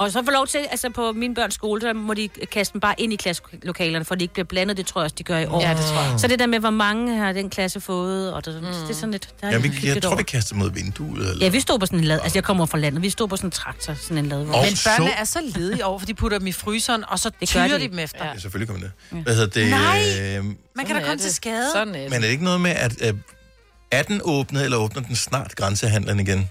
Og 0.00 0.12
så 0.12 0.22
får 0.24 0.32
lov 0.32 0.46
til, 0.46 0.58
altså 0.70 0.90
på 0.90 1.12
min 1.12 1.34
børns 1.34 1.54
skole, 1.54 1.80
der 1.80 1.92
må 1.92 2.14
de 2.14 2.28
kaste 2.28 2.72
dem 2.72 2.80
bare 2.80 2.94
ind 2.98 3.12
i 3.12 3.16
klasselokalerne, 3.16 4.04
for 4.04 4.14
de 4.14 4.24
ikke 4.24 4.34
bliver 4.34 4.44
blandet. 4.46 4.76
Det 4.76 4.86
tror 4.86 5.00
jeg 5.00 5.04
også, 5.04 5.14
de 5.18 5.22
gør 5.22 5.38
i 5.38 5.46
år. 5.46 5.60
Ja, 5.60 5.70
det 5.74 5.84
tror 5.84 6.10
jeg. 6.10 6.20
Så 6.20 6.28
det 6.28 6.38
der 6.38 6.46
med, 6.46 6.58
hvor 6.58 6.70
mange 6.70 7.16
har 7.18 7.32
den 7.32 7.50
klasse 7.50 7.80
fået, 7.80 8.32
og 8.32 8.44
det, 8.44 8.54
mm. 8.54 8.66
det 8.68 8.90
er 8.90 8.94
sådan 8.94 9.10
lidt... 9.10 9.28
Der 9.40 9.46
er 9.46 9.50
Ja, 9.52 9.58
vi, 9.58 9.68
jeg 9.68 9.74
hyggeligt 9.74 10.02
tror, 10.04 10.16
vi 10.16 10.22
kaster 10.22 10.54
mod 10.56 10.70
vinduet. 10.72 11.30
Eller? 11.30 11.44
Ja, 11.44 11.48
vi 11.50 11.60
stod 11.60 11.78
på 11.78 11.86
sådan 11.86 11.98
en 11.98 12.04
lad. 12.04 12.20
Altså, 12.22 12.36
jeg 12.38 12.44
kommer 12.44 12.66
fra 12.66 12.78
landet. 12.78 13.02
Vi 13.02 13.10
stod 13.10 13.28
på 13.28 13.36
sådan 13.36 13.48
en 13.48 13.52
traktor, 13.52 13.94
sådan 13.94 14.24
en. 14.24 14.32
Og 14.32 14.38
Men 14.46 14.76
så- 14.76 14.88
børnene 14.90 15.10
er 15.16 15.24
så 15.24 15.38
ledige 15.54 15.84
over, 15.84 15.98
for 15.98 16.06
de 16.06 16.14
putter 16.14 16.38
dem 16.38 16.46
i 16.46 16.52
fryseren, 16.52 17.04
og 17.08 17.18
så 17.18 17.28
Det 17.28 17.38
gør 17.38 17.66
tyrer 17.66 17.78
de. 17.78 17.84
de 17.84 17.88
dem 17.90 17.98
efter. 17.98 18.24
Ja, 18.26 18.38
selvfølgelig 18.38 18.68
kommer 18.68 18.88
det. 19.10 19.22
Hvad 19.22 19.34
hedder 19.34 19.48
det? 19.60 19.70
Nej! 19.70 20.02
øh, 20.38 20.44
Man 20.44 20.86
kan 20.86 20.94
da 20.96 21.00
komme 21.00 21.12
det. 21.12 21.20
til 21.20 21.34
skade. 21.34 21.66
Sådan 21.74 21.94
er 21.94 22.00
det. 22.00 22.10
Men 22.10 22.16
er 22.16 22.20
det 22.20 22.28
ikke 22.28 22.44
noget 22.44 22.60
med, 22.60 22.70
at 22.70 22.92
øh, 23.08 23.14
er 23.90 24.02
den 24.02 24.20
åbnet, 24.24 24.64
eller 24.64 24.76
åbner 24.76 25.02
den 25.02 25.16
snart 25.16 25.56
grænsehandlen 25.56 26.20
igen? 26.20 26.50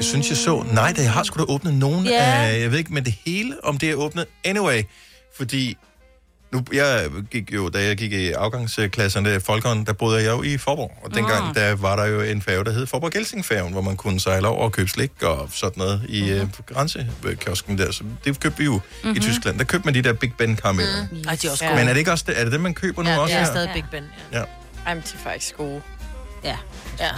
Øh. 0.00 0.04
Jeg 0.04 0.04
synes, 0.04 0.28
jeg 0.28 0.36
så... 0.36 0.64
Nej, 0.72 0.92
det 0.92 1.06
har 1.06 1.22
sgu 1.22 1.38
da 1.38 1.52
åbnet 1.52 1.74
nogen 1.74 2.06
Ja. 2.06 2.24
af... 2.24 2.60
Jeg 2.60 2.70
ved 2.70 2.78
ikke 2.78 2.94
med 2.94 3.02
det 3.02 3.14
hele, 3.26 3.64
om 3.64 3.78
det 3.78 3.90
er 3.90 3.94
åbnet. 3.94 4.26
Anyway, 4.44 4.82
fordi... 5.36 5.76
Nu, 6.52 6.64
jeg 6.72 7.08
gik 7.30 7.54
jo, 7.54 7.68
da 7.68 7.84
jeg 7.84 7.96
gik 7.96 8.12
i 8.12 8.30
afgangsklasserne 8.30 9.30
af 9.30 9.42
Folkehånd, 9.42 9.86
der 9.86 9.92
boede 9.92 10.22
jeg 10.22 10.30
jo 10.30 10.42
i 10.42 10.58
Forborg. 10.58 10.92
Og 11.04 11.14
dengang, 11.14 11.48
Ah. 11.48 11.54
der 11.54 11.74
var 11.74 11.96
der 11.96 12.04
jo 12.06 12.20
en 12.20 12.42
færge, 12.42 12.64
der 12.64 12.72
hed 12.72 12.86
Forborg 12.86 13.10
Gelsingfærgen, 13.12 13.72
hvor 13.72 13.80
man 13.82 13.96
kunne 13.96 14.20
sejle 14.20 14.48
over 14.48 14.64
og 14.64 14.72
købe 14.72 14.88
slik 14.88 15.22
og 15.22 15.48
sådan 15.52 15.72
noget 15.76 16.02
i 16.08 16.22
Mhm. 16.32 16.42
uh, 16.42 16.48
grænsekiosken 16.74 17.78
der. 17.78 17.92
Så 17.92 18.04
det 18.24 18.40
købte 18.40 18.58
vi 18.58 18.64
jo 18.64 18.72
mm-hmm. 18.72 19.08
Mhm. 19.08 19.16
i 19.16 19.20
Tyskland. 19.20 19.58
Der 19.58 19.64
købte 19.64 19.84
man 19.86 19.94
de 19.94 20.02
der 20.02 20.12
Big 20.12 20.32
Ben 20.38 20.56
karameller. 20.56 21.06
Mm. 21.12 21.16
Ej, 21.28 21.34
de 21.42 21.46
er 21.46 21.50
også 21.50 21.64
Ja. 21.64 21.70
gode. 21.70 21.80
Men 21.80 21.88
er 21.88 21.92
det 21.92 21.98
ikke 21.98 22.12
også 22.12 22.24
det, 22.28 22.40
er 22.40 22.44
det, 22.44 22.52
det 22.52 22.60
man 22.60 22.74
køber 22.74 23.02
nu 23.02 23.08
Ja, 23.10 23.18
også 23.18 23.32
det 23.34 23.40
er 23.40 23.44
her? 23.44 23.52
stadig 23.52 23.70
Big 23.74 23.84
Ben. 23.90 24.04
Ja. 24.32 24.38
Ja. 24.38 24.44
Ej, 24.86 24.94
men 24.94 25.02
de 25.02 25.08
er 25.14 25.30
faktisk 25.30 25.56
gode. 25.56 25.80
Ja. 26.44 26.56
ja. 27.00 27.08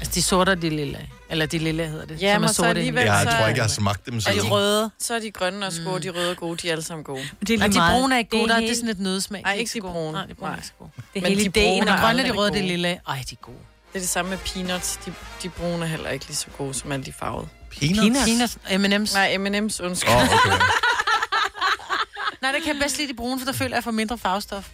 Altså, 0.00 0.12
de 0.14 0.22
sorte 0.22 0.50
og 0.50 0.62
de 0.62 0.70
lille. 0.70 1.08
Eller 1.30 1.46
de 1.46 1.58
lille 1.58 1.86
hedder 1.88 2.06
det. 2.06 2.22
Ja, 2.22 2.32
som 2.34 2.40
men 2.40 2.44
er 2.44 2.48
så 2.48 2.54
sorte 2.54 2.68
alligevel- 2.68 2.88
inde 2.88 3.12
i. 3.12 3.14
Jeg 3.14 3.26
så- 3.30 3.36
tror 3.38 3.46
ikke, 3.46 3.58
jeg 3.58 3.64
har 3.64 3.68
smagt 3.68 4.06
dem 4.06 4.14
Og 4.16 4.22
selv. 4.22 4.40
de 4.42 4.48
røde. 4.48 4.90
Så 4.98 5.14
er 5.14 5.18
de 5.18 5.30
grønne 5.30 5.66
og 5.66 5.72
gode, 5.84 6.02
de 6.02 6.10
røde 6.10 6.30
er 6.30 6.34
gode, 6.34 6.56
de 6.56 6.68
er 6.68 6.72
alle 6.72 6.84
sammen 6.84 7.04
gode. 7.04 7.28
Det 7.40 7.50
er 7.50 7.68
lige 7.68 7.80
de 7.80 7.90
brune 7.92 8.14
er 8.14 8.18
ikke 8.18 8.30
gode. 8.30 8.42
Det 8.42 8.48
Der 8.48 8.54
er 8.54 8.56
er 8.56 8.60
det 8.60 8.68
helt- 8.68 8.78
sådan 8.78 8.90
et 8.90 8.98
nødsmag. 9.00 9.42
Nej, 9.42 9.52
De 9.52 9.56
er 9.56 9.60
ikke 9.60 9.68
de 9.72 9.78
så 9.78 9.80
brune. 9.92 10.12
Nej, 10.12 10.26
de 10.26 10.34
brune 10.34 10.52
er 10.52 10.56
ikke 10.56 10.66
så 10.66 10.72
gode. 10.78 10.90
Det 10.96 11.04
Men 11.14 11.24
er 11.24 11.28
hele 11.28 11.40
de. 11.40 11.44
Men 11.44 11.52
brune 11.52 11.92
de 11.92 12.00
grønne, 12.00 12.22
er 12.22 12.26
de 12.26 12.38
røde, 12.38 12.50
gode. 12.50 12.62
lille. 12.62 12.88
Ej, 12.88 13.24
de 13.30 13.34
er 13.34 13.36
gode. 13.42 13.56
Det 13.92 13.98
er 13.98 13.98
det 14.00 14.08
samme 14.08 14.28
med 14.30 14.38
peanuts. 14.38 14.98
De, 15.06 15.12
de 15.42 15.48
brune 15.48 15.82
er 15.84 15.88
heller 15.88 16.10
ikke 16.10 16.26
lige 16.26 16.36
så 16.36 16.46
gode 16.58 16.74
som 16.74 16.92
alle 16.92 17.04
de 17.04 17.12
farvede. 17.12 17.48
Peanuts? 17.80 18.24
Peanuts. 18.24 18.58
M&M's. 18.70 19.14
Nej, 19.14 19.36
M&M's, 19.36 19.82
undskyld. 19.84 20.14
Oh, 20.14 20.22
okay. 20.22 20.58
Nej, 22.42 22.52
det 22.52 22.62
kan 22.62 22.74
jeg 22.74 22.82
bedst 22.82 22.98
lide 22.98 23.08
de 23.08 23.14
brune, 23.16 23.40
for 23.40 23.44
der 23.46 23.52
føler 23.52 23.76
jeg 23.76 23.84
for 23.84 23.90
mindre 23.90 24.18
farvestof. 24.18 24.68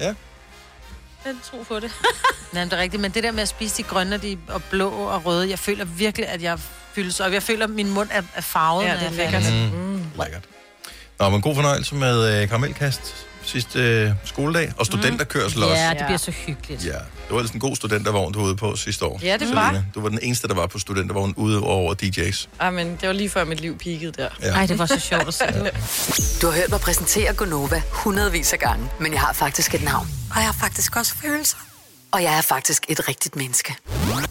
Ja. 0.00 0.14
Den 1.24 1.40
tro 1.50 1.62
på 1.68 1.80
det. 1.80 1.90
Nej, 2.52 2.64
det 2.64 2.72
er 2.72 2.78
rigtigt, 2.78 3.02
men 3.02 3.10
det 3.10 3.22
der 3.22 3.32
med 3.32 3.42
at 3.42 3.48
spise 3.48 3.76
de 3.76 3.82
grønne 3.82 4.16
de, 4.16 4.38
og 4.48 4.62
blå 4.62 4.88
og 4.90 5.24
røde, 5.26 5.50
jeg 5.50 5.58
føler 5.58 5.84
virkelig, 5.84 6.28
at 6.28 6.42
jeg 6.42 6.58
fyldes 6.92 7.20
op. 7.20 7.32
Jeg 7.32 7.42
føler, 7.42 7.64
at 7.64 7.70
min 7.70 7.90
mund 7.90 8.08
er, 8.12 8.22
er 8.34 8.40
farvet. 8.40 8.84
Ja, 8.84 8.92
det 8.92 8.98
er 8.98 9.04
jeg 9.04 9.12
lækkert. 9.12 9.42
færdig. 9.42 9.72
Mm. 9.74 10.02
Lækkert. 10.18 10.42
Nå, 11.20 11.28
men 11.28 11.40
god 11.40 11.54
fornøjelse 11.54 11.94
med 11.94 12.42
øh, 12.42 12.48
karamelkast 12.48 13.26
sidste 13.44 13.78
øh, 13.78 14.10
skoledag. 14.24 14.72
Og 14.78 14.86
studenterkørsel 14.86 15.62
også. 15.62 15.74
Ja, 15.74 15.90
det 15.90 16.04
bliver 16.06 16.16
så 16.16 16.30
hyggeligt. 16.30 16.84
Ja, 16.84 16.90
det 16.92 17.00
var 17.30 17.36
ellers 17.36 17.50
en 17.50 17.60
god 17.60 17.76
studentervogn, 17.76 18.32
du 18.32 18.38
var 18.38 18.46
ude 18.46 18.56
på 18.56 18.76
sidste 18.76 19.04
år. 19.04 19.20
Ja, 19.22 19.32
det 19.32 19.40
Selina. 19.40 19.60
var. 19.60 19.84
Du 19.94 20.00
var 20.00 20.08
den 20.08 20.18
eneste, 20.22 20.48
der 20.48 20.54
var 20.54 20.66
på 20.66 20.78
studentervogn 20.78 21.34
ude 21.36 21.62
over 21.62 21.94
DJ's. 22.02 22.70
Men 22.70 22.96
det 23.00 23.06
var 23.08 23.12
lige 23.12 23.28
før 23.30 23.44
mit 23.44 23.60
liv 23.60 23.78
peakede 23.78 24.12
der. 24.12 24.28
Ja. 24.42 24.46
Ej, 24.52 24.66
det 24.66 24.78
var 24.78 24.86
så 24.86 25.00
sjovt 25.00 25.28
at 25.28 25.34
se. 25.34 25.44
Du 26.42 26.46
har 26.46 26.54
hørt 26.54 26.70
mig 26.70 26.80
præsentere 26.80 27.34
Gonova 27.34 27.82
hundredvis 27.90 28.52
af 28.52 28.58
gange, 28.58 28.88
men 29.00 29.12
jeg 29.12 29.20
har 29.20 29.32
faktisk 29.32 29.74
et 29.74 29.82
navn. 29.84 30.08
Og 30.30 30.36
jeg 30.36 30.46
har 30.46 30.56
faktisk 30.60 30.96
også 30.96 31.14
følelser. 31.14 31.56
Og 32.12 32.22
jeg 32.22 32.36
er 32.38 32.40
faktisk 32.42 32.86
et 32.88 33.08
rigtigt 33.08 33.36
menneske. 33.36 33.76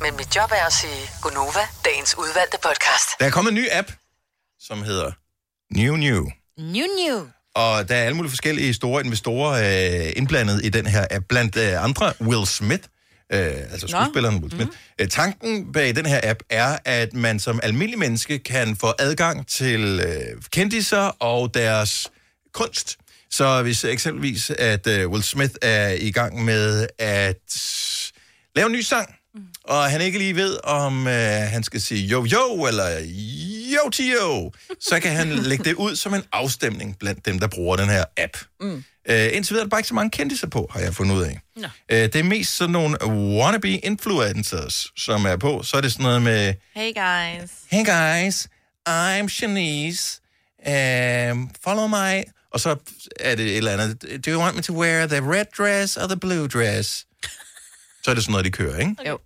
Men 0.01 0.17
mit 0.17 0.35
job 0.35 0.51
er 0.51 0.65
at 0.65 0.73
sige 0.73 1.09
Gonova, 1.21 1.59
dagens 1.85 2.15
udvalgte 2.17 2.57
podcast. 2.63 3.09
Der 3.19 3.25
er 3.25 3.29
kommet 3.29 3.51
en 3.51 3.55
ny 3.55 3.67
app, 3.71 3.91
som 4.59 4.83
hedder 4.83 5.11
New 5.77 5.95
New. 5.95 6.23
New, 6.57 6.85
new. 7.07 7.19
Og 7.55 7.89
der 7.89 7.95
er 7.95 8.03
alle 8.03 8.15
mulige 8.15 8.29
forskellige 8.29 8.73
store 8.73 9.05
investorer 9.05 9.51
øh, 10.05 10.13
indblandet 10.15 10.65
i 10.65 10.69
den 10.69 10.85
her 10.85 11.05
app. 11.11 11.25
Blandt 11.29 11.57
øh, 11.57 11.83
andre 11.83 12.13
Will 12.21 12.47
Smith, 12.47 12.83
øh, 13.33 13.39
altså 13.39 13.87
Nå. 13.91 14.01
skuespilleren 14.01 14.35
Will 14.35 14.51
Smith. 14.51 14.71
Mm. 14.99 15.07
Tanken 15.07 15.71
bag 15.71 15.95
den 15.95 16.05
her 16.05 16.19
app 16.23 16.39
er, 16.49 16.77
at 16.85 17.13
man 17.13 17.39
som 17.39 17.59
almindelig 17.63 17.99
menneske 17.99 18.39
kan 18.39 18.75
få 18.75 18.93
adgang 18.99 19.47
til 19.47 19.99
øh, 20.05 20.41
kendiser 20.51 20.97
og 21.19 21.53
deres 21.53 22.11
kunst. 22.53 22.97
Så 23.31 23.61
hvis 23.61 23.83
eksempelvis, 23.83 24.49
at 24.49 24.87
øh, 24.87 25.09
Will 25.09 25.23
Smith 25.23 25.53
er 25.61 25.89
i 25.89 26.11
gang 26.11 26.45
med 26.45 26.87
at 26.99 27.61
lave 28.55 28.65
en 28.65 28.71
ny 28.71 28.81
sang, 28.81 29.15
og 29.63 29.89
han 29.91 30.01
ikke 30.01 30.17
lige 30.17 30.35
ved, 30.35 30.57
om 30.63 31.07
øh, 31.07 31.13
han 31.49 31.63
skal 31.63 31.81
sige 31.81 32.05
jo 32.07 32.25
jo, 32.25 32.65
eller 32.65 32.99
jo 33.73 33.89
tio, 33.89 34.51
så 34.79 34.99
kan 34.99 35.11
han 35.11 35.29
lægge 35.49 35.63
det 35.63 35.73
ud 35.73 35.95
som 35.95 36.13
en 36.13 36.23
afstemning 36.31 36.99
blandt 36.99 37.25
dem, 37.25 37.39
der 37.39 37.47
bruger 37.47 37.75
den 37.75 37.89
her 37.89 38.03
app. 38.17 38.37
Mm. 38.61 38.83
Øh, 39.09 39.29
indtil 39.33 39.53
videre 39.53 39.61
er 39.61 39.65
der 39.65 39.69
bare 39.69 39.79
ikke 39.79 39.87
så 39.87 39.93
mange 39.93 40.09
kendtiser 40.11 40.47
på, 40.47 40.69
har 40.71 40.79
jeg 40.79 40.95
fundet 40.95 41.15
ud 41.15 41.21
af. 41.23 41.39
Nå. 41.55 41.67
Øh, 41.89 41.97
det 41.97 42.15
er 42.15 42.23
mest 42.23 42.57
sådan 42.57 42.71
nogle 42.71 42.97
wannabe 43.07 43.69
influencers, 43.69 44.87
som 44.97 45.25
er 45.25 45.37
på. 45.37 45.63
Så 45.63 45.77
er 45.77 45.81
det 45.81 45.91
sådan 45.91 46.03
noget 46.03 46.21
med, 46.21 46.53
Hey 46.75 46.93
guys. 46.93 47.49
hey 47.71 47.85
guys, 47.85 48.47
I'm 48.89 49.27
Shanice, 49.27 50.21
um, 51.31 51.49
follow 51.63 51.87
my... 51.87 52.23
Og 52.51 52.59
så 52.59 52.75
er 53.19 53.35
det 53.35 53.45
et 53.45 53.57
eller 53.57 53.71
andet, 53.71 54.25
do 54.25 54.31
you 54.31 54.39
want 54.41 54.55
me 54.55 54.61
to 54.61 54.73
wear 54.73 55.07
the 55.07 55.31
red 55.31 55.45
dress 55.57 55.97
or 55.97 56.07
the 56.07 56.17
blue 56.19 56.47
dress? 56.47 57.05
Så 58.03 58.11
er 58.11 58.15
det 58.15 58.23
sådan 58.23 58.31
noget, 58.31 58.45
de 58.45 58.51
kører, 58.51 58.79
ikke? 58.79 58.95
Jo. 59.07 59.19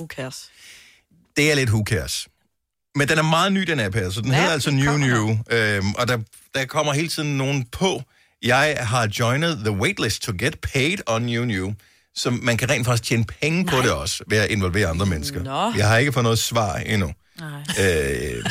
Who 0.00 0.06
cares? 0.06 0.50
det 1.36 1.50
er 1.50 1.54
lidt 1.54 1.70
who 1.70 1.84
cares. 1.86 2.28
Men 2.94 3.08
den 3.08 3.18
er 3.18 3.22
meget 3.22 3.52
ny, 3.52 3.62
den 3.62 3.80
app 3.80 3.94
her, 3.94 4.10
så 4.10 4.20
den 4.20 4.30
ja, 4.30 4.36
hedder 4.36 4.52
altså 4.52 4.70
New 4.70 4.96
New. 4.96 5.38
Øhm, 5.50 5.94
og 5.94 6.08
der, 6.08 6.18
der 6.54 6.64
kommer 6.64 6.92
hele 6.92 7.08
tiden 7.08 7.38
nogen 7.38 7.64
på. 7.64 8.02
Jeg 8.42 8.76
har 8.80 9.08
joined 9.18 9.56
the 9.56 9.70
waitlist 9.70 10.22
to 10.22 10.32
get 10.38 10.58
paid 10.60 10.98
on 11.06 11.22
New 11.22 11.44
New. 11.44 11.72
Så 12.14 12.30
man 12.30 12.56
kan 12.56 12.70
rent 12.70 12.86
faktisk 12.86 13.08
tjene 13.08 13.24
penge 13.24 13.62
Nej. 13.62 13.74
på 13.74 13.82
det 13.82 13.92
også, 13.92 14.24
ved 14.26 14.38
at 14.38 14.50
involvere 14.50 14.88
andre 14.88 15.06
mennesker. 15.06 15.42
Nå. 15.42 15.72
Jeg 15.76 15.88
har 15.88 15.98
ikke 15.98 16.12
fået 16.12 16.24
noget 16.24 16.38
svar 16.38 16.76
endnu. 16.76 17.12
Nej. 17.38 17.62
Øh, 17.80 18.44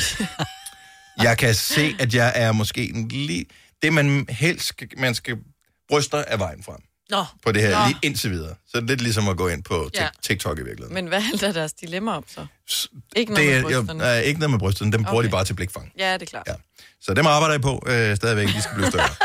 jeg 1.22 1.38
kan 1.38 1.54
se, 1.54 1.96
at 1.98 2.14
jeg 2.14 2.32
er 2.34 2.52
måske 2.52 3.06
lige... 3.10 3.46
Det, 3.82 3.92
man 3.92 4.26
helst 4.28 4.72
man 4.96 5.14
skal 5.14 5.36
bryster 5.88 6.24
af 6.24 6.38
vejen 6.38 6.62
frem 6.62 6.82
Nå. 7.10 7.24
på 7.42 7.52
det 7.52 7.62
her, 7.62 7.78
Nå. 7.80 7.86
lige 7.86 7.98
indtil 8.02 8.30
videre. 8.30 8.54
Så 8.68 8.80
det 8.80 8.82
er 8.82 8.86
lidt 8.86 9.00
ligesom 9.00 9.28
at 9.28 9.36
gå 9.36 9.48
ind 9.48 9.62
på 9.64 9.90
Ja. 9.94 10.02
ja. 10.02 10.08
TikTok 10.22 10.58
i 10.58 10.62
virkeligheden. 10.62 10.94
Men 10.94 11.06
hvad 11.06 11.20
handler 11.20 11.52
deres 11.52 11.72
dilemma 11.72 12.12
om 12.16 12.24
så? 12.28 12.46
Ikke 13.16 13.32
noget 13.32 13.48
Det 13.48 13.62
med 13.64 13.70
er, 13.70 13.74
jo, 13.76 13.80
brysterne? 13.82 13.98
nej, 13.98 14.20
ikke 14.20 14.40
noget 14.40 14.50
med 14.50 14.58
brysterne, 14.58 14.92
dem 14.92 15.04
bruger 15.04 15.18
Okay. 15.18 15.26
de 15.26 15.30
bare 15.30 15.44
til 15.44 15.54
blikfang. 15.54 15.92
Ja, 15.98 16.12
det 16.14 16.22
er 16.22 16.26
klart. 16.26 16.44
Ja. 16.48 16.54
Så 17.00 17.14
dem 17.14 17.26
arbejder 17.26 17.54
jeg 17.54 17.60
på 17.62 17.82
øh, 17.86 18.16
stadigvæk, 18.16 18.48
de 18.48 18.62
skal 18.62 18.74
blive 18.74 18.90
større. 18.90 19.08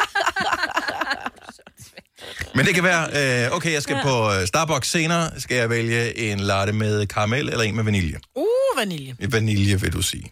Men 2.55 2.65
det 2.65 2.75
kan 2.75 2.83
være, 2.83 3.45
øh, 3.45 3.51
okay, 3.55 3.73
jeg 3.73 3.83
skal 3.83 3.99
på 4.03 4.31
øh, 4.33 4.47
Starbucks 4.47 4.89
senere, 4.89 5.39
skal 5.39 5.57
jeg 5.57 5.69
vælge 5.69 6.17
en 6.17 6.39
latte 6.39 6.73
med 6.73 7.07
karamel 7.07 7.49
eller 7.49 7.61
en 7.63 7.75
med 7.75 7.83
vanilje. 7.83 8.19
Uh, 8.35 8.45
vanilje. 8.77 9.15
Vanilje, 9.31 9.81
vil 9.81 9.93
du 9.93 10.01
sige. 10.01 10.31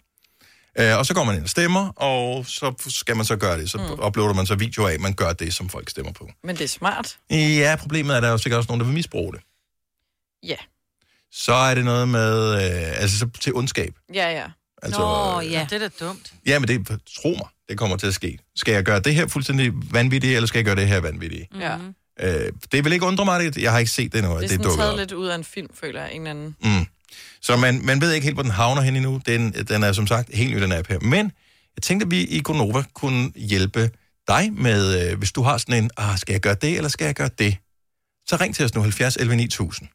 Øh, 0.80 0.98
og 0.98 1.06
så 1.06 1.14
går 1.14 1.24
man 1.24 1.36
ind 1.36 1.44
og 1.44 1.50
stemmer, 1.50 1.90
og 1.96 2.46
så 2.46 2.74
skal 2.88 3.16
man 3.16 3.26
så 3.26 3.36
gøre 3.36 3.58
det. 3.60 3.70
Så 3.70 3.78
mm. 3.78 4.06
uploader 4.06 4.34
man 4.34 4.46
så 4.46 4.56
video 4.56 4.88
af, 4.88 4.94
at 4.94 5.00
man 5.02 5.14
gør 5.14 5.34
det, 5.34 5.54
som 5.54 5.70
folk 5.70 5.90
stemmer 5.90 6.12
på. 6.12 6.30
Men 6.44 6.56
det 6.56 6.64
er 6.64 6.68
smart. 6.68 7.18
Ja, 7.32 7.76
problemet 7.80 8.14
er, 8.14 8.18
at 8.18 8.24
der 8.24 8.28
er 8.30 8.32
jo 8.32 8.38
sikkert 8.38 8.58
også 8.58 8.68
nogen, 8.68 8.80
der 8.80 8.86
vil 8.86 8.94
misbruge 8.94 9.34
det. 9.34 9.42
Ja. 10.44 10.56
Så 11.32 11.54
er 11.54 11.76
det 11.76 11.86
noget 11.86 12.08
med, 12.08 12.54
øh, 12.54 13.02
altså 13.02 13.18
så 13.20 13.28
til 13.42 13.54
ondskab. 13.54 13.94
Ja, 14.14 14.32
ja. 14.32 14.46
Altså, 14.84 15.00
Nå, 15.00 15.42
ja. 15.42 15.68
Det 15.70 15.84
er 15.84 15.90
da 15.90 16.06
dumt. 16.06 16.34
Ja, 16.46 16.60
men 16.60 16.68
det, 16.68 16.88
tro 17.22 17.30
mig, 17.30 17.48
det 17.70 17.78
kommer 17.78 17.98
til 17.98 18.08
at 18.08 18.14
ske. 18.14 18.38
Skal 18.56 18.74
jeg 18.74 18.84
gøre 18.84 19.00
det 19.00 19.16
her 19.16 19.28
fuldstændig 19.28 19.72
vanvittigt, 19.92 20.36
eller 20.36 20.48
skal 20.48 20.58
jeg 20.60 20.66
gøre 20.66 20.76
det 20.76 20.88
her 20.88 21.00
vanvittigt? 21.00 21.44
Ja. 21.60 21.78
Øh, 22.20 22.52
det 22.72 22.84
vil 22.84 22.94
ikke 22.94 23.06
undre 23.06 23.26
mig, 23.26 23.40
det. 23.40 23.58
jeg 23.58 23.72
har 23.72 23.80
ikke 23.80 23.92
set 23.92 24.12
det 24.12 24.20
endnu, 24.20 24.32
Det 24.32 24.38
er 24.38 24.42
det 24.42 24.50
sådan 24.50 24.78
taget 24.78 24.92
op. 24.92 24.98
lidt 24.98 25.12
ud 25.12 25.28
af 25.28 25.36
en 25.36 25.44
film, 25.44 25.68
føler 25.74 26.02
jeg. 26.02 26.14
En 26.14 26.28
anden. 26.28 26.56
Mm. 26.64 26.86
Så 27.42 27.58
man, 27.58 27.86
man 27.86 28.02
ved 28.02 28.12
ikke 28.12 28.26
helt, 28.26 28.36
hvor 28.36 28.44
den 28.44 28.52
havner 28.52 28.82
hen 28.82 28.96
endnu. 28.96 29.22
Den, 29.26 29.52
den 29.52 29.84
er 29.84 29.92
som 29.92 30.08
sagt 30.08 30.34
helt 30.34 30.56
ny, 30.56 30.62
den 30.62 30.72
app 30.72 30.88
her. 30.88 31.00
Men 31.00 31.32
jeg 31.76 31.84
tænkte, 31.84 32.06
at 32.06 32.12
vi 32.12 32.22
i 32.24 32.42
Gonova 32.44 32.84
kunne 32.94 33.32
hjælpe 33.36 33.90
dig 34.28 34.54
med, 34.54 35.12
øh, 35.12 35.18
hvis 35.18 35.32
du 35.32 35.42
har 35.42 35.58
sådan 35.58 35.84
en, 35.84 35.90
ah, 35.98 36.18
skal 36.18 36.34
jeg 36.34 36.42
gøre 36.42 36.56
det, 36.62 36.78
eller 36.78 36.90
skal 36.90 37.06
jeg 37.06 37.16
gøre 37.16 37.30
det? 37.40 37.58
Så 38.28 38.38
ring 38.42 38.56
til 38.56 38.66
os 38.66 38.76
nu, 38.76 38.82
70 38.82 39.16
11 39.16 39.36
9000. 39.36 39.90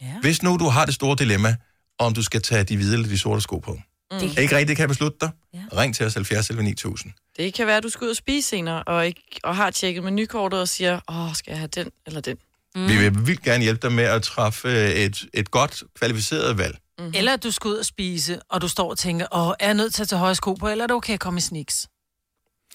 Ja. 0.00 0.06
Hvis 0.20 0.42
nu 0.42 0.56
du 0.56 0.68
har 0.68 0.84
det 0.84 0.94
store 0.94 1.16
dilemma, 1.18 1.56
om 1.98 2.14
du 2.14 2.22
skal 2.22 2.42
tage 2.42 2.64
de 2.64 2.76
hvide 2.76 2.92
eller 2.92 3.08
de 3.08 3.18
sorte 3.18 3.40
sko 3.40 3.58
på. 3.58 3.78
Mm. 4.12 4.18
Ikke 4.38 4.56
rigtigt 4.56 4.76
kan 4.76 4.88
beslutte 4.88 5.18
dig? 5.20 5.30
Ja. 5.54 5.58
Ring 5.76 5.94
til 5.94 6.06
os 6.06 6.14
70 6.14 6.50
11 6.50 6.62
9000. 6.64 7.12
Det 7.36 7.54
kan 7.54 7.66
være, 7.66 7.76
at 7.76 7.82
du 7.82 7.88
skal 7.88 8.04
ud 8.04 8.10
og 8.10 8.16
spise 8.16 8.48
senere, 8.48 8.82
og, 8.82 9.06
ikke, 9.06 9.22
og 9.42 9.56
har 9.56 9.70
tjekket 9.70 10.04
menukortet 10.04 10.60
og 10.60 10.68
siger, 10.68 11.00
åh, 11.08 11.34
skal 11.34 11.50
jeg 11.50 11.58
have 11.58 11.68
den 11.68 11.90
eller 12.06 12.20
den? 12.20 12.36
Mm. 12.74 12.88
Vi 12.88 12.96
vil 12.96 13.26
vildt 13.26 13.42
gerne 13.42 13.62
hjælpe 13.62 13.86
dig 13.88 13.92
med 13.96 14.04
at 14.04 14.22
træffe 14.22 14.68
øh, 14.68 14.90
et, 14.90 15.24
et 15.34 15.50
godt, 15.50 15.82
kvalificeret 15.98 16.58
valg. 16.58 16.78
Mm-hmm. 16.98 17.12
Eller 17.16 17.32
at 17.32 17.42
du 17.42 17.50
skal 17.50 17.68
ud 17.68 17.76
og 17.76 17.84
spise, 17.84 18.40
og 18.50 18.60
du 18.60 18.68
står 18.68 18.90
og 18.90 18.98
tænker, 18.98 19.26
åh, 19.32 19.48
er 19.60 19.66
jeg 19.66 19.74
nødt 19.74 19.94
til 19.94 20.02
at 20.02 20.08
tage 20.08 20.18
høje 20.18 20.34
sko 20.34 20.54
på, 20.54 20.68
eller 20.68 20.82
er 20.84 20.86
det 20.86 20.96
okay 20.96 21.14
at 21.14 21.20
komme 21.20 21.38
i 21.38 21.40
sneaks? 21.40 21.86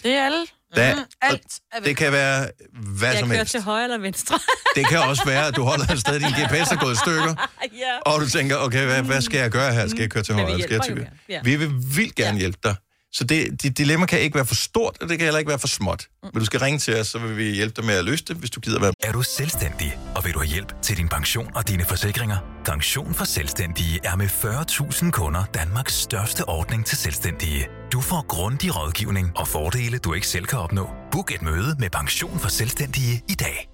Det 0.04 0.12
er 0.14 0.26
alle. 0.26 0.45
Der, 0.76 0.95
Mhm, 0.95 1.04
alt. 1.22 1.60
er 1.72 1.80
det 1.80 1.98
kan 1.98 2.12
være 2.12 2.48
hvad 2.72 3.10
jeg 3.10 3.20
som 3.20 3.30
kører 3.30 3.38
helst. 3.38 3.52
til 3.52 3.62
højre 3.62 3.84
eller 3.84 3.98
venstre. 3.98 4.39
Det 4.76 4.88
kan 4.88 5.00
også 5.00 5.26
være, 5.26 5.48
at 5.48 5.56
du 5.56 5.64
holder 5.64 5.91
et 5.93 6.00
sted, 6.00 6.20
din 6.20 6.28
GPS 6.30 6.72
er 6.72 6.80
gået 6.80 6.93
i 6.93 6.98
stykker, 6.98 7.36
ja. 7.64 8.12
og 8.12 8.22
du 8.22 8.30
tænker, 8.30 8.58
okay, 8.58 8.86
hvad, 8.86 9.02
hvad 9.04 9.22
skal 9.22 9.38
jeg 9.39 9.52
gøre 9.52 9.74
her? 9.74 9.88
Skal 9.88 10.00
jeg 10.00 10.10
køre 10.10 10.24
til 10.24 10.34
højre? 10.34 10.56
vi 10.56 10.62
Skal 10.62 10.74
jeg 10.74 10.84
til 10.84 11.08
ja. 11.30 11.41
Vi 11.43 11.56
vil 11.56 11.72
vildt 11.95 12.16
gerne 12.16 12.38
hjælpe 12.39 12.60
dig. 12.64 12.76
Så 13.18 13.24
det, 13.24 13.61
dit 13.63 13.78
dilemma 13.78 14.05
kan 14.05 14.20
ikke 14.20 14.36
være 14.36 14.45
for 14.45 14.55
stort, 14.55 14.97
og 15.01 15.09
det 15.09 15.18
kan 15.18 15.26
heller 15.26 15.39
ikke 15.39 15.49
være 15.49 15.59
for 15.59 15.68
småt. 15.68 16.07
Men 16.24 16.39
du 16.39 16.45
skal 16.45 16.59
ringe 16.59 16.80
til 16.80 16.99
os, 16.99 17.07
så 17.07 17.20
vil 17.20 17.38
vi 17.38 17.43
hjælpe 17.43 17.76
dig 17.76 17.86
med 17.86 17.93
at 17.93 18.05
løse 18.05 18.26
det, 18.26 18.36
hvis 18.36 18.49
du 18.49 18.59
gider 18.59 18.80
være 18.80 18.91
Er 19.03 19.11
du 19.11 19.22
selvstændig, 19.22 19.97
og 20.15 20.26
vil 20.26 20.34
du 20.34 20.39
have 20.39 20.47
hjælp 20.47 20.82
til 20.82 20.97
din 20.97 21.09
pension 21.09 21.51
og 21.55 21.68
dine 21.68 21.86
forsikringer? 21.86 22.38
Pension 22.65 23.13
for 23.13 23.26
Selvstændige 23.26 23.99
er 24.03 24.15
med 24.15 24.28
40.000 24.28 25.11
kunder 25.11 25.43
Danmarks 25.53 25.93
største 25.93 26.49
ordning 26.49 26.86
til 26.86 26.97
selvstændige. 26.97 27.68
Du 27.91 28.01
får 28.01 28.26
grundig 28.28 28.76
rådgivning 28.76 29.32
og 29.36 29.47
fordele, 29.47 29.97
du 29.97 30.13
ikke 30.13 30.28
selv 30.28 30.45
kan 30.45 30.59
opnå. 30.59 30.89
Book 31.11 31.32
et 31.32 31.41
møde 31.41 31.76
med 31.80 31.89
Pension 31.89 32.39
for 32.39 32.49
Selvstændige 32.49 33.24
i 33.30 33.34
dag. 33.34 33.70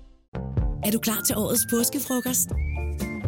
Er 0.85 0.91
du 0.91 0.99
klar 0.99 1.21
til 1.27 1.35
årets 1.37 1.65
påskefrokost? 1.69 2.49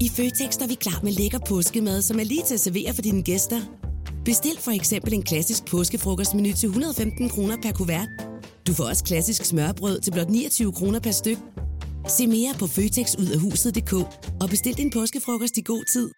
I 0.02 0.10
Føtex 0.16 0.56
er 0.58 0.68
vi 0.68 0.76
klar 0.76 1.00
med 1.04 1.12
lækker 1.12 1.40
påskemad, 1.48 2.02
som 2.02 2.20
er 2.20 2.24
lige 2.24 2.44
til 2.48 2.54
at 2.54 2.60
servere 2.60 2.94
for 2.94 3.02
dine 3.02 3.24
gæster. 3.24 3.85
Bestil 4.26 4.58
for 4.60 4.72
eksempel 4.72 5.14
en 5.14 5.24
klassisk 5.24 5.66
påskefrokostmenu 5.66 6.52
til 6.54 6.68
115 6.68 7.30
kroner 7.30 7.58
per 7.64 7.72
kuvert. 7.72 8.10
Du 8.68 8.74
får 8.74 8.84
også 8.84 9.04
klassisk 9.04 9.46
smørbrød 9.46 10.00
til 10.00 10.12
blot 10.12 10.30
29 10.30 10.74
kroner 10.74 11.00
per 11.00 11.12
styk. 11.12 11.38
Se 12.08 12.28
mere 12.28 12.54
på 12.60 12.68
føtexudafhuset.dk 12.68 13.94
og 14.42 14.50
bestil 14.50 14.78
din 14.78 14.92
påskefrokost 14.92 15.58
i 15.58 15.62
god 15.62 15.84
tid. 15.94 16.12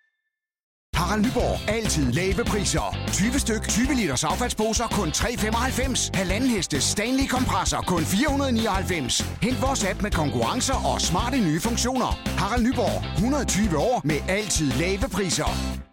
Harald 0.96 1.26
Nyborg. 1.26 1.70
Altid 1.70 2.12
lave 2.12 2.44
priser. 2.46 2.98
20 3.14 3.40
styk, 3.40 3.68
20 3.68 3.96
liters 3.96 4.24
affaldsposer 4.24 4.88
kun 4.88 5.10
3,95. 5.10 6.10
Halvanden 6.14 6.50
heste 6.50 6.82
Stanley 6.82 7.28
kompresser 7.28 7.82
kun 7.82 8.04
499. 8.06 9.22
Hent 9.42 9.62
vores 9.62 9.84
app 9.84 10.02
med 10.02 10.12
konkurrencer 10.12 10.94
og 10.94 11.02
smarte 11.02 11.38
nye 11.38 11.60
funktioner. 11.60 12.12
Harald 12.42 12.64
Nyborg. 12.64 13.18
120 13.18 13.78
år 13.78 14.02
med 14.04 14.20
altid 14.28 14.72
lave 14.72 15.10
priser. 15.12 15.87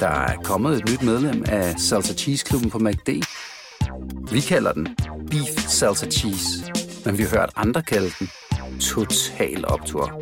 Der 0.00 0.08
er 0.08 0.36
kommet 0.44 0.78
et 0.78 0.90
nyt 0.90 1.02
medlem 1.02 1.44
af 1.48 1.74
Salsa 1.80 2.14
Cheese 2.14 2.44
Klubben 2.44 2.70
på 2.70 2.78
MACD. 2.78 3.08
Vi 4.32 4.40
kalder 4.40 4.72
den 4.72 4.96
Beef 5.30 5.68
Salsa 5.68 6.06
Cheese, 6.10 6.72
men 7.04 7.18
vi 7.18 7.22
har 7.22 7.30
hørt 7.30 7.50
andre 7.56 7.82
kalde 7.82 8.10
den 8.18 8.30
Total 8.80 9.64
Optor. 9.68 10.12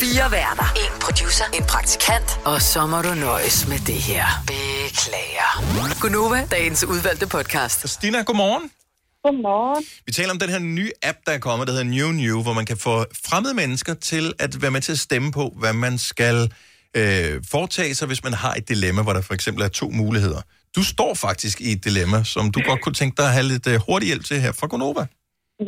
Fire 0.00 0.30
værter. 0.30 0.64
En 0.76 1.00
producer. 1.00 1.44
En 1.54 1.64
praktikant. 1.64 2.40
Og 2.44 2.62
så 2.62 2.86
må 2.86 3.02
du 3.02 3.14
nøjes 3.14 3.68
med 3.68 3.78
det 3.78 3.94
her. 3.94 4.24
Beklager. 4.46 6.00
Gunova, 6.00 6.46
dagens 6.50 6.84
udvalgte 6.84 7.26
podcast. 7.26 7.88
Stina, 7.88 8.22
godmorgen. 8.22 8.70
Godmorgen. 9.26 9.82
Vi 10.08 10.12
taler 10.18 10.32
om 10.36 10.40
den 10.44 10.50
her 10.54 10.62
nye 10.78 10.92
app, 11.10 11.18
der 11.26 11.32
er 11.38 11.42
kommet, 11.48 11.62
der 11.68 11.72
hedder 11.76 11.90
New 11.96 12.08
New, 12.22 12.36
hvor 12.44 12.54
man 12.60 12.66
kan 12.70 12.78
få 12.86 12.94
fremmede 13.28 13.54
mennesker 13.62 13.94
til 14.10 14.24
at 14.44 14.52
være 14.62 14.72
med 14.76 14.82
til 14.88 14.94
at 14.98 15.02
stemme 15.08 15.28
på, 15.38 15.44
hvad 15.60 15.74
man 15.86 15.94
skal 16.10 16.36
øh, 16.98 17.32
foretage 17.54 17.92
sig, 17.98 18.06
hvis 18.10 18.22
man 18.28 18.34
har 18.42 18.52
et 18.60 18.66
dilemma, 18.72 19.00
hvor 19.04 19.14
der 19.16 19.22
for 19.28 19.34
eksempel 19.38 19.60
er 19.68 19.72
to 19.82 19.86
muligheder. 20.02 20.42
Du 20.76 20.82
står 20.92 21.12
faktisk 21.26 21.56
i 21.66 21.68
et 21.76 21.82
dilemma, 21.88 22.18
som 22.34 22.44
du 22.54 22.58
godt 22.68 22.80
kunne 22.84 22.98
tænke 23.00 23.14
dig 23.20 23.26
at 23.30 23.34
have 23.36 23.46
lidt 23.52 23.66
øh, 23.72 23.76
hurtig 23.86 24.06
hjælp 24.10 24.24
til 24.30 24.36
her 24.44 24.52
fra 24.58 24.66
Gonova. 24.72 25.04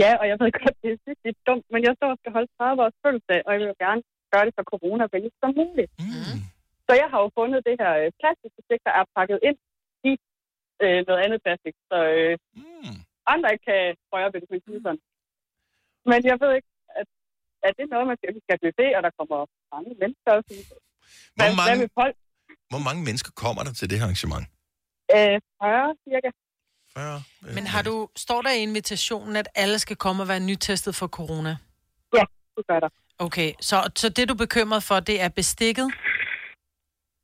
Ja, 0.02 0.12
og 0.20 0.24
jeg 0.30 0.36
ved 0.40 0.48
godt, 0.60 0.76
det 0.82 0.88
er 0.94 0.98
sygt 1.04 1.22
lidt 1.26 1.40
dumt, 1.48 1.66
men 1.72 1.80
jeg 1.86 1.92
står 1.98 2.08
og 2.14 2.18
skal 2.22 2.32
holde 2.36 2.50
30 2.58 2.82
års 2.84 2.96
fødselsdag, 3.02 3.40
og 3.44 3.50
jeg 3.52 3.58
vil 3.60 3.68
jo 3.72 3.78
gerne 3.86 4.02
gøre 4.32 4.44
det 4.46 4.54
for 4.58 4.64
corona 4.72 5.04
venligt 5.14 5.36
som 5.42 5.50
muligt. 5.60 5.90
Mm. 6.02 6.38
Så 6.86 6.92
jeg 7.00 7.08
har 7.12 7.18
jo 7.24 7.28
fundet 7.38 7.60
det 7.68 7.76
her 7.82 7.92
øh, 8.02 8.08
plastikbestik, 8.20 8.80
der 8.86 8.92
er 9.00 9.04
pakket 9.16 9.38
ind 9.48 9.58
i 10.10 10.12
øh, 10.84 11.00
noget 11.08 11.20
andet 11.24 11.38
plastik, 11.44 11.74
så 11.90 11.98
øh, 12.16 12.32
mm. 12.58 12.96
Andre 13.32 13.46
ikke 13.54 13.64
kan 13.70 13.82
røre 14.12 14.28
ved 14.32 14.38
det, 14.42 14.48
hvis 14.50 14.50
man 14.54 14.60
siger 14.66 14.80
sådan. 14.86 15.02
Men 16.10 16.18
jeg 16.30 16.36
ved 16.42 16.50
ikke, 16.58 16.70
at, 17.00 17.06
at 17.66 17.72
det 17.76 17.82
er 17.86 17.90
noget, 17.94 18.06
man 18.10 18.16
skal, 18.18 18.28
vi 18.38 18.40
skal 18.46 18.56
blive 18.62 18.74
det, 18.82 18.90
og 18.96 19.00
der 19.06 19.12
kommer 19.18 19.38
mange 19.74 19.90
mennesker 20.02 20.30
også. 20.38 20.48
Hvor 20.50 20.78
Hvad, 21.38 21.46
hvad 21.48 21.56
mange, 21.62 21.78
vil 21.82 21.90
folk? 22.00 22.16
hvor 22.72 22.82
mange 22.88 23.00
mennesker 23.08 23.32
kommer 23.44 23.62
der 23.66 23.72
til 23.78 23.86
det 23.90 23.96
her 24.00 24.06
arrangement? 24.08 24.44
Øh, 25.16 25.36
40 25.62 25.96
cirka. 26.06 26.30
40? 26.96 27.22
Men 27.56 27.64
har 27.74 27.82
du, 27.88 27.94
står 28.26 28.40
der 28.46 28.52
i 28.58 28.60
invitationen, 28.68 29.34
at 29.42 29.48
alle 29.62 29.78
skal 29.84 29.96
komme 30.04 30.18
og 30.24 30.28
være 30.32 30.42
nytestet 30.50 30.92
for 31.00 31.06
corona? 31.18 31.52
Ja, 32.18 32.24
det 32.56 32.64
gør 32.70 32.80
der. 32.84 32.90
Okay, 33.26 33.50
så, 33.68 33.76
så 34.00 34.06
det 34.16 34.28
du 34.28 34.34
er 34.34 34.42
bekymret 34.46 34.82
for, 34.88 35.00
det 35.10 35.16
er 35.24 35.28
bestikket? 35.40 35.88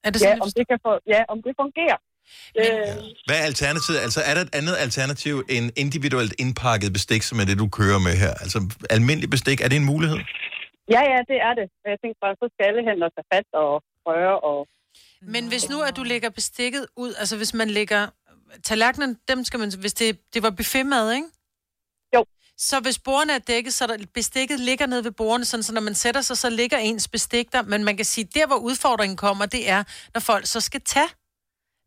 Er 0.07 0.11
det 0.11 0.20
Ja, 0.22 0.26
sådan, 0.26 0.42
om 0.42 0.50
det, 0.59 0.64
kan 0.70 0.78
få, 0.86 0.92
ja, 1.14 1.20
om 1.28 1.38
det 1.46 1.52
fungerer. 1.62 1.98
Øh, 2.61 2.64
Hvad 3.27 3.37
er 3.41 3.45
alternativet? 3.51 3.99
Altså, 4.07 4.20
er 4.29 4.35
der 4.35 4.41
et 4.41 4.55
andet 4.55 4.77
alternativ 4.85 5.35
end 5.49 5.70
individuelt 5.77 6.35
indpakket 6.39 6.93
bestik, 6.93 7.22
som 7.22 7.41
er 7.41 7.45
det, 7.45 7.59
du 7.59 7.68
kører 7.68 7.99
med 7.99 8.14
her? 8.22 8.33
Altså, 8.45 8.59
almindelig 8.91 9.31
bestik, 9.31 9.61
er 9.61 9.68
det 9.68 9.77
en 9.77 9.85
mulighed? 9.85 10.18
ja, 10.95 11.03
ja, 11.12 11.18
det 11.31 11.39
er 11.49 11.55
det. 11.61 11.66
Men 11.83 11.89
Jeg 11.93 11.99
tænkte 12.03 12.18
bare, 12.25 12.35
så 12.43 12.47
skal 12.53 12.64
alle 12.68 12.83
hænder 12.89 13.09
tage 13.16 13.29
fat 13.35 13.49
og 13.62 13.83
røre 14.09 14.41
og... 14.51 14.59
Men 15.35 15.49
hvis 15.49 15.68
nu, 15.68 15.83
at 15.83 15.97
du 15.97 16.03
lægger 16.03 16.31
bestikket 16.31 16.87
ud, 16.97 17.14
altså 17.18 17.37
hvis 17.37 17.55
man 17.55 17.70
lægger... 17.70 18.09
Tallerkenen, 18.64 19.18
dem 19.29 19.45
skal 19.45 19.61
man... 19.61 19.72
Hvis 19.81 19.93
det, 19.95 20.18
det 20.35 20.43
var 20.43 20.51
buffetmad, 20.51 21.12
ikke? 21.12 21.27
Jo. 22.16 22.25
Så 22.59 22.81
hvis 22.81 22.99
bordene 22.99 23.33
er 23.33 23.39
dækket, 23.39 23.75
så 23.75 23.87
der 23.87 23.97
bestikket 24.14 24.61
ligger 24.61 24.87
nede 24.87 25.05
ved 25.05 25.11
bordene, 25.11 25.45
sådan, 25.45 25.62
så 25.62 25.75
når 25.75 25.81
man 25.81 25.95
sætter 25.95 26.20
sig, 26.20 26.37
så 26.39 26.51
ligger 26.51 26.79
ens 26.79 27.09
bestik 27.09 27.53
der. 27.53 27.62
Men 27.62 27.85
man 27.85 27.97
kan 27.97 28.05
sige, 28.05 28.25
der 28.35 28.47
hvor 28.47 28.57
udfordringen 28.57 29.16
kommer, 29.16 29.47
det 29.47 29.70
er, 29.70 29.85
når 30.14 30.20
folk 30.20 30.47
så 30.47 30.61
skal 30.61 30.81
tage 30.81 31.09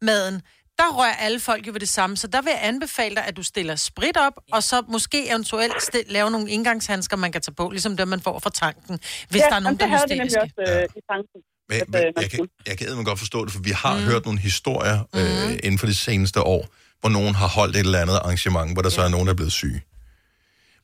maden. 0.01 0.41
Der 0.77 0.97
rører 0.99 1.13
alle 1.13 1.39
folk 1.39 1.67
jo 1.67 1.71
ved 1.71 1.79
det 1.79 1.89
samme, 1.89 2.17
så 2.17 2.27
der 2.27 2.41
vil 2.41 2.49
jeg 2.49 2.59
anbefale 2.63 3.15
dig, 3.15 3.25
at 3.25 3.37
du 3.37 3.43
stiller 3.43 3.75
sprit 3.75 4.17
op, 4.17 4.33
og 4.51 4.63
så 4.63 4.83
måske 4.87 5.29
eventuelt 5.29 5.83
stil, 5.83 6.03
lave 6.07 6.31
nogle 6.31 6.49
indgangshandsker, 6.49 7.17
man 7.17 7.31
kan 7.31 7.41
tage 7.41 7.53
på, 7.53 7.69
ligesom 7.69 7.97
dem, 7.97 8.07
man 8.07 8.21
får 8.21 8.39
fra 8.39 8.49
tanken, 8.49 8.99
hvis 9.29 9.41
ja, 9.41 9.45
der 9.49 9.55
er 9.55 9.59
nogen, 9.59 9.79
der 9.79 9.87
er 9.87 10.05
det 10.05 10.21
hysteriske. 10.21 10.51
nemlig 10.57 10.73
også 10.73 10.81
øh, 10.81 10.97
i 10.97 11.01
tanken. 11.11 11.41
Men, 11.69 11.81
men, 11.87 12.01
øh, 12.01 12.13
man 12.15 12.23
jeg, 12.23 12.31
kan, 12.31 12.47
jeg 12.67 12.77
kan 12.77 13.03
godt 13.03 13.19
forstå 13.19 13.45
det, 13.45 13.53
for 13.53 13.59
vi 13.59 13.69
har 13.69 13.97
mm. 13.97 14.03
hørt 14.03 14.25
nogle 14.25 14.39
historier 14.39 14.99
øh, 15.15 15.51
inden 15.63 15.77
for 15.79 15.87
de 15.87 15.95
seneste 15.95 16.41
år, 16.41 16.67
hvor 16.99 17.09
nogen 17.09 17.35
har 17.35 17.47
holdt 17.47 17.75
et 17.75 17.79
eller 17.79 18.01
andet 18.01 18.15
arrangement, 18.15 18.73
hvor 18.73 18.81
der 18.81 18.89
så 18.89 19.01
er 19.01 19.09
nogen, 19.09 19.27
der 19.27 19.33
er 19.33 19.35
blevet 19.35 19.51
syge. 19.51 19.81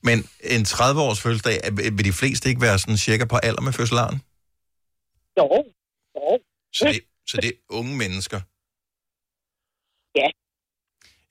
Men 0.04 0.18
en 0.44 0.62
30-års 0.62 1.22
fødselsdag, 1.22 1.60
vil 1.78 2.06
de 2.06 2.14
fleste 2.14 2.50
ikke 2.50 2.62
være 2.62 2.80
sådan 2.80 2.98
cirka 2.98 3.26
på 3.26 3.38
alder 3.38 3.62
med 3.62 3.74
fødselaren? 3.74 4.22
Jo, 5.38 5.64
jo. 6.16 6.40
Så 6.74 6.86
det, 6.86 7.00
så 7.28 7.38
det 7.38 7.48
er 7.48 7.58
unge 7.70 7.98
mennesker. 7.98 8.42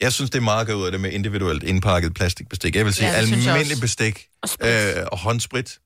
Jeg 0.02 0.12
synes, 0.12 0.30
det 0.30 0.38
er 0.38 0.42
meget 0.42 0.66
godt 0.66 0.76
ud 0.76 0.84
af 0.86 0.92
det 0.92 1.00
med 1.00 1.10
individuelt 1.12 1.62
indpakket 1.62 2.14
plastikbestik. 2.14 2.76
Jeg 2.76 2.84
vil 2.84 2.94
sige 2.94 3.08
Ja, 3.08 3.14
almindelig 3.14 3.76
bestik 3.80 4.26
øh, 4.64 4.68
og 5.12 5.18
håndsprit. 5.18 5.78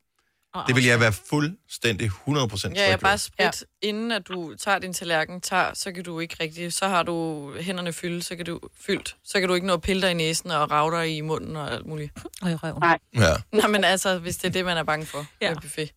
Det 0.66 0.76
vil 0.76 0.84
jeg 0.84 1.00
være 1.00 1.12
fuldstændig 1.12 2.06
100% 2.06 2.10
tryg 2.58 2.72
Ja, 2.76 2.82
jeg 2.82 2.90
ved. 2.92 2.98
bare 2.98 3.18
sprit, 3.18 3.64
ja. 3.82 3.88
inden 3.88 4.12
at 4.12 4.28
du 4.28 4.54
tager 4.54 4.78
din 4.78 4.92
tallerken, 4.92 5.40
tager, 5.40 5.74
så 5.74 5.92
kan 5.92 6.04
du 6.04 6.20
ikke 6.20 6.36
rigtig, 6.40 6.72
så 6.72 6.88
har 6.88 7.02
du 7.02 7.16
hænderne 7.60 7.92
fyldt, 7.92 8.24
så 8.24 8.36
kan 8.36 8.44
du 8.46 8.60
fyldt, 8.86 9.16
så 9.24 9.40
kan 9.40 9.48
du 9.48 9.54
ikke 9.54 9.66
nå 9.66 9.72
at 9.72 9.80
pille 9.82 10.02
dig 10.02 10.10
i 10.10 10.14
næsen 10.14 10.50
og 10.50 10.70
rave 10.70 10.90
dig 10.96 11.16
i 11.16 11.20
munden 11.20 11.56
og 11.56 11.72
alt 11.72 11.86
muligt. 11.86 12.12
Og 12.42 12.50
i 12.50 12.54
røven. 12.54 12.80
Nej. 12.80 12.98
Ja. 13.14 13.34
Nej, 13.52 13.68
men 13.68 13.84
altså, 13.84 14.18
hvis 14.18 14.36
det 14.36 14.48
er 14.48 14.52
det, 14.52 14.64
man 14.64 14.76
er 14.76 14.82
bange 14.82 15.06
for 15.06 15.26
ja. 15.40 15.48
med 15.50 15.56
buffet. 15.62 15.90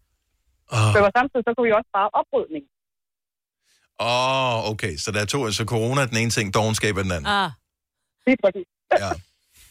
Åh, 0.74 0.80
Så 0.80 1.11
samtidig, 1.17 1.43
så 1.47 1.53
kunne 1.57 1.67
vi 1.67 1.74
også 1.74 1.89
bare 1.93 2.09
oprydning. 2.20 2.63
oh, 3.99 4.72
okay. 4.72 4.97
Så 4.97 5.11
der 5.11 5.22
er 5.22 5.26
to. 5.26 5.51
Så 5.51 5.65
corona 5.65 6.01
er 6.01 6.05
den 6.05 6.17
ene 6.17 6.30
ting, 6.32 6.53
dogenskab 6.53 6.97
er 6.97 7.01
den 7.03 7.11
anden. 7.11 7.28
Ah. 7.28 7.51
Lige 8.28 8.38
præcis. 8.43 8.65
Ja. 8.99 9.09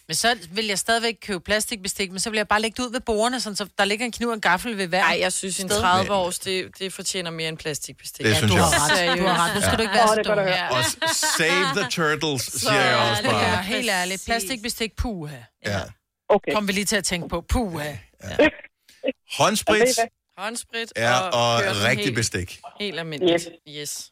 Men 0.09 0.15
så 0.15 0.37
vil 0.51 0.67
jeg 0.67 0.79
stadigvæk 0.79 1.17
købe 1.23 1.41
plastikbestik, 1.41 2.11
men 2.11 2.21
så 2.21 2.31
vil 2.31 2.37
jeg 2.37 2.49
bare 2.49 2.61
lægge 2.61 2.83
det 2.83 2.89
ud 2.89 2.93
ved 2.93 3.01
bordene, 3.01 3.41
sådan, 3.41 3.57
så 3.57 3.67
der 3.79 3.85
ligger 3.85 4.05
en 4.07 4.13
kniv 4.13 4.29
og 4.29 4.35
en 4.35 4.41
gaffel 4.41 4.79
ved 4.79 4.87
hver 4.87 5.01
Nej, 5.01 5.17
jeg 5.21 5.33
synes, 5.33 5.61
en 5.61 5.69
sted. 5.69 5.81
30 5.81 6.13
års, 6.13 6.39
det, 6.39 6.79
det 6.79 6.93
fortjener 6.93 7.31
mere 7.31 7.49
end 7.49 7.59
plastikbestik. 7.59 8.27
Det 8.27 8.37
synes 8.37 8.51
du 8.53 8.57
jeg 8.57 8.65
har 8.65 8.71
også. 8.91 8.95
ret. 9.11 9.19
Du 9.19 9.25
har 9.25 9.47
ret. 9.49 9.55
Nu 9.55 9.61
skal 9.61 9.71
Ja. 9.71 9.77
du 9.77 9.83
ikke 9.83 9.95
være 9.95 10.03
Åh, 10.09 10.15
så 10.15 10.21
er 10.21 10.35
dum. 10.35 10.39
høre. 10.45 10.71
Og 10.71 10.85
save 11.15 11.65
the 11.83 11.91
turtles, 11.91 12.43
siger 12.43 12.85
jeg 12.85 13.11
også 13.11 13.23
Ja, 13.23 13.31
bare. 13.31 13.63
helt 13.63 13.91
ærligt. 13.91 14.23
Plastikbestik, 14.27 14.97
puha. 14.97 15.37
Ja. 15.67 15.81
Okay. 16.29 16.53
Kom 16.55 16.69
vi 16.69 16.73
lige 16.73 16.85
til 16.85 16.97
at 16.97 17.05
tænke 17.05 17.29
på, 17.29 17.41
puha. 17.41 17.93
Håndsprit 19.39 19.99
Håndsprit 20.39 20.93
er 20.97 21.15
og, 21.15 21.55
og 21.55 21.61
rigtig 21.85 22.05
helt, 22.05 22.15
bestik. 22.17 22.61
Helt 22.81 22.99
almindeligt. 22.99 23.49
Yes. 23.69 23.77
yes. 23.77 24.11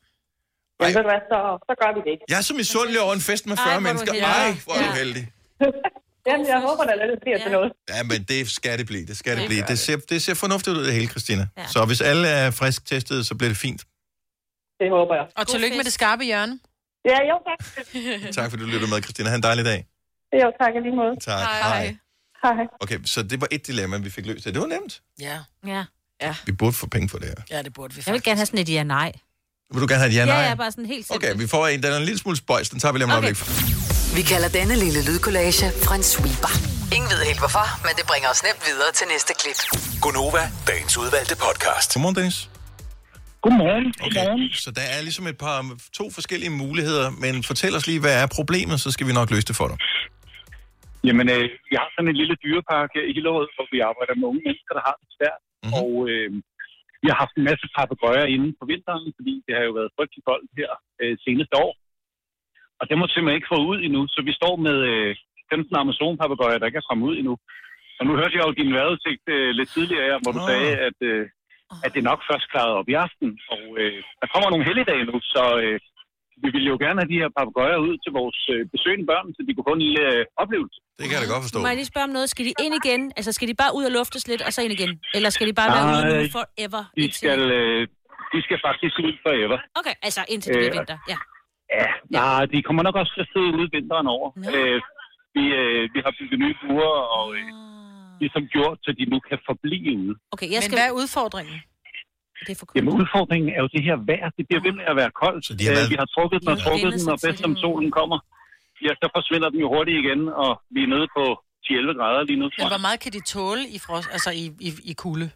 Jamen, 0.81 0.95
ved 0.97 1.03
du 1.07 1.09
hvad, 1.13 1.21
så, 1.33 1.39
så 1.69 1.73
gør 1.83 1.91
vi 1.97 2.01
det. 2.11 2.17
Jeg 2.33 2.39
er 2.43 2.47
så 2.51 2.55
misundelig 2.63 2.99
over 3.05 3.15
en 3.21 3.25
fest 3.31 3.47
med 3.51 3.57
40 3.57 3.67
Ej, 3.69 3.75
er 3.77 3.81
mennesker. 3.81 4.13
heldig. 4.13 4.29
Ej, 4.29 4.51
hvor 4.65 4.75
er 4.75 4.79
du 4.79 4.85
Ja. 4.85 4.95
heldig. 5.03 5.25
Jamen, 6.29 6.47
jeg 6.55 6.61
håber, 6.69 6.83
at 6.85 6.99
det 7.13 7.19
bliver 7.25 7.39
til 7.45 7.51
noget. 7.57 7.73
Ja, 7.93 8.03
men 8.11 8.19
det 8.33 8.51
skal 8.51 8.79
det 8.79 8.87
blive. 8.87 9.07
Det 9.07 9.17
skal 9.17 9.33
det 9.33 9.41
Det 9.41 9.49
blive. 9.49 9.65
Det 9.69 9.79
ser, 9.79 9.97
det 10.13 10.23
ser 10.23 10.35
fornuftigt 10.35 10.77
ud, 10.77 10.85
det 10.85 10.93
hele, 10.95 11.07
Christina. 11.15 11.47
Så 11.75 11.85
hvis 11.85 12.01
alle 12.01 12.29
er 12.29 12.51
frisk 12.51 12.87
testet, 12.87 13.27
så 13.27 13.35
bliver 13.35 13.51
det 13.51 13.57
fint. 13.67 13.81
Det 14.81 14.89
håber 14.91 15.15
jeg. 15.15 15.27
Og 15.37 15.47
tillykke 15.49 15.77
med 15.77 15.85
det 15.85 15.93
skarpe 15.93 16.25
hjørne. 16.25 16.59
Ja, 17.05 17.19
jo 17.31 17.37
tak. 17.49 17.59
Tak 18.37 18.51
fordi 18.51 18.63
du 18.63 18.69
lyttede 18.69 18.91
med, 18.91 19.03
Christina. 19.03 19.29
Ha' 19.29 19.37
en 19.37 19.43
dejlig 19.43 19.65
dag. 19.65 19.87
Jo, 20.43 20.53
tak 20.61 20.75
i 20.75 20.81
lige 20.81 20.97
måde. 20.97 21.15
Tak. 21.21 21.41
Hej. 21.63 21.97
Hej. 22.43 22.67
Okay, 22.81 22.99
så 23.05 23.23
det 23.23 23.41
var 23.41 23.49
et 23.51 23.67
dilemma, 23.67 23.97
vi 23.99 24.11
fik 24.11 24.27
løst. 24.27 24.45
Det 24.45 24.61
var 24.61 24.67
nemt. 24.67 25.03
Ja. 25.21 25.39
Ja. 25.67 25.85
Ja. 26.23 26.35
Vi 26.47 26.53
burde 26.53 26.73
få 26.73 26.87
penge 26.89 27.09
for 27.09 27.19
det 27.19 27.29
her. 27.29 27.57
Ja, 27.57 27.63
det 27.63 27.73
burde 27.73 27.95
vi 27.95 28.03
Jeg 28.07 28.13
vil 28.15 28.23
gerne 28.23 28.37
have 28.37 28.47
sådan 28.47 28.59
et 28.61 28.69
ja-nej. 28.69 29.13
Vil 29.73 29.81
du 29.83 29.89
gerne 29.93 30.03
have 30.05 30.13
et 30.13 30.17
ja-nej? 30.19 30.41
Ja, 30.43 30.49
ja, 30.49 30.55
bare 30.63 30.73
sådan 30.75 30.91
helt 30.95 31.05
simpelt. 31.07 31.25
Okay, 31.25 31.33
vi 31.43 31.47
får 31.55 31.63
en, 31.73 31.79
den 31.85 31.91
er 31.95 31.99
en 32.05 32.09
lille 32.11 32.21
smule 32.25 32.37
spøjs. 32.45 32.69
Den 32.73 32.79
tager 32.81 32.93
vi 32.93 32.99
lige 32.99 33.09
om 33.11 33.17
okay. 33.19 33.23
øjeblik. 33.23 34.17
Vi 34.19 34.23
kalder 34.33 34.51
denne 34.59 34.75
lille 34.85 35.01
lydkollage 35.09 35.67
en 35.97 36.05
sweeper. 36.15 36.53
Ingen 36.97 37.09
ved 37.13 37.21
helt 37.31 37.41
hvorfor, 37.45 37.67
men 37.87 37.93
det 37.99 38.05
bringer 38.11 38.29
os 38.35 38.41
nemt 38.47 38.63
videre 38.69 38.91
til 38.99 39.07
næste 39.15 39.33
klip. 39.41 39.59
Gonova, 40.05 40.43
dagens 40.71 40.95
udvalgte 41.03 41.35
podcast. 41.47 41.89
Godmorgen, 41.95 42.17
Dennis. 42.19 42.39
Godmorgen. 43.45 43.87
Okay, 44.07 44.27
så 44.65 44.71
der 44.79 44.87
er 44.95 45.01
ligesom 45.09 45.25
et 45.33 45.39
par, 45.45 45.57
to 45.99 46.05
forskellige 46.19 46.53
muligheder, 46.65 47.07
men 47.23 47.33
fortæl 47.51 47.73
os 47.79 47.85
lige, 47.91 48.01
hvad 48.05 48.15
er 48.23 48.27
problemet, 48.39 48.77
så 48.85 48.89
skal 48.95 49.05
vi 49.09 49.13
nok 49.21 49.29
løse 49.35 49.47
det 49.51 49.57
for 49.61 49.69
dig. 49.71 49.79
Jamen, 51.09 51.27
øh, 51.35 51.45
vi 51.69 51.75
har 51.81 51.89
sådan 51.95 52.09
en 52.13 52.19
lille 52.23 52.37
dyrepark 52.45 52.89
her 52.97 53.05
i 53.11 53.13
Hillerød, 53.17 53.49
hvor 53.57 53.67
vi 53.75 53.79
arbejder 53.91 54.15
med 54.21 54.27
unge 54.31 54.43
mennesker, 54.47 54.73
der 54.79 54.85
har 54.89 54.97
det 55.01 55.09
svært. 55.17 55.41
Mhm. 55.43 55.51
Mm-hmm. 55.65 55.81
Og 55.81 55.91
øh, 56.13 56.29
vi 57.03 57.07
har 57.11 57.19
haft 57.23 57.35
en 57.37 57.49
masse 57.51 57.67
papegøjer 57.77 58.33
inde 58.35 58.49
på 58.61 58.65
vinteren, 58.73 59.07
fordi 59.19 59.35
det 59.47 59.53
har 59.57 59.65
jo 59.69 59.73
været 59.79 59.95
frygtelig 59.97 60.23
koldt 60.29 60.51
her 60.61 60.71
øh, 61.01 61.15
seneste 61.27 61.55
år. 61.65 61.73
Og 62.81 62.85
det 62.89 62.97
må 62.99 63.05
simpelthen 63.07 63.39
ikke 63.39 63.53
få 63.55 63.59
ud 63.71 63.79
endnu, 63.87 64.03
så 64.15 64.21
vi 64.29 64.33
står 64.41 64.55
med 64.67 64.77
øh, 64.93 65.17
15 65.53 65.77
Amazon-papegøjer, 65.83 66.59
der 66.59 66.67
ikke 66.69 66.83
er 66.83 66.89
kommet 66.91 67.09
ud 67.09 67.17
endnu. 67.17 67.35
Og 67.99 68.03
nu 68.07 68.13
hørte 68.21 68.37
jeg 68.37 68.47
jo 68.47 68.59
din 68.61 68.75
vejrudsigt 68.79 69.25
øh, 69.37 69.51
lidt 69.59 69.71
tidligere, 69.77 70.21
hvor 70.23 70.33
du 70.37 70.43
Nå. 70.43 70.49
sagde, 70.49 70.71
at, 70.89 70.99
øh, 71.11 71.25
at 71.85 71.95
det 71.95 72.03
nok 72.11 72.21
først 72.31 72.51
klarede 72.53 72.79
op 72.81 72.89
i 72.89 73.01
aften. 73.07 73.31
Og 73.55 73.63
øh, 73.81 73.99
der 74.21 74.29
kommer 74.33 74.49
nogle 74.51 74.69
helligdage 74.69 75.05
nu, 75.11 75.17
så 75.35 75.45
øh, 75.63 75.79
vi 76.43 76.49
vil 76.57 76.65
jo 76.73 76.77
gerne 76.85 76.99
have 77.01 77.11
de 77.13 77.19
her 77.23 77.31
papegøjer 77.39 77.79
ud 77.87 77.95
til 78.05 78.11
vores 78.21 78.39
øh, 78.55 78.61
besøgende 78.75 79.07
børn, 79.13 79.27
så 79.37 79.41
de 79.47 79.51
kunne 79.55 79.69
få 79.71 79.75
en 79.79 79.85
lille 79.87 80.03
øh, 80.13 80.21
oplevelse. 80.43 80.79
Det 80.99 81.05
kan 81.07 81.15
jeg 81.17 81.23
da 81.25 81.29
godt 81.35 81.43
forstå. 81.47 81.59
Må 81.65 81.69
jeg 81.73 81.79
lige 81.83 81.91
spørge 81.93 82.07
om 82.09 82.15
noget? 82.17 82.29
Skal 82.35 82.45
de 82.49 82.53
ind 82.65 82.75
igen? 82.83 83.03
Altså, 83.19 83.31
skal 83.37 83.47
de 83.51 83.55
bare 83.63 83.73
ud 83.79 83.85
og 83.89 83.93
luftes 83.99 84.23
lidt, 84.31 84.43
og 84.47 84.51
så 84.55 84.61
ind 84.67 84.73
igen? 84.79 84.93
Eller 85.17 85.31
skal 85.35 85.47
de 85.51 85.55
bare 85.61 85.71
være 85.77 85.85
ude 85.93 86.03
nu 86.11 86.17
Nej, 86.23 86.37
forever? 86.39 86.83
De 86.99 87.05
skal, 87.19 87.41
øh, 87.59 87.81
de 88.35 88.39
skal 88.47 88.59
faktisk 88.69 88.95
ud 89.09 89.15
forever. 89.27 89.59
Okay, 89.81 89.95
altså 90.07 90.21
indtil 90.33 90.51
det 90.55 90.67
Øh, 90.69 90.73
vinter. 90.79 90.99
Ja. 91.13 91.19
Ja, 91.79 91.87
nej, 92.11 92.45
de 92.53 92.59
kommer 92.67 92.83
nok 92.89 92.97
også 93.01 93.13
til 93.17 93.23
at 93.27 93.31
sidde 93.35 93.51
ude 93.59 93.69
vinteren 93.77 94.07
over. 94.17 94.29
Øh, 94.55 94.79
vi, 95.37 95.45
øh, 95.61 95.83
vi 95.95 95.99
har 96.05 96.13
bygget 96.19 96.39
nye 96.45 96.57
buer, 96.63 96.95
og 97.19 97.27
øh, 97.39 97.49
ligesom 98.23 98.43
gjort, 98.55 98.79
så 98.85 98.91
de 98.99 99.05
nu 99.13 99.19
kan 99.29 99.39
forblive 99.51 99.91
ude. 100.03 100.15
Okay, 100.35 100.49
jeg 100.55 100.63
skal... 100.63 100.75
Men 100.75 100.79
hvad 100.81 100.89
er 100.93 100.99
udfordringen? 101.03 101.57
Det 102.47 102.51
er 102.55 102.59
for 102.61 102.67
Jamen 102.77 102.93
udfordringen 103.01 103.49
er 103.57 103.61
jo 103.65 103.69
det 103.77 103.83
her 103.89 103.97
vejr. 104.11 104.29
Det 104.39 104.45
bliver 104.49 104.63
ved 104.67 104.75
med 104.81 104.87
at 104.93 104.97
være 105.03 105.13
koldt. 105.23 105.43
Så 105.49 105.53
de 105.59 105.63
har 105.67 105.73
Øh, 105.73 105.77
været- 105.79 105.91
Vi 105.95 105.99
har 106.03 106.09
trukket 106.17 106.39
den 106.43 106.49
og 106.55 106.59
trukket 106.67 106.91
den, 106.97 107.05
og 107.15 107.19
bedst 107.25 107.39
som 107.47 107.53
solen 107.65 107.91
kommer, 107.99 108.19
ja, 108.87 108.93
så 109.03 109.07
forsvinder 109.17 109.49
den 109.53 109.59
jo 109.65 109.69
hurtigt 109.75 109.99
igen, 110.05 110.21
og 110.45 110.51
vi 110.75 110.81
er 110.87 110.91
nede 110.95 111.07
på 111.17 111.25
10-11 111.67 111.93
grader 111.99 112.23
lige 112.31 112.39
nu. 112.43 112.47
Men 112.49 112.55
jeg. 112.59 112.69
hvor 112.75 112.83
meget 112.87 112.99
kan 113.05 113.13
de 113.17 113.23
tåle 113.35 113.63
i, 113.77 113.79
frost, 113.87 114.09
altså 114.17 114.31
i, 114.43 114.45
i, 114.69 114.71
i 114.93 114.95
kulde? 115.05 115.29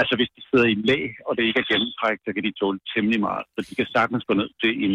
Altså 0.00 0.14
hvis 0.18 0.30
de 0.36 0.40
sidder 0.48 0.66
i 0.70 0.74
en 0.78 0.84
læ, 0.90 0.98
og 1.26 1.32
det 1.36 1.42
ikke 1.48 1.60
er 1.64 1.68
gennemtræk, 1.72 2.18
så 2.26 2.30
kan 2.34 2.42
de 2.46 2.52
tåle 2.60 2.78
temmelig 2.92 3.20
meget. 3.28 3.44
Så 3.54 3.58
de 3.68 3.72
kan 3.78 3.86
sagtens 3.96 4.22
gå 4.28 4.34
ned 4.40 4.48
til 4.62 4.72
en 4.84 4.94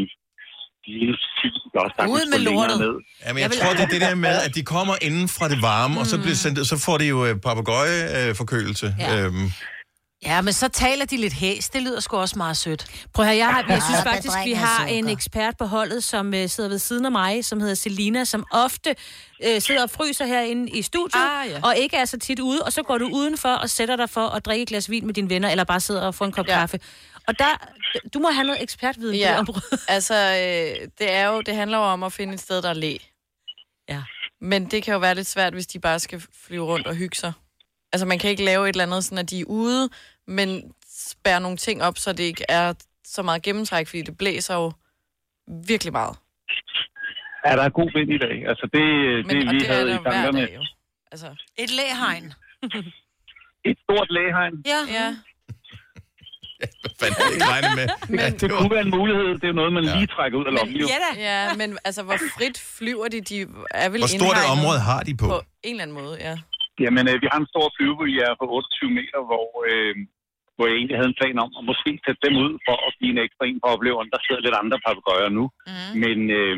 minus 0.88 1.22
10, 1.40 1.48
de 1.64 1.70
kan 1.72 1.80
også 1.86 1.96
sagtens 1.98 2.14
Ud 2.16 2.24
med 2.34 2.40
lortet. 2.50 2.78
ned. 2.86 2.96
Jamen, 3.26 3.40
jeg, 3.44 3.50
tror, 3.60 3.72
det 3.80 3.84
er 3.88 3.92
det 3.96 4.02
der 4.08 4.16
med, 4.28 4.36
at 4.48 4.52
de 4.58 4.64
kommer 4.76 4.96
inden 5.08 5.28
fra 5.38 5.46
det 5.54 5.60
varme, 5.72 5.94
mm. 5.94 6.02
og 6.02 6.06
så, 6.12 6.16
bliver 6.24 6.40
sendt, 6.44 6.58
så 6.74 6.78
får 6.86 6.96
de 7.02 7.06
jo 7.14 7.20
øh, 7.28 7.34
papegøje-forkølelse. 7.48 8.88
Ja. 9.00 9.14
Ja. 9.16 9.26
Øhm, 9.26 9.48
Ja, 10.24 10.42
men 10.42 10.54
så 10.54 10.68
taler 10.68 11.06
de 11.06 11.18
lidt 11.18 11.34
hæs. 11.34 11.70
Det 11.70 11.82
lyder 11.82 12.00
sgu 12.00 12.18
også 12.18 12.38
meget 12.38 12.58
sødt. 12.58 12.86
Prøv 13.14 13.26
at 13.26 13.30
høre, 13.32 13.38
jeg, 13.38 13.54
har, 13.54 13.66
jeg 13.70 13.82
synes 13.84 14.02
faktisk, 14.04 14.36
vi 14.46 14.52
har 14.52 14.86
en 14.86 15.10
ekspert 15.10 15.58
på 15.58 15.66
holdet, 15.66 16.04
som 16.04 16.28
uh, 16.28 16.34
sidder 16.48 16.70
ved 16.70 16.80
siden 16.80 17.06
af 17.06 17.12
mig, 17.12 17.46
som 17.46 17.60
hedder 17.60 17.76
Selina, 17.76 18.24
som 18.26 18.46
ofte 18.52 18.96
uh, 19.46 19.62
sidder 19.62 19.84
og 19.84 19.90
fryser 19.90 20.26
herinde 20.26 20.70
i 20.72 20.82
studiet, 20.82 21.22
Ah, 21.22 21.50
ja. 21.50 21.60
og 21.64 21.78
ikke 21.78 21.98
er 21.98 22.06
så 22.06 22.20
tit 22.20 22.40
ude, 22.40 22.64
og 22.64 22.74
så 22.74 22.84
går 22.84 22.98
du 22.98 23.10
udenfor 23.14 23.50
og 23.50 23.70
sætter 23.70 23.96
dig 23.96 24.10
for 24.10 24.28
at 24.28 24.46
drikke 24.46 24.64
et 24.64 24.68
glas 24.70 24.90
vin 24.90 25.06
med 25.06 25.14
dine 25.14 25.30
venner, 25.30 25.50
eller 25.50 25.64
bare 25.64 25.80
sidder 25.80 26.02
og 26.02 26.16
får 26.16 26.26
en 26.26 26.32
kop 26.32 26.48
ja. 26.48 26.54
kaffe. 26.60 26.80
Og 27.28 27.40
der, 27.40 27.68
du 28.14 28.20
må 28.20 28.30
have 28.32 28.48
noget 28.48 28.64
ekspertviden 28.64 29.14
på 29.14 29.18
Ja, 29.18 29.40
område. 29.40 29.62
altså, 29.88 30.14
øh, 30.16 30.88
det, 31.00 31.12
er 31.12 31.28
jo, 31.28 31.42
det 31.42 31.56
handler 31.56 31.78
jo 31.78 31.84
om 31.84 32.04
at 32.04 32.14
finde 32.14 32.34
et 32.34 32.40
sted, 32.40 32.62
der 32.62 32.70
er 32.70 32.74
læ. 32.74 32.98
Ja. 33.90 34.02
Men 34.42 34.66
det 34.72 34.84
kan 34.84 34.94
jo 34.94 35.00
være 35.00 35.16
lidt 35.16 35.28
svært, 35.28 35.54
hvis 35.54 35.68
de 35.68 35.80
bare 35.80 36.00
skal 36.00 36.24
flyve 36.48 36.66
rundt 36.66 36.88
og 36.88 36.96
hygge 36.96 37.16
sig. 37.16 37.34
Altså, 37.96 38.06
man 38.06 38.20
kan 38.20 38.30
ikke 38.30 38.44
lave 38.46 38.64
et 38.70 38.74
eller 38.76 38.84
andet, 38.84 39.04
sådan 39.04 39.18
at 39.18 39.30
de 39.30 39.40
er 39.40 39.46
ude, 39.48 39.90
men 40.28 40.50
spærre 41.12 41.40
nogle 41.42 41.58
ting 41.58 41.84
op, 41.84 41.98
så 41.98 42.14
det 42.14 42.24
ikke 42.24 42.46
er 42.50 42.74
så 43.06 43.22
meget 43.22 43.42
gennemtræk, 43.42 43.88
fordi 43.88 44.02
det 44.02 44.18
blæser 44.18 44.56
jo 44.56 44.72
virkelig 45.68 45.94
meget. 45.94 46.16
Ja, 47.46 47.52
der 47.56 47.64
er 47.64 47.70
god 47.70 47.90
vind 47.98 48.12
i 48.12 48.18
dag. 48.18 48.36
Altså 48.52 48.66
det, 48.74 48.84
Men, 49.28 49.36
det 49.36 49.54
vi 49.54 49.60
det 49.60 49.70
er 49.70 49.74
havde 49.74 49.90
i 49.92 49.94
tankerne. 49.94 50.42
dag 50.42 50.56
jo. 50.56 50.64
Altså. 51.12 51.28
Et 51.58 51.72
læhegn. 51.72 52.34
Et 53.70 53.78
stort 53.86 54.08
lægehegn. 54.12 54.54
Ja. 54.74 54.80
ja. 54.98 55.08
Hvad 56.82 56.92
fanden 57.00 57.16
havde 57.22 57.28
jeg 57.28 57.34
ikke 57.34 57.52
regnet 57.56 57.72
med? 57.80 57.88
Men 58.10 58.20
Ja, 58.20 58.30
det 58.30 58.52
kunne 58.52 58.72
være 58.76 58.86
en 58.90 58.94
mulighed. 59.00 59.26
Det 59.40 59.44
er 59.44 59.48
jo 59.48 59.54
noget, 59.62 59.74
man 59.74 59.84
lige 59.84 60.08
trækker 60.16 60.38
ud 60.40 60.46
af 60.50 60.54
lommen. 60.58 60.76
jo. 60.82 60.88
Ja, 60.94 60.98
da. 61.06 61.10
ja, 61.30 61.56
men 61.56 61.78
altså, 61.88 62.02
hvor 62.04 62.18
frit 62.38 62.58
flyver 62.78 63.08
de? 63.08 63.22
De 63.22 63.38
er 63.84 63.90
vel 63.90 64.00
Hvor 64.02 64.08
stort 64.20 64.38
et 64.44 64.48
område 64.56 64.80
har 64.90 65.02
de 65.08 65.18
på? 65.18 65.28
På 65.28 65.40
en 65.64 65.72
eller 65.76 65.84
anden 65.84 65.98
måde, 66.02 66.16
ja. 66.28 66.36
Jamen, 66.84 67.06
øh, 67.12 67.16
vi 67.24 67.28
har 67.32 67.40
en 67.42 67.52
stor 67.54 67.68
flyvebølge 67.76 68.24
på 68.42 68.46
28 68.46 68.98
meter, 69.00 69.20
hvor, 69.30 69.48
øh, 69.70 69.96
hvor 70.56 70.66
jeg 70.68 70.76
egentlig 70.80 70.98
havde 71.00 71.12
en 71.14 71.20
plan 71.22 71.38
om 71.46 71.52
at 71.60 71.64
måske 71.72 71.92
sætte 72.06 72.22
dem 72.26 72.36
ud 72.44 72.52
for 72.68 72.76
at 72.88 72.92
give 73.00 73.12
en 73.16 73.22
ekstra 73.26 73.44
en 73.50 73.60
på 73.64 73.68
opleveren. 73.76 74.10
Der 74.14 74.20
sidder 74.26 74.42
lidt 74.46 74.62
andre 74.62 74.78
papegøjer 74.86 75.30
nu. 75.38 75.44
Mm. 75.70 75.94
Men 76.04 76.18
øh, 76.40 76.58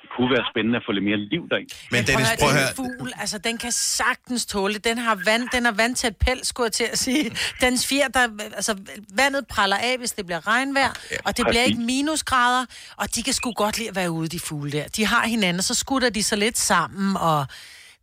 det 0.00 0.08
kunne 0.16 0.30
være 0.36 0.46
spændende 0.52 0.76
at 0.80 0.84
få 0.86 0.92
lidt 0.92 1.06
mere 1.10 1.20
liv 1.32 1.42
deri. 1.50 1.64
Men 1.94 2.00
Dennis, 2.08 2.28
Prøv 2.28 2.38
prøv 2.40 2.48
at 2.48 2.54
høre, 2.60 2.70
den 2.70 2.76
fugl, 2.80 3.10
altså 3.22 3.38
den 3.38 3.56
kan 3.64 3.72
sagtens 3.72 4.46
tåle 4.46 4.74
det. 4.74 4.84
Den 4.90 4.98
har 5.06 5.16
vand, 5.28 5.44
den 5.56 5.64
har 5.68 5.72
vand 5.82 5.94
til 6.00 6.06
et 6.12 6.16
pels, 6.16 6.48
skulle 6.48 6.64
jeg 6.64 6.72
til 6.72 6.88
at 6.94 6.98
sige. 6.98 7.24
Dens 7.64 7.80
fjer, 7.90 8.08
der, 8.08 8.24
altså 8.60 8.72
vandet 9.20 9.46
praller 9.54 9.76
af, 9.76 9.94
hvis 9.98 10.12
det 10.12 10.26
bliver 10.26 10.46
regnvejr, 10.52 10.92
og 11.26 11.36
det 11.36 11.44
bliver 11.50 11.64
præcis. 11.64 11.78
ikke 11.78 11.80
minusgrader, 11.92 12.64
og 12.96 13.06
de 13.14 13.22
kan 13.22 13.32
sgu 13.32 13.52
godt 13.52 13.78
lide 13.78 13.88
at 13.88 13.96
være 13.96 14.10
ude, 14.10 14.28
de 14.28 14.40
fugle 14.40 14.72
der. 14.72 14.86
De 14.96 15.06
har 15.06 15.26
hinanden, 15.26 15.62
så 15.62 15.74
skutter 15.74 16.10
de 16.10 16.22
sig 16.22 16.38
lidt 16.38 16.58
sammen, 16.58 17.16
og 17.16 17.46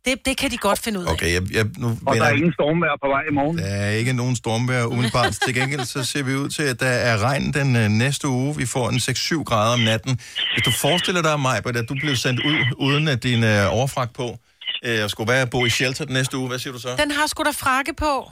det, 0.06 0.26
det 0.26 0.36
kan 0.36 0.50
de 0.50 0.56
godt 0.56 0.78
finde 0.78 1.00
ud 1.00 1.04
af. 1.04 1.12
Okay, 1.12 1.32
jeg, 1.32 1.42
jeg, 1.52 1.66
nu 1.78 1.98
Og 2.06 2.16
der 2.16 2.24
er 2.24 2.30
ingen 2.30 2.52
stormvejr 2.52 2.96
på 3.02 3.08
vej 3.08 3.22
i 3.30 3.34
morgen. 3.34 3.58
Der 3.58 3.64
er 3.64 3.90
ikke 3.90 4.12
nogen 4.12 4.36
stormvejr 4.36 4.84
umiddelbart. 4.84 5.36
Til 5.44 5.54
gengæld 5.54 5.84
så 5.84 6.04
ser 6.04 6.22
vi 6.22 6.34
ud 6.34 6.48
til, 6.48 6.62
at 6.62 6.80
der 6.80 6.86
er 6.86 7.18
regn 7.18 7.52
den 7.52 7.76
øh, 7.76 7.88
næste 7.88 8.28
uge. 8.28 8.56
Vi 8.56 8.66
får 8.66 8.88
en 8.88 8.96
6-7 8.96 9.44
grader 9.44 9.72
om 9.72 9.80
natten. 9.80 10.20
Hvis 10.54 10.64
du 10.64 10.70
forestiller 10.70 11.22
dig, 11.22 11.40
Maj, 11.40 11.60
at 11.64 11.88
du 11.88 11.94
blev 11.94 12.16
sendt 12.16 12.40
ud 12.40 12.58
uden 12.76 13.08
at 13.08 13.22
din 13.22 13.44
øh, 13.44 13.74
overfragt 13.74 14.12
på, 14.14 14.38
øh, 14.84 15.04
og 15.04 15.10
skulle 15.10 15.32
være 15.32 15.42
at 15.42 15.50
bo 15.50 15.64
i 15.64 15.70
shelter 15.70 16.04
den 16.04 16.14
næste 16.14 16.36
uge, 16.36 16.48
hvad 16.48 16.58
siger 16.58 16.72
du 16.72 16.80
så? 16.80 16.88
Den 16.98 17.10
har 17.10 17.26
sgu 17.26 17.42
da 17.42 17.50
frakke 17.50 17.94
på. 17.94 18.30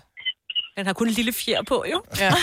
Den 0.77 0.87
har 0.87 0.93
kun 0.93 1.09
en 1.09 1.15
lille 1.15 1.33
fjer 1.33 1.63
på, 1.69 1.85
jo. 1.93 2.03
Ja. 2.19 2.35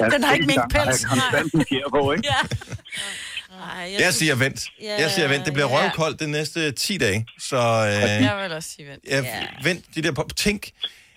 Den 0.12 0.24
har 0.24 0.32
ikke 0.34 0.46
minkpels. 0.46 1.02
Jeg 1.02 1.08
har 1.08 1.30
konstant 1.30 1.54
en 1.54 1.64
fjer 1.68 1.88
på, 1.90 2.12
ikke? 2.12 2.28
Ja. 2.28 2.56
Jeg, 3.92 4.00
jeg 4.00 4.14
siger 4.14 4.34
vent. 4.34 4.60
Jeg 4.82 5.10
siger 5.10 5.28
vent. 5.28 5.44
Det 5.46 5.52
bliver 5.52 5.68
ja. 5.70 5.74
røvkoldt 5.76 6.20
de 6.20 6.30
næste 6.30 6.72
10 6.72 6.98
dage. 6.98 7.26
Så 7.38 7.56
øh, 7.56 7.92
Jeg 8.22 8.38
vil 8.42 8.52
også 8.56 8.70
sige 8.76 8.88
vent. 8.88 9.04
jeg, 9.10 9.48
vent, 9.62 9.84
de 9.94 10.02
der 10.02 10.12
på, 10.12 10.28
tænk. 10.36 10.70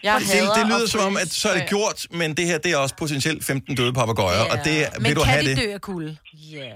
Jeg 0.04 0.14
det, 0.20 0.50
det 0.58 0.66
lyder 0.68 0.88
som 0.88 1.02
om, 1.10 1.18
at 1.18 1.30
så 1.42 1.50
er 1.50 1.56
det 1.60 1.70
gjort, 1.70 2.08
men 2.12 2.38
det 2.38 2.46
her, 2.46 2.58
det 2.58 2.72
er 2.72 2.78
også 2.78 2.96
potentielt 2.96 3.46
15 3.46 3.76
døde 3.76 3.94
papegøjer, 3.94 4.44
og 4.52 4.58
det, 4.66 4.76
Men 4.98 5.06
vil 5.06 5.16
du 5.16 5.22
kan 5.22 5.32
have 5.34 5.44
de 5.46 5.50
det? 5.50 5.58
dø 5.58 5.74
af 5.74 5.82
kulde? 5.82 6.18
Ja. 6.58 6.76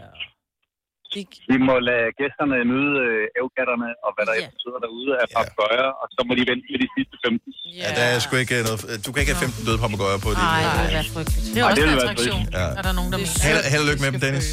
Vi 1.54 1.58
må 1.70 1.76
lade 1.90 2.08
gæsterne 2.20 2.56
nyde 2.72 2.94
øh, 3.08 3.40
ævkatterne 3.40 3.90
og 4.06 4.12
hvad 4.16 4.26
der 4.30 4.36
yeah. 4.42 4.62
sidder 4.64 4.80
derude 4.86 5.12
af 5.22 5.26
papegøjer, 5.36 5.88
og 6.02 6.06
så 6.16 6.20
må 6.28 6.32
de 6.40 6.44
vente 6.52 6.66
med 6.74 6.80
de 6.84 6.90
sidste 6.96 7.16
15. 7.26 7.54
Ja, 7.82 7.88
der 7.98 8.06
er 8.12 8.20
sgu 8.24 8.32
ikke 8.44 8.56
noget, 8.68 8.80
du 9.06 9.10
kan 9.14 9.20
ikke 9.24 9.34
have 9.34 9.44
15 9.48 9.66
døde 9.68 9.80
papegøjer 9.84 10.20
på 10.26 10.30
din. 10.36 10.44
Nej, 10.54 10.62
det 10.64 10.82
vil 10.84 10.94
være 11.00 11.08
frygteligt. 11.16 11.46
Det 11.54 11.60
er 11.60 11.66
Ej, 11.66 11.72
også 11.72 11.82
det 11.82 11.90
en 11.90 12.00
attraktion. 12.00 12.42
Ja. 12.60 12.66
Er 12.80 12.84
der 12.88 12.94
nogen, 13.00 13.12
der 13.14 13.20
mener? 13.24 13.48
Held, 13.48 13.62
held 13.74 13.82
og 13.84 13.88
lykke 13.90 14.02
med 14.06 14.10
dem, 14.14 14.20
Dennis. 14.26 14.48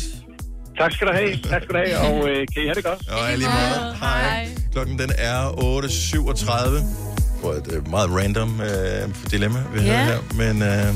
Tak 0.80 0.92
skal 0.92 1.06
du 1.06 1.12
have, 1.12 1.36
tak 1.36 1.62
skal 1.62 1.74
du 1.74 1.80
have, 1.86 1.98
og 1.98 2.28
øh, 2.28 2.36
kan 2.52 2.62
I 2.62 2.66
have 2.66 2.74
det 2.74 2.84
godt? 2.84 3.00
Og 3.08 3.38
lige 3.38 3.48
måde. 3.48 3.96
Hej. 4.00 4.48
Klokken 4.72 4.98
den 4.98 5.10
er 5.18 5.40
8.37. 5.48 7.40
Hvor 7.40 7.52
det 7.52 7.74
er 7.74 7.90
meget 7.90 8.10
random 8.10 8.60
øh, 8.60 9.30
dilemma, 9.30 9.62
vi 9.74 9.78
yeah. 9.80 10.06
her. 10.06 10.18
Men 10.34 10.62
øh, 10.62 10.94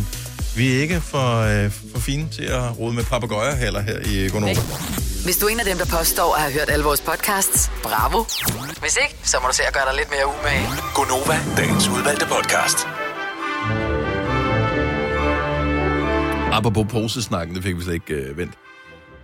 vi 0.57 0.77
er 0.77 0.81
ikke 0.83 1.01
for, 1.01 1.29
øh, 1.41 1.71
for 1.93 1.99
fine 1.99 2.29
til 2.29 2.43
at 2.43 2.79
rode 2.79 2.95
med 2.95 3.05
papegøjer 3.05 3.55
heller 3.55 3.81
her 3.81 3.99
i 4.13 4.29
Gonova. 4.29 4.55
Hvis 5.25 5.37
du 5.37 5.47
er 5.47 5.51
en 5.51 5.61
af 5.61 5.67
dem, 5.67 5.79
der 5.79 5.87
påstår 5.99 6.35
at 6.35 6.41
have 6.41 6.53
hørt 6.53 6.71
alle 6.71 6.85
vores 6.85 7.01
podcasts, 7.01 7.71
bravo. 7.83 8.25
Hvis 8.81 8.99
ikke, 9.03 9.17
så 9.23 9.37
må 9.43 9.49
du 9.49 9.55
se 9.55 9.63
at 9.69 9.75
gøre 9.75 9.87
dig 9.89 9.95
lidt 10.01 10.11
mere 10.11 10.27
umage. 10.35 10.67
Gonova, 10.95 11.37
dagens 11.57 11.89
udvalgte 11.89 12.27
podcast. 12.27 12.79
Apropos 16.53 16.87
posesnakken, 16.91 17.55
det 17.57 17.63
fik 17.63 17.77
vi 17.77 17.83
slet 17.83 17.95
ikke 17.95 18.15
øh, 18.15 18.39
vendt. 18.39 18.55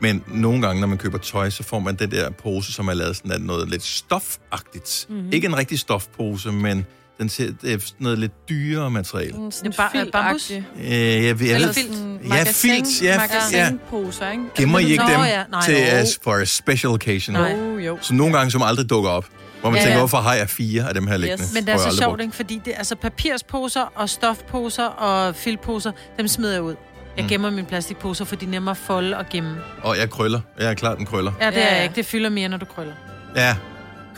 Men 0.01 0.25
nogle 0.27 0.63
gange, 0.63 0.81
når 0.81 0.87
man 0.87 0.99
køber 0.99 1.19
tøj, 1.19 1.51
så 1.51 1.63
får 1.63 1.79
man 1.79 1.95
den 1.95 2.11
der 2.11 2.31
pose, 2.31 2.73
som 2.73 2.89
er 2.89 2.95
lavet 2.95 3.17
sådan 3.17 3.33
af 3.33 3.41
noget 3.41 3.69
lidt 3.71 3.83
stofagtigt. 3.83 5.07
Mhm. 5.09 5.17
Mm-hmm. 5.19 5.33
Ikke 5.33 5.47
en 5.47 5.57
rigtig 5.57 5.79
stofpose, 5.79 6.53
men 6.53 6.87
den 7.19 7.29
ser, 7.29 7.51
det 7.63 7.73
er 7.73 7.79
noget 7.99 8.19
lidt 8.19 8.49
dyrere 8.49 8.91
materiale. 8.91 9.39
Mm, 9.39 9.51
sådan 9.51 9.71
Det 9.73 9.79
er 9.79 9.91
bare- 9.93 10.07
bambus? 10.13 10.51
Øh, 10.51 10.57
jeg, 10.81 10.95
jeg, 11.25 11.41
jeg, 11.41 11.55
Eller 11.55 11.73
filt. 11.73 12.29
Ja, 12.29 12.45
filt. 12.45 13.03
Ja, 13.03 13.13
ja. 13.13 13.19
Magasinposer, 13.19 14.31
ikke? 14.31 14.45
Gemmer 14.55 14.79
I 14.79 14.85
ikke 14.91 14.97
Nå, 15.05 15.11
dem 15.11 15.21
ja. 15.21 15.43
Nej, 15.51 15.65
til 15.65 15.73
as 15.75 16.19
for 16.25 16.35
a 16.35 16.45
special 16.45 16.93
occasion? 16.93 17.35
Nej. 17.37 17.55
Oh, 17.55 17.87
jo. 17.87 17.99
Så 18.01 18.15
nogle 18.15 18.37
gange, 18.37 18.51
som 18.51 18.63
aldrig 18.63 18.91
dukker 18.91 19.11
op. 19.11 19.27
Hvor 19.61 19.71
man 19.71 19.77
Ja, 19.77 19.83
tænker, 19.83 19.95
ja. 19.95 20.01
hvorfor 20.01 20.17
har 20.19 20.35
jeg 20.35 20.49
fire 20.51 20.89
af 20.89 20.95
dem 20.95 21.07
her 21.07 21.17
liggende? 21.17 21.45
Men 21.55 21.67
det 21.67 21.73
er 21.75 21.79
så 21.91 21.97
sjovt, 21.97 22.21
ikke? 22.21 22.37
Fordi 22.37 22.61
det, 22.65 22.75
altså 22.77 22.97
papirsposer 22.97 23.81
og 23.95 24.09
stofposer 24.09 24.85
og 24.85 25.37
filtposer, 25.37 25.93
dem 26.19 26.29
smider 26.29 26.53
jeg 26.53 26.63
ud. 26.63 26.75
Jeg 27.21 27.25
Mm. 27.25 27.29
gemmer 27.29 27.51
mine 27.51 27.67
plastikposer, 27.67 28.25
for 28.25 28.37
de 28.37 28.45
er 28.47 28.51
nemmere 28.51 28.71
at 28.71 28.77
folde 28.77 29.17
og 29.17 29.25
gemme. 29.31 29.57
Og 29.83 29.99
jeg 29.99 30.11
krøller. 30.11 30.41
Jeg 30.59 30.71
er 30.71 30.75
klart 30.75 30.99
en 30.99 31.07
krøller. 31.07 31.33
Ja, 31.41 31.47
det 31.47 31.53
Ja, 31.57 31.61
er 31.61 31.67
ja. 31.67 31.75
jeg 31.75 31.83
ikke. 31.83 31.95
Det 31.95 32.07
fylder 32.07 32.31
mere, 32.31 32.49
når 32.49 32.57
du 32.57 32.65
krøller. 32.65 32.95
Ja. 33.37 33.57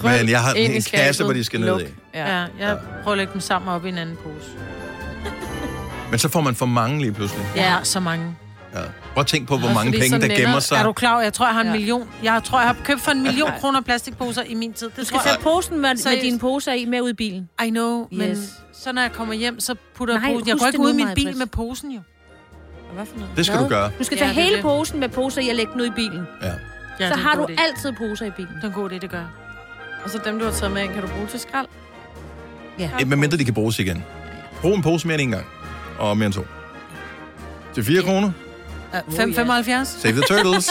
Men 0.03 0.29
jeg 0.29 0.41
har 0.41 0.53
en 0.55 0.83
kasse, 0.83 1.25
hvor 1.25 1.33
de 1.33 1.45
skal 1.45 1.61
ned 1.61 1.69
luk. 1.69 1.81
i. 1.81 1.85
Ja, 2.15 2.37
ja 2.41 2.45
jeg 2.59 2.79
prøver 3.03 3.13
at 3.13 3.19
lægge 3.19 3.33
dem 3.33 3.41
sammen 3.41 3.69
op 3.75 3.85
i 3.87 3.89
en 3.89 3.99
anden 3.99 4.17
pose. 4.17 4.51
Men 6.11 6.19
så 6.19 6.29
får 6.29 6.41
man 6.41 6.55
for 6.55 6.67
mange 6.67 7.01
lige 7.01 7.13
pludselig. 7.13 7.47
Jeg 7.57 7.73
har 7.73 7.83
så 7.85 8.01
mange. 8.01 8.37
Ja. 8.75 8.79
Prøv 9.15 9.21
at 9.21 9.27
tænke 9.27 9.47
på, 9.47 9.57
hvor 9.57 9.69
Også 9.69 9.75
mange 9.85 9.93
penge, 10.01 10.21
der 10.29 10.37
gemmer 10.37 10.61
sig. 10.61 10.77
Er 10.79 10.83
du 10.83 10.93
klar? 10.93 11.21
Jeg 11.21 11.33
tror, 11.33 11.47
jeg 11.47 11.55
har 11.55 11.61
en 11.61 11.67
Ja. 11.67 11.73
million. 11.73 12.09
Jeg 12.23 12.41
tror, 12.45 12.59
jeg 12.59 12.69
har 12.69 12.77
købt 12.85 13.01
for 13.01 13.11
en 13.11 13.23
million 13.23 13.51
kroner 13.61 13.81
plastikposer 13.81 14.43
i 14.43 14.55
min 14.55 14.73
tid. 14.73 14.87
Det 14.89 14.97
Du 14.97 15.05
skal 15.05 15.21
tage 15.25 15.37
posen 15.41 15.81
med, 15.81 15.89
med 15.91 15.97
Seriøst. 15.97 16.23
dine 16.25 16.39
poser 16.39 16.73
i 16.73 16.85
med 16.85 17.01
ud 17.01 17.11
i 17.11 17.13
bilen. 17.15 17.49
I 17.67 17.71
know, 17.71 18.07
men 18.13 18.31
Yes. 18.31 18.39
så 18.75 18.93
når 18.93 19.03
jeg 19.03 19.13
kommer 19.13 19.35
hjem, 19.35 19.61
så 19.61 19.75
putter 19.97 20.15
Nej, 20.15 20.23
jeg 20.29 20.35
posen. 20.35 20.49
Jeg 20.49 20.57
går 20.59 20.67
det 20.67 20.75
ikke 20.75 20.83
ud 20.85 20.91
i 20.93 20.97
min 20.97 21.07
bil 21.15 21.37
med 21.37 21.47
posen, 21.47 21.91
jo. 21.93 22.01
Hvad 22.95 23.07
for 23.07 23.17
noget? 23.19 23.37
Det 23.37 23.47
skal 23.47 23.59
du 23.59 23.69
gøre. 23.69 23.91
Du 23.99 24.05
skal 24.05 24.17
Ja, 24.19 24.25
tage 24.25 24.35
det 24.35 24.43
hele 24.43 24.57
det. 24.57 24.63
posen 24.63 25.01
med 25.01 25.09
poser 25.09 25.41
i 25.41 25.49
og 25.49 25.55
lægge 25.57 25.73
den 25.73 25.81
ud 25.81 25.87
i 25.87 25.91
bilen. 25.91 26.27
Ja. 26.43 26.47
Ja, 27.01 27.09
så 27.09 27.15
det 27.15 27.23
har 27.23 27.35
du 27.35 27.43
idé. 27.47 27.63
altid 27.69 27.93
poser 27.93 28.27
i 28.27 28.31
bilen. 28.31 28.55
Det 28.55 28.63
er 28.65 28.69
en 28.69 28.73
god 28.73 28.91
idé, 28.91 28.99
det 28.99 29.11
gør. 29.11 29.25
Og 30.05 30.11
så 30.11 30.19
dem, 30.25 30.39
du 30.39 30.45
har 30.45 30.53
taget 30.53 30.73
med 30.73 30.89
kan 30.89 31.03
du 31.03 31.09
bruge 31.09 31.27
til 31.27 31.41
skrald? 31.41 31.67
Ja. 32.79 32.91
Ja, 33.01 33.05
Men 33.05 33.21
mindre 33.21 33.37
de 33.39 33.45
kan 33.45 33.55
bruges 33.55 33.79
igen. 33.79 34.05
Brug 34.61 34.75
en 34.75 34.83
pose 34.83 35.07
mere 35.07 35.15
end 35.15 35.23
en 35.23 35.31
gang. 35.31 35.47
Og 35.99 36.17
mere 36.17 36.27
end 36.27 36.35
to. 36.35 36.47
Til 37.75 37.85
4 37.85 38.03
kroner. 38.03 38.31
Ja, 38.95 38.99
5,75. 38.99 39.85
Save 40.03 40.13
the 40.13 40.23
turtles. 40.29 40.71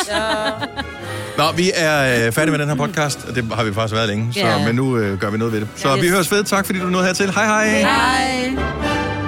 Nå, 1.38 1.44
vi 1.56 1.72
er 1.76 2.26
øh, 2.28 2.32
færdige 2.32 2.52
med 2.52 2.60
den 2.60 2.68
her 2.68 2.76
podcast, 2.76 3.26
og 3.30 3.36
det 3.36 3.46
har 3.54 3.64
vi 3.64 3.74
faktisk 3.74 3.96
været 3.96 4.10
længe, 4.10 4.34
så, 4.34 4.40
Ja. 4.40 4.66
men 4.66 4.76
nu 4.76 4.98
øh, 4.98 5.20
gør 5.20 5.30
vi 5.30 5.38
noget 5.38 5.54
ved 5.54 5.60
det. 5.62 5.68
Så 5.76 5.90
Ja, 5.90 5.96
vi 5.96 6.02
yes. 6.06 6.12
høres 6.14 6.32
ved. 6.32 6.44
Tak 6.44 6.66
fordi 6.66 6.80
du 6.80 6.86
nåede 6.86 7.06
hertil. 7.06 7.32
Hej 7.32 7.46
hej. 7.46 7.80
Hej. 7.82 9.21